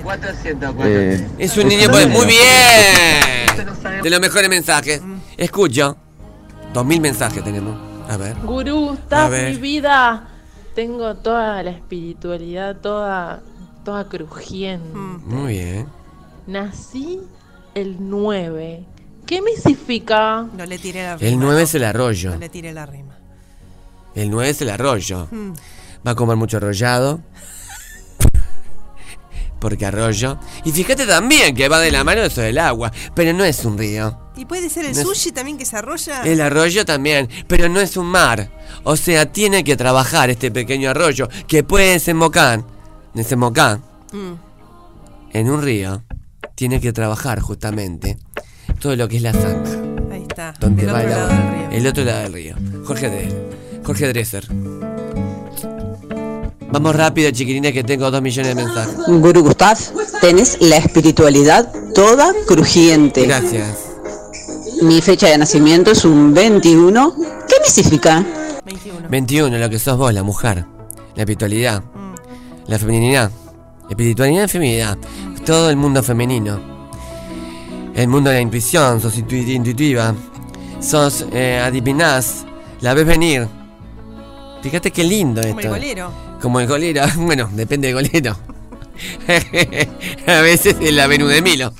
Eh, 0.86 1.28
Es 1.38 1.58
un 1.58 1.68
niño, 1.68 1.90
pues, 1.90 2.08
muy 2.08 2.26
bien. 2.28 4.04
De 4.04 4.10
los 4.10 4.20
mejores 4.22 4.50
mensajes. 4.50 5.02
Escucho. 5.38 5.98
Dos 6.74 6.86
mil 6.86 7.02
mensajes 7.02 7.44
tenemos. 7.44 7.76
A 8.10 8.16
ver. 8.16 8.36
Gurú, 8.44 8.94
estás 8.94 9.32
mi 9.32 9.56
vida. 9.58 10.30
Tengo 10.76 11.15
toda 11.15 11.63
la 11.63 11.71
espiritualidad, 11.71 12.76
toda, 12.82 13.41
toda 13.86 14.09
crujiente. 14.09 14.93
Muy 14.93 15.53
bien. 15.53 15.88
Nací 16.47 17.21
el 17.73 17.95
9. 17.97 18.86
¿Qué 19.26 19.41
me 19.41 19.51
significa? 19.55 20.45
No 20.53 20.65
le 20.65 20.78
tiré 20.78 21.03
la 21.03 21.15
rima. 21.15 21.30
El 21.30 21.39
9 21.39 21.61
es 21.63 21.76
el 21.76 21.84
arroyo. 21.86 22.32
No 22.32 22.38
le 22.38 22.49
tiré 22.49 22.73
la 22.73 22.86
rima. 22.86 23.17
El 24.15 24.30
9 24.30 24.49
es 24.49 24.61
el 24.61 24.69
arroyo. 24.69 25.30
Mm. 25.32 25.53
Va 26.05 26.11
a 26.11 26.15
comer 26.15 26.36
mucho 26.36 26.57
arrollado. 26.57 27.21
Porque 29.59 29.86
arroyo. 29.86 30.38
Y 30.65 30.73
fíjate 30.73 31.07
también 31.07 31.55
que 31.55 31.69
va 31.69 31.80
de 31.80 31.89
la 31.89 32.03
mano 32.03 32.21
eso 32.21 32.41
del 32.41 32.57
agua. 32.57 32.91
Pero 33.15 33.32
no 33.32 33.45
es 33.45 33.63
un 33.63 33.78
río. 33.78 34.24
Y 34.38 34.46
puede 34.46 34.70
ser 34.70 34.86
el 34.86 34.94
No 34.94 35.00
es- 35.02 35.08
sushi 35.08 35.32
también 35.32 35.58
que 35.58 35.66
se 35.66 35.78
arrolla. 35.78 36.22
El 36.24 36.42
arroyo 36.42 36.84
también, 36.86 37.30
pero 37.48 37.70
no 37.70 37.80
es 37.80 37.96
un 37.98 38.08
mar. 38.08 38.52
O 38.84 38.96
sea, 38.98 39.32
tiene 39.32 39.64
que 39.64 39.76
trabajar 39.78 40.30
este 40.30 40.52
pequeño 40.52 40.90
arroyo 40.90 41.30
que 41.48 41.64
puede 41.64 41.92
desembocar, 41.94 42.64
desembocar 43.14 43.80
Mm. 44.12 44.34
en 45.34 45.50
un 45.50 45.62
río. 45.62 46.04
Tiene 46.56 46.80
que 46.82 46.92
trabajar 46.94 47.40
justamente 47.40 48.18
todo 48.80 48.96
lo 48.96 49.08
que 49.08 49.18
es 49.18 49.22
la 49.22 49.34
zanja. 49.34 49.80
Ahí 50.12 50.26
está. 50.28 50.54
Donde 50.60 50.86
del 50.86 50.94
va 50.94 51.00
otro 51.00 51.10
el 51.10 51.16
lado 51.18 51.28
del 51.28 51.38
río. 51.52 51.70
El 51.72 51.88
otro 51.88 52.04
lado 52.04 52.20
del 52.24 52.34
río. 52.34 52.56
Jorge 52.86 53.10
Dresser. 53.10 53.82
Jorge 53.86 54.08
Dresser. 54.10 54.48
Vamos 56.72 56.96
rápido, 56.96 57.32
chiquilines, 57.32 57.72
que 57.74 57.84
tengo 57.84 58.12
dos 58.12 58.22
millones 58.22 58.54
de 58.56 58.64
mensajes. 58.64 58.96
Guru 59.08 59.42
Gustav, 59.44 59.78
tenés 60.20 60.58
la 60.60 60.78
espiritualidad 60.78 61.72
toda 61.94 62.34
crujiente. 62.48 63.26
Gracias. 63.26 63.85
Mi 64.82 65.01
fecha 65.01 65.28
de 65.28 65.38
nacimiento 65.38 65.91
es 65.91 66.05
un 66.05 66.34
21. 66.34 67.15
¿Qué 67.47 67.55
me 67.61 67.69
significa? 67.69 68.23
21, 69.09 69.57
lo 69.57 69.69
que 69.69 69.80
sos 69.80 69.97
vos, 69.97 70.13
la 70.13 70.23
mujer. 70.23 70.65
La 71.15 71.21
espiritualidad. 71.23 71.84
La 72.67 72.78
feminidad. 72.80 73.32
Espiritualidad 73.89 74.45
y 74.45 74.47
feminidad. 74.47 74.97
Todo 75.45 75.69
el 75.69 75.76
mundo 75.78 76.01
femenino. 76.03 76.59
El 77.93 78.07
mundo 78.07 78.30
de 78.30 78.38
la 78.38 78.41
intuición. 78.41 78.99
Sos 79.01 79.17
intu- 79.17 79.47
intuitiva. 79.47 80.13
Sos 80.82 81.26
eh, 81.32 81.59
adivinás. 81.63 82.45
La 82.82 82.93
ves 82.93 83.05
venir. 83.05 83.47
Fíjate 84.61 84.91
qué 84.91 85.03
lindo 85.03 85.41
Como 85.41 85.53
el 85.53 85.59
esto. 85.59 85.69
golero. 85.69 86.11
Como 86.41 86.59
el 86.59 86.67
golero. 86.67 87.03
Bueno, 87.17 87.49
depende 87.53 87.88
del 87.93 87.95
golero. 87.95 88.38
A 90.28 90.41
veces 90.41 90.76
es 90.82 90.93
la 90.93 91.05
Venus 91.07 91.30
de 91.30 91.41
Milo. 91.41 91.73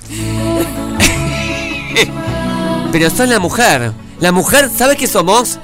Pero 2.98 3.10
sos 3.10 3.28
la 3.28 3.38
mujer. 3.38 3.92
La 4.20 4.32
mujer, 4.32 4.70
¿sabes 4.74 4.96
qué 4.96 5.06
somos? 5.06 5.58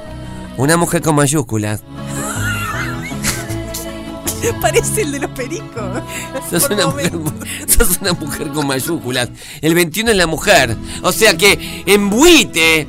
Una 0.58 0.76
mujer 0.76 1.00
con 1.00 1.14
mayúsculas. 1.14 1.82
Parece 4.60 5.00
el 5.00 5.12
de 5.12 5.20
los 5.20 5.30
pericos. 5.30 6.02
Sos 6.50 6.68
una, 6.68 6.88
mujer, 6.88 7.10
sos 7.66 7.96
una 8.02 8.12
mujer 8.12 8.48
con 8.48 8.66
mayúsculas. 8.66 9.30
El 9.62 9.74
21 9.74 10.10
es 10.10 10.16
la 10.18 10.26
mujer. 10.26 10.76
O 11.00 11.10
sea 11.10 11.34
que 11.34 11.82
embuite, 11.86 12.86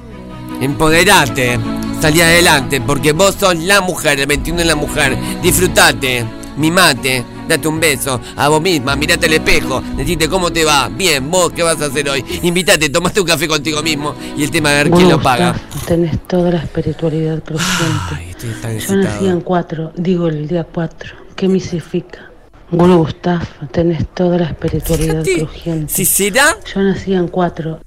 empoderate, 0.59 1.57
salí 2.01 2.19
adelante, 2.19 2.81
porque 2.81 3.13
vos 3.13 3.37
sos 3.39 3.55
la 3.55 3.79
mujer, 3.79 4.19
el 4.19 4.27
21 4.27 4.59
es 4.59 4.67
la 4.67 4.75
mujer. 4.75 5.17
Disfrutate, 5.41 6.25
mimate, 6.57 7.23
date 7.47 7.67
un 7.67 7.79
beso 7.79 8.19
a 8.35 8.47
vos 8.49 8.61
misma, 8.61 8.95
mirate 8.95 9.25
al 9.27 9.33
espejo, 9.33 9.81
decite 9.97 10.27
cómo 10.29 10.51
te 10.51 10.63
va. 10.65 10.89
Bien, 10.89 11.29
vos 11.29 11.51
qué 11.51 11.63
vas 11.63 11.81
a 11.81 11.85
hacer 11.85 12.09
hoy. 12.09 12.23
Invítate, 12.43 12.89
tomaste 12.89 13.21
un 13.21 13.27
café 13.27 13.47
contigo 13.47 13.81
mismo 13.81 14.15
y 14.37 14.43
el 14.43 14.51
tema 14.51 14.69
de 14.71 14.75
ver 14.83 14.91
quién 14.91 15.09
lo 15.09 15.21
paga. 15.21 15.55
Tenés 15.87 16.19
toda 16.27 16.51
la 16.51 16.59
espiritualidad 16.59 17.43
crujiente. 17.43 18.29
Estoy 18.29 18.49
tan 18.61 18.77
Yo 18.79 18.95
nací 18.95 19.27
en 19.27 19.41
4, 19.41 19.91
digo 19.95 20.27
el 20.27 20.47
día 20.47 20.63
4. 20.65 21.15
¿Qué 21.35 21.47
me 21.47 21.59
significa? 21.59 22.29
Guru 22.71 22.97
Gustav, 22.97 23.41
tenés 23.71 24.07
toda 24.13 24.37
la 24.39 24.45
espiritualidad 24.45 25.23
Fíjate, 25.23 25.45
crujiente. 25.45 25.93
si 25.93 26.05
será- 26.05 26.57
Yo 26.73 26.81
nací 26.81 27.13
en 27.13 27.27
4, 27.27 27.79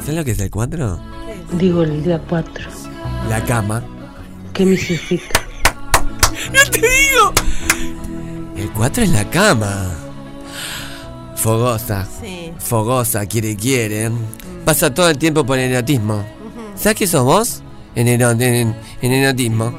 ¿Sabes 0.00 0.14
lo 0.14 0.24
que 0.24 0.30
es 0.32 0.38
el 0.40 0.50
4? 0.50 1.00
digo 1.52 1.82
el 1.82 2.02
día 2.04 2.20
4. 2.28 2.64
La 3.28 3.42
cama. 3.44 3.82
¿Qué 4.52 4.64
me 4.64 4.76
significa? 4.76 5.40
¡No 6.52 6.70
te 6.70 6.78
digo! 6.78 7.32
El 8.66 8.72
4 8.72 9.04
es 9.04 9.10
la 9.10 9.30
cama. 9.30 9.92
Fogosa. 11.36 12.04
Sí. 12.20 12.50
Fogosa, 12.58 13.24
quiere, 13.26 13.54
quiere. 13.54 14.10
Pasa 14.64 14.92
todo 14.92 15.08
el 15.08 15.18
tiempo 15.18 15.46
por 15.46 15.56
el 15.56 15.70
erotismo. 15.70 16.24
¿Sabes 16.74 16.98
qué 16.98 17.06
sos 17.06 17.22
vos? 17.24 17.62
En, 17.94 18.08
ero- 18.08 18.32
en, 18.32 18.74
en 19.02 19.12
erotismo. 19.12 19.72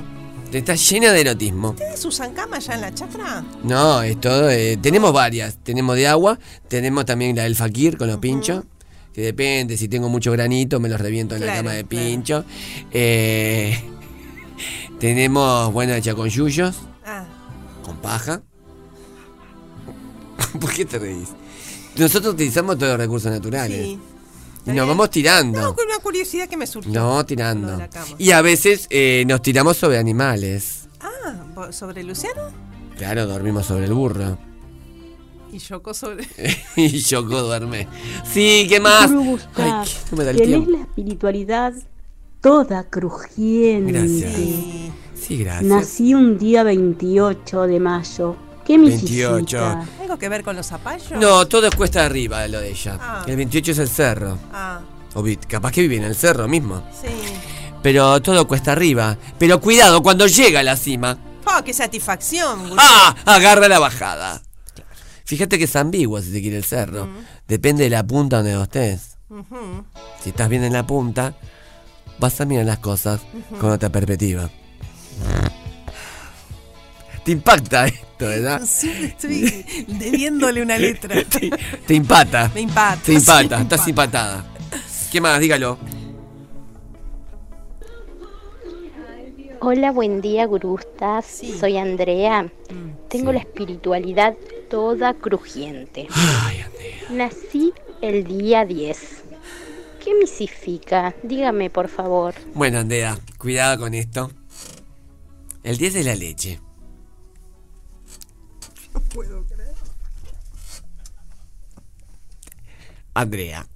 Estás 0.54 0.90
llena 0.90 1.12
de 1.12 1.20
erotismo. 1.20 1.72
¿Ustedes 1.72 2.06
usan 2.06 2.34
cama 2.34 2.60
ya 2.60 2.76
en 2.76 2.82
la 2.82 2.94
chacra? 2.96 3.44
No, 3.64 4.02
es 4.02 4.22
todo. 4.22 4.50
eh, 4.50 4.78
tenemos 4.82 5.12
varias. 5.12 5.58
Tenemos 5.62 5.98
de 5.98 6.08
agua. 6.08 6.40
Tenemos 6.70 7.04
también 7.04 7.36
la 7.36 7.44
del 7.44 7.58
fakir 7.58 7.98
con 7.98 8.08
los 8.08 8.18
pinchos. 8.20 8.64
Que 9.14 9.20
depende, 9.22 9.76
si 9.76 9.90
tengo 9.90 10.08
mucho 10.08 10.32
granito, 10.32 10.80
me 10.80 10.88
los 10.88 11.02
reviento 11.02 11.36
en 11.36 11.46
la 11.46 11.56
cama 11.56 11.74
de 11.74 11.84
pincho. 11.84 12.46
Eh, 12.94 13.78
tenemos, 15.00 15.74
bueno, 15.74 15.94
hecha 15.94 16.16
con 16.16 16.30
yuyos. 16.30 16.78
Ah. 17.06 17.26
Con 17.84 17.98
paja. 17.98 18.42
¿Por 20.60 20.72
qué 20.74 20.86
te 20.86 21.00
reís? 21.00 21.30
Nosotros 21.98 22.34
utilizamos 22.34 22.78
todos 22.78 22.92
los 22.92 23.00
recursos 23.00 23.32
naturales. 23.32 23.84
Sí. 23.86 24.00
Y 24.66 24.72
nos 24.72 24.88
vamos 24.88 25.10
tirando. 25.10 25.62
No, 25.62 25.74
con 25.76 25.86
una 25.86 25.98
curiosidad 26.00 26.48
que 26.50 26.58
me 26.58 26.68
surgió. 26.68 26.92
No, 26.92 27.26
tirando. 27.26 27.80
Y 28.18 28.32
a 28.32 28.42
veces 28.42 28.86
eh, 28.90 29.24
nos 29.28 29.42
tiramos 29.42 29.78
sobre 29.78 29.98
animales. 29.98 30.90
Ah, 31.00 31.44
¿po- 31.56 31.72
¿sobre 31.72 32.04
Luciano? 32.04 32.42
Claro, 32.98 33.26
dormimos 33.28 33.66
sobre 33.66 33.86
el 33.86 33.94
burro. 33.94 34.38
Y 35.54 35.60
Yoko 35.60 35.94
sobre. 35.94 36.28
y 36.76 36.90
Yoko 37.00 37.44
duerme. 37.44 37.88
Sí, 38.32 38.66
¿qué 38.68 38.80
más? 38.82 39.10
Ay, 39.56 39.72
que 39.86 40.12
no 40.12 40.18
me 40.18 40.24
da 40.26 40.32
el 40.32 40.38
tenés 40.38 40.50
tiempo. 40.50 40.72
la 40.72 40.82
espiritualidad 40.82 41.74
toda 42.42 42.84
crujiente. 42.90 43.92
Gracias. 43.94 44.36
Sí, 45.16 45.38
gracias. 45.38 45.64
Nací 45.64 46.14
un 46.14 46.38
día 46.38 46.64
28 46.64 47.62
de 47.64 47.80
mayo. 47.80 48.36
¿Qué 48.68 48.78
me 48.78 48.90
28. 48.90 49.08
significa? 49.48 49.86
¿Algo 50.02 50.18
que 50.20 50.28
ver 50.30 50.44
con 50.44 50.56
los 50.58 50.68
zapallos? 50.68 51.12
No, 51.12 51.48
todo 51.48 51.68
es 51.68 51.76
cuesta 51.76 52.06
arriba 52.06 52.42
de 52.42 52.50
lo 52.50 52.60
de 52.60 52.70
ella. 52.70 52.98
Ah. 53.02 53.24
El 53.26 53.38
28 53.38 53.72
es 53.72 53.78
el 53.80 53.88
cerro. 53.90 54.38
Ah, 54.54 54.82
O 55.16 55.24
capaz 55.48 55.72
que 55.72 55.82
vive 55.82 55.96
en 55.96 56.04
el 56.04 56.16
cerro 56.16 56.48
mismo. 56.48 56.84
sí. 57.02 57.08
Pero 57.82 58.22
todo 58.22 58.46
cuesta 58.48 58.74
arriba. 58.74 59.18
Pero 59.40 59.62
cuidado, 59.62 60.04
cuando 60.04 60.28
llega 60.28 60.60
a 60.60 60.64
la 60.64 60.76
cima, 60.76 61.18
¡Oh, 61.46 61.64
qué 61.64 61.74
satisfacción! 61.74 62.64
Gurú. 62.64 62.76
¡ah! 62.78 63.16
Agarra 63.26 63.70
la 63.70 63.80
bajada. 63.80 64.42
Fíjate 65.24 65.58
que 65.58 65.64
es 65.66 65.76
ambiguo 65.78 66.20
si 66.22 66.32
se 66.32 66.42
quiere 66.42 66.58
el 66.58 66.66
cerro. 66.66 67.08
Depende 67.48 67.84
de 67.86 67.90
la 67.92 68.06
punta 68.06 68.38
donde 68.38 68.56
vos 68.58 68.64
estés. 68.64 69.18
Ujú. 69.30 69.86
Si 70.22 70.30
estás 70.32 70.50
bien 70.50 70.64
en 70.66 70.74
la 70.74 70.86
punta, 70.86 71.36
vas 72.20 72.42
a 72.42 72.46
mirar 72.46 72.66
las 72.66 72.80
cosas 72.80 73.22
con 73.62 73.72
otra 73.72 73.90
perspectiva. 73.90 74.50
Te 77.28 77.34
impacta 77.34 77.88
esto, 77.88 78.26
¿verdad? 78.26 78.62
Siempre 78.66 79.08
estoy 79.08 79.66
debiéndole 79.86 80.62
una 80.62 80.78
letra. 80.78 81.14
Te 81.86 81.94
impata. 81.94 82.50
Me 82.56 82.62
impata, 82.62 83.02
Te 83.04 83.12
impata, 83.12 83.58
sí, 83.58 83.64
estás 83.64 83.88
impatada. 83.90 84.46
¿Qué 85.12 85.20
más? 85.20 85.38
Dígalo. 85.38 85.78
Hola, 89.60 89.92
buen 89.92 90.22
día, 90.22 90.46
Gurustas. 90.46 91.42
Soy 91.60 91.76
Andrea. 91.76 92.50
Tengo 93.10 93.34
la 93.34 93.40
espiritualidad 93.40 94.38
toda 94.70 95.14
crujiente. 95.14 96.08
Nací 97.10 97.74
el 98.00 98.24
día 98.24 98.64
10. 98.64 99.24
¿Qué 100.02 100.16
me 100.16 100.28
significa? 100.28 101.14
Dígame, 101.24 101.70
por 101.70 101.90
favor. 101.90 102.36
Bueno, 102.54 102.80
Andrea, 102.80 103.20
cuidado 103.38 103.80
con 103.80 103.94
esto. 103.94 104.32
El 105.64 105.78
10 105.78 105.94
de 105.94 106.04
la 106.06 106.16
leche. 106.16 106.62
No 109.18 109.24
puedo 109.24 109.46
creer. 109.48 109.74
Andrea. 113.16 113.68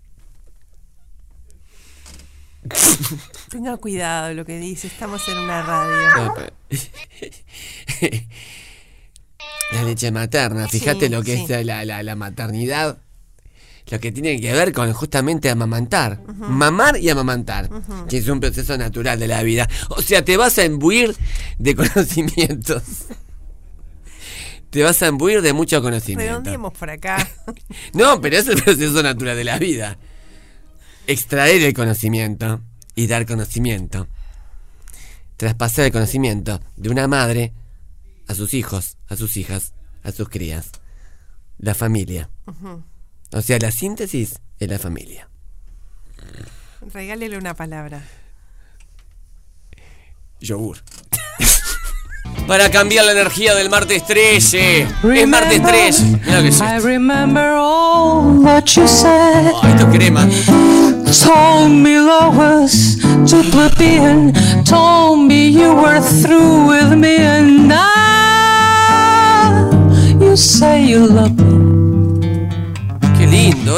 Tenga 3.50 3.76
cuidado 3.78 4.34
lo 4.36 4.46
que 4.46 4.60
dice, 4.60 4.86
estamos 4.88 5.28
en 5.28 5.38
una 5.40 5.64
radio. 5.64 6.16
No, 6.26 6.34
pero- 6.36 6.54
La 9.72 9.84
leche 9.84 10.12
materna, 10.12 10.68
fíjate 10.68 11.06
Sí, 11.08 11.12
lo 11.12 11.24
que 11.24 11.38
sí. 11.38 11.46
es 11.52 11.66
la, 11.66 11.84
la- 11.86 12.04
la 12.04 12.16
maternidad. 12.16 13.00
Lo 13.90 14.00
que 14.00 14.12
tiene 14.12 14.40
que 14.40 14.54
ver 14.54 14.74
con 14.74 14.94
justamente 14.94 15.50
amamantar. 15.50 16.22
Mamar 16.38 16.98
y 16.98 17.10
amamantar. 17.10 17.70
Que 18.08 18.18
es 18.18 18.28
un 18.28 18.40
proceso 18.40 18.78
natural 18.78 19.20
de 19.20 19.28
la 19.28 19.42
vida. 19.44 19.68
O 19.90 20.02
sea, 20.04 20.24
te 20.24 20.38
vas 20.38 20.58
a 20.60 20.66
embuir 20.66 21.16
de 21.58 21.76
conocimientos. 21.78 22.84
Te 24.72 24.82
vas 24.84 25.02
a 25.02 25.08
embuir 25.08 25.42
de 25.42 25.52
mucho 25.52 25.82
conocimiento. 25.82 26.32
Redondeemos 26.32 26.74
por 26.74 26.90
acá. 26.90 27.30
No, 27.94 28.22
pero 28.22 28.38
es 28.38 28.48
el 28.48 28.62
proceso 28.62 29.04
natural 29.04 29.36
de 29.36 29.44
la 29.44 29.60
vida. 29.60 29.98
Extraer 31.08 31.62
el 31.62 31.74
conocimiento 31.74 32.62
y 32.96 33.08
dar 33.08 33.26
conocimiento. 33.26 34.08
Traspasar 35.36 35.86
el 35.86 35.92
conocimiento 35.92 36.62
de 36.78 36.90
una 36.90 37.08
madre 37.08 37.54
a 38.28 38.34
sus 38.34 38.54
hijos, 38.54 38.98
a 39.10 39.18
sus 39.18 39.36
hijas, 39.36 39.74
a 40.04 40.14
sus 40.14 40.30
crías. 40.30 40.72
La 41.58 41.76
familia. 41.76 42.30
O 43.34 43.42
sea, 43.42 43.60
la 43.60 43.72
síntesis 43.72 44.40
es 44.60 44.70
la 44.70 44.80
familia. 44.80 45.28
Regálele 46.94 47.38
una 47.38 47.56
palabra. 47.56 48.04
Yogur. 50.40 50.78
Para 52.48 52.70
cambiar 52.70 53.06
la 53.06 53.14
energía 53.14 53.56
del 53.56 53.70
martes 53.70 54.06
13. 54.06 54.82
Es 54.82 55.28
martes 55.28 55.62
13. 55.64 56.04
Mira 56.26 56.38
lo 56.38 56.42
que 56.42 56.48
es 56.50 56.60
I 56.60 56.64
esto. 56.76 56.88
remember 56.88 57.54
all 57.58 58.44
that 58.44 58.66
you 58.76 58.88
said. 58.88 59.52
Oh, 59.54 59.68
esto 59.68 59.88
es 59.90 59.96
crema. 59.96 60.28
Told 61.24 61.72
me 61.72 61.98
love 62.00 62.36
was 62.38 62.98
too 63.30 63.44
plebeian. 63.52 64.34
Told 64.66 65.20
me 65.28 65.50
you 65.50 65.74
were 65.76 66.02
through 66.02 66.68
with 66.68 66.96
me, 66.98 67.18
and 67.18 67.68
now 67.70 67.80
you 70.20 70.36
say 70.36 70.84
you 70.86 71.06
love 71.08 71.32
me. 71.40 71.71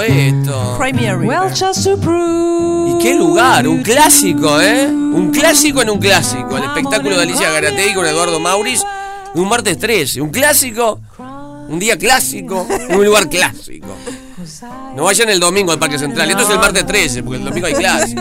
Esto. 0.01 0.77
Well, 1.27 1.49
just 1.49 1.83
to 1.85 1.97
prove. 1.97 2.91
Y 2.91 2.97
qué 3.01 3.15
lugar, 3.15 3.67
un 3.67 3.81
clásico, 3.83 4.59
¿eh? 4.61 4.87
Un 4.87 5.31
clásico 5.31 5.81
en 5.81 5.89
un 5.89 5.99
clásico. 5.99 6.57
El 6.57 6.63
espectáculo 6.63 7.15
de 7.15 7.23
Alicia 7.23 7.51
Garategui 7.51 7.93
con 7.93 8.05
Eduardo 8.05 8.39
Mauriz. 8.39 8.83
Un 9.35 9.47
martes 9.49 9.77
13. 9.77 10.21
Un 10.21 10.29
clásico. 10.29 10.99
Un 11.67 11.79
día 11.79 11.97
clásico. 11.97 12.67
En 12.69 12.97
un 12.97 13.05
lugar 13.05 13.29
clásico. 13.29 13.87
No 14.95 15.05
vayan 15.05 15.29
el 15.29 15.39
domingo 15.39 15.71
al 15.71 15.79
Parque 15.79 15.97
Central. 15.97 16.29
Esto 16.29 16.43
es 16.43 16.49
el 16.49 16.59
martes 16.59 16.85
13, 16.85 17.23
porque 17.23 17.39
el 17.39 17.45
domingo 17.45 17.67
hay 17.67 17.73
clase. 17.73 18.15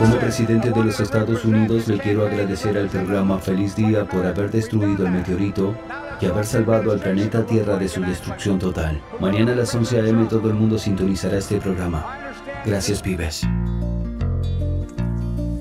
Como 0.00 0.16
presidente 0.16 0.70
de 0.70 0.82
los 0.82 0.98
Estados 0.98 1.44
Unidos 1.44 1.86
le 1.86 1.98
quiero 1.98 2.26
agradecer 2.26 2.78
al 2.78 2.88
programa 2.88 3.38
Feliz 3.38 3.76
Día 3.76 4.06
por 4.06 4.24
haber 4.24 4.50
destruido 4.50 5.04
el 5.04 5.12
meteorito 5.12 5.74
y 6.22 6.24
haber 6.24 6.46
salvado 6.46 6.92
al 6.92 7.00
planeta 7.00 7.44
Tierra 7.44 7.76
de 7.76 7.86
su 7.86 8.00
destrucción 8.00 8.58
total. 8.58 8.98
Mañana 9.20 9.52
a 9.52 9.56
las 9.56 9.74
11 9.74 10.00
a.m. 10.00 10.24
todo 10.24 10.48
el 10.48 10.54
mundo 10.54 10.78
sintonizará 10.78 11.36
este 11.36 11.58
programa. 11.58 12.32
Gracias, 12.64 13.02
pibes. 13.02 13.42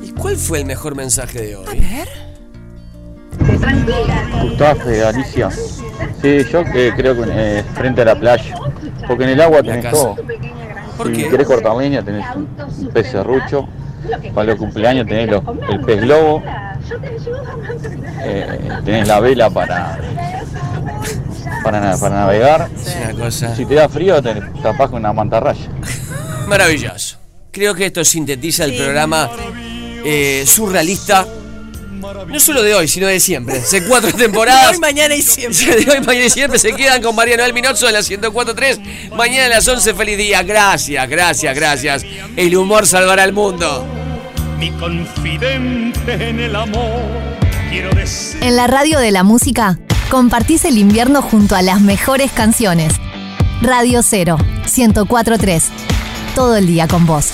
¿Y 0.02 0.12
cuál 0.14 0.38
fue 0.38 0.60
el 0.60 0.66
mejor 0.66 0.96
mensaje 0.96 1.42
de 1.42 1.56
hoy? 1.58 1.66
Gustavo, 4.42 4.90
eh, 4.90 5.04
Alicia. 5.04 5.52
Sí, 5.52 6.46
yo 6.50 6.62
eh, 6.62 6.94
creo 6.96 7.14
que 7.14 7.26
eh, 7.28 7.64
frente 7.74 8.04
a 8.04 8.06
la 8.06 8.18
playa. 8.18 8.56
Porque 9.06 9.26
en 9.26 9.32
el 9.32 9.42
agua 9.42 9.62
tenés 9.62 9.92
todo. 9.92 10.16
¿Por 10.96 11.08
si 11.08 11.24
qué? 11.24 11.30
querés 11.30 11.46
cortar 11.46 11.76
leña, 11.76 12.02
tenés 12.02 12.26
un 12.34 12.90
pez 12.94 13.12
serrucho. 13.12 13.68
Para 14.34 14.48
los 14.48 14.58
cumpleaños 14.58 15.06
tenés 15.08 15.30
los- 15.30 15.44
el 15.70 15.80
pez 15.82 16.02
globo. 16.02 16.42
eh, 18.24 18.70
tenés 18.86 19.08
la 19.08 19.20
vela 19.20 19.50
para, 19.50 19.98
para, 21.64 21.80
na- 21.80 21.98
para 21.98 22.16
navegar. 22.16 22.70
una 23.12 23.26
cosa. 23.26 23.56
Si 23.56 23.66
te 23.66 23.76
da 23.76 23.90
frío, 23.90 24.22
te 24.22 24.36
tapás 24.62 24.90
con 24.90 25.00
una 25.00 25.14
mantarraya. 25.14 25.68
Maravilloso. 26.48 27.18
Creo 27.52 27.74
que 27.76 27.88
esto 27.88 28.04
sintetiza 28.06 28.66
el 28.66 28.76
programa 28.76 29.30
eh, 30.06 30.44
surrealista. 30.46 31.26
No 32.00 32.40
solo 32.40 32.64
de 32.64 32.74
hoy, 32.74 32.88
sino 32.88 33.08
de 33.08 33.20
siempre. 33.20 33.58
Hace 33.60 33.84
cuatro 33.86 34.12
temporadas. 34.14 34.72
Hoy, 34.74 34.80
mañana 34.80 35.16
y 35.16 35.22
siempre. 35.22 35.76
De 35.86 35.92
hoy, 35.92 36.00
mañana 36.02 36.26
y 36.26 36.30
siempre 36.30 36.58
se 36.60 36.74
quedan 36.74 37.02
con 37.02 37.16
María 37.16 37.36
Noel 37.38 37.54
Minozzo 37.54 37.88
de 37.88 37.92
la 37.92 38.00
104.3. 38.00 39.12
Mañana 39.16 39.46
a 39.46 39.50
las 39.50 39.68
11, 39.68 39.94
feliz 39.94 40.18
día. 40.18 40.44
Gracias, 40.44 41.10
gracias, 41.10 41.56
gracias. 41.56 42.06
El 42.36 42.56
humor 42.56 42.88
salvará 42.88 43.24
al 43.24 43.34
mundo. 43.34 43.86
Mi 44.58 44.72
confidente 44.72 46.14
en 46.14 46.40
el 46.40 46.56
amor. 46.56 47.02
Quiero 47.70 47.92
decir. 47.92 48.42
En 48.44 48.56
la 48.56 48.68
radio 48.68 49.00
de 49.00 49.12
la 49.12 49.24
música, 49.24 49.78
compartís 50.10 50.66
el 50.66 50.78
invierno 50.78 51.22
junto 51.22 51.56
a 51.56 51.62
las 51.62 51.82
mejores 51.82 52.32
canciones. 52.32 52.94
Radio 53.62 54.02
0, 54.04 54.38
104.3. 54.66 55.64
Todo 56.36 56.56
el 56.56 56.68
día 56.68 56.88
con 56.88 57.06
vos. 57.06 57.34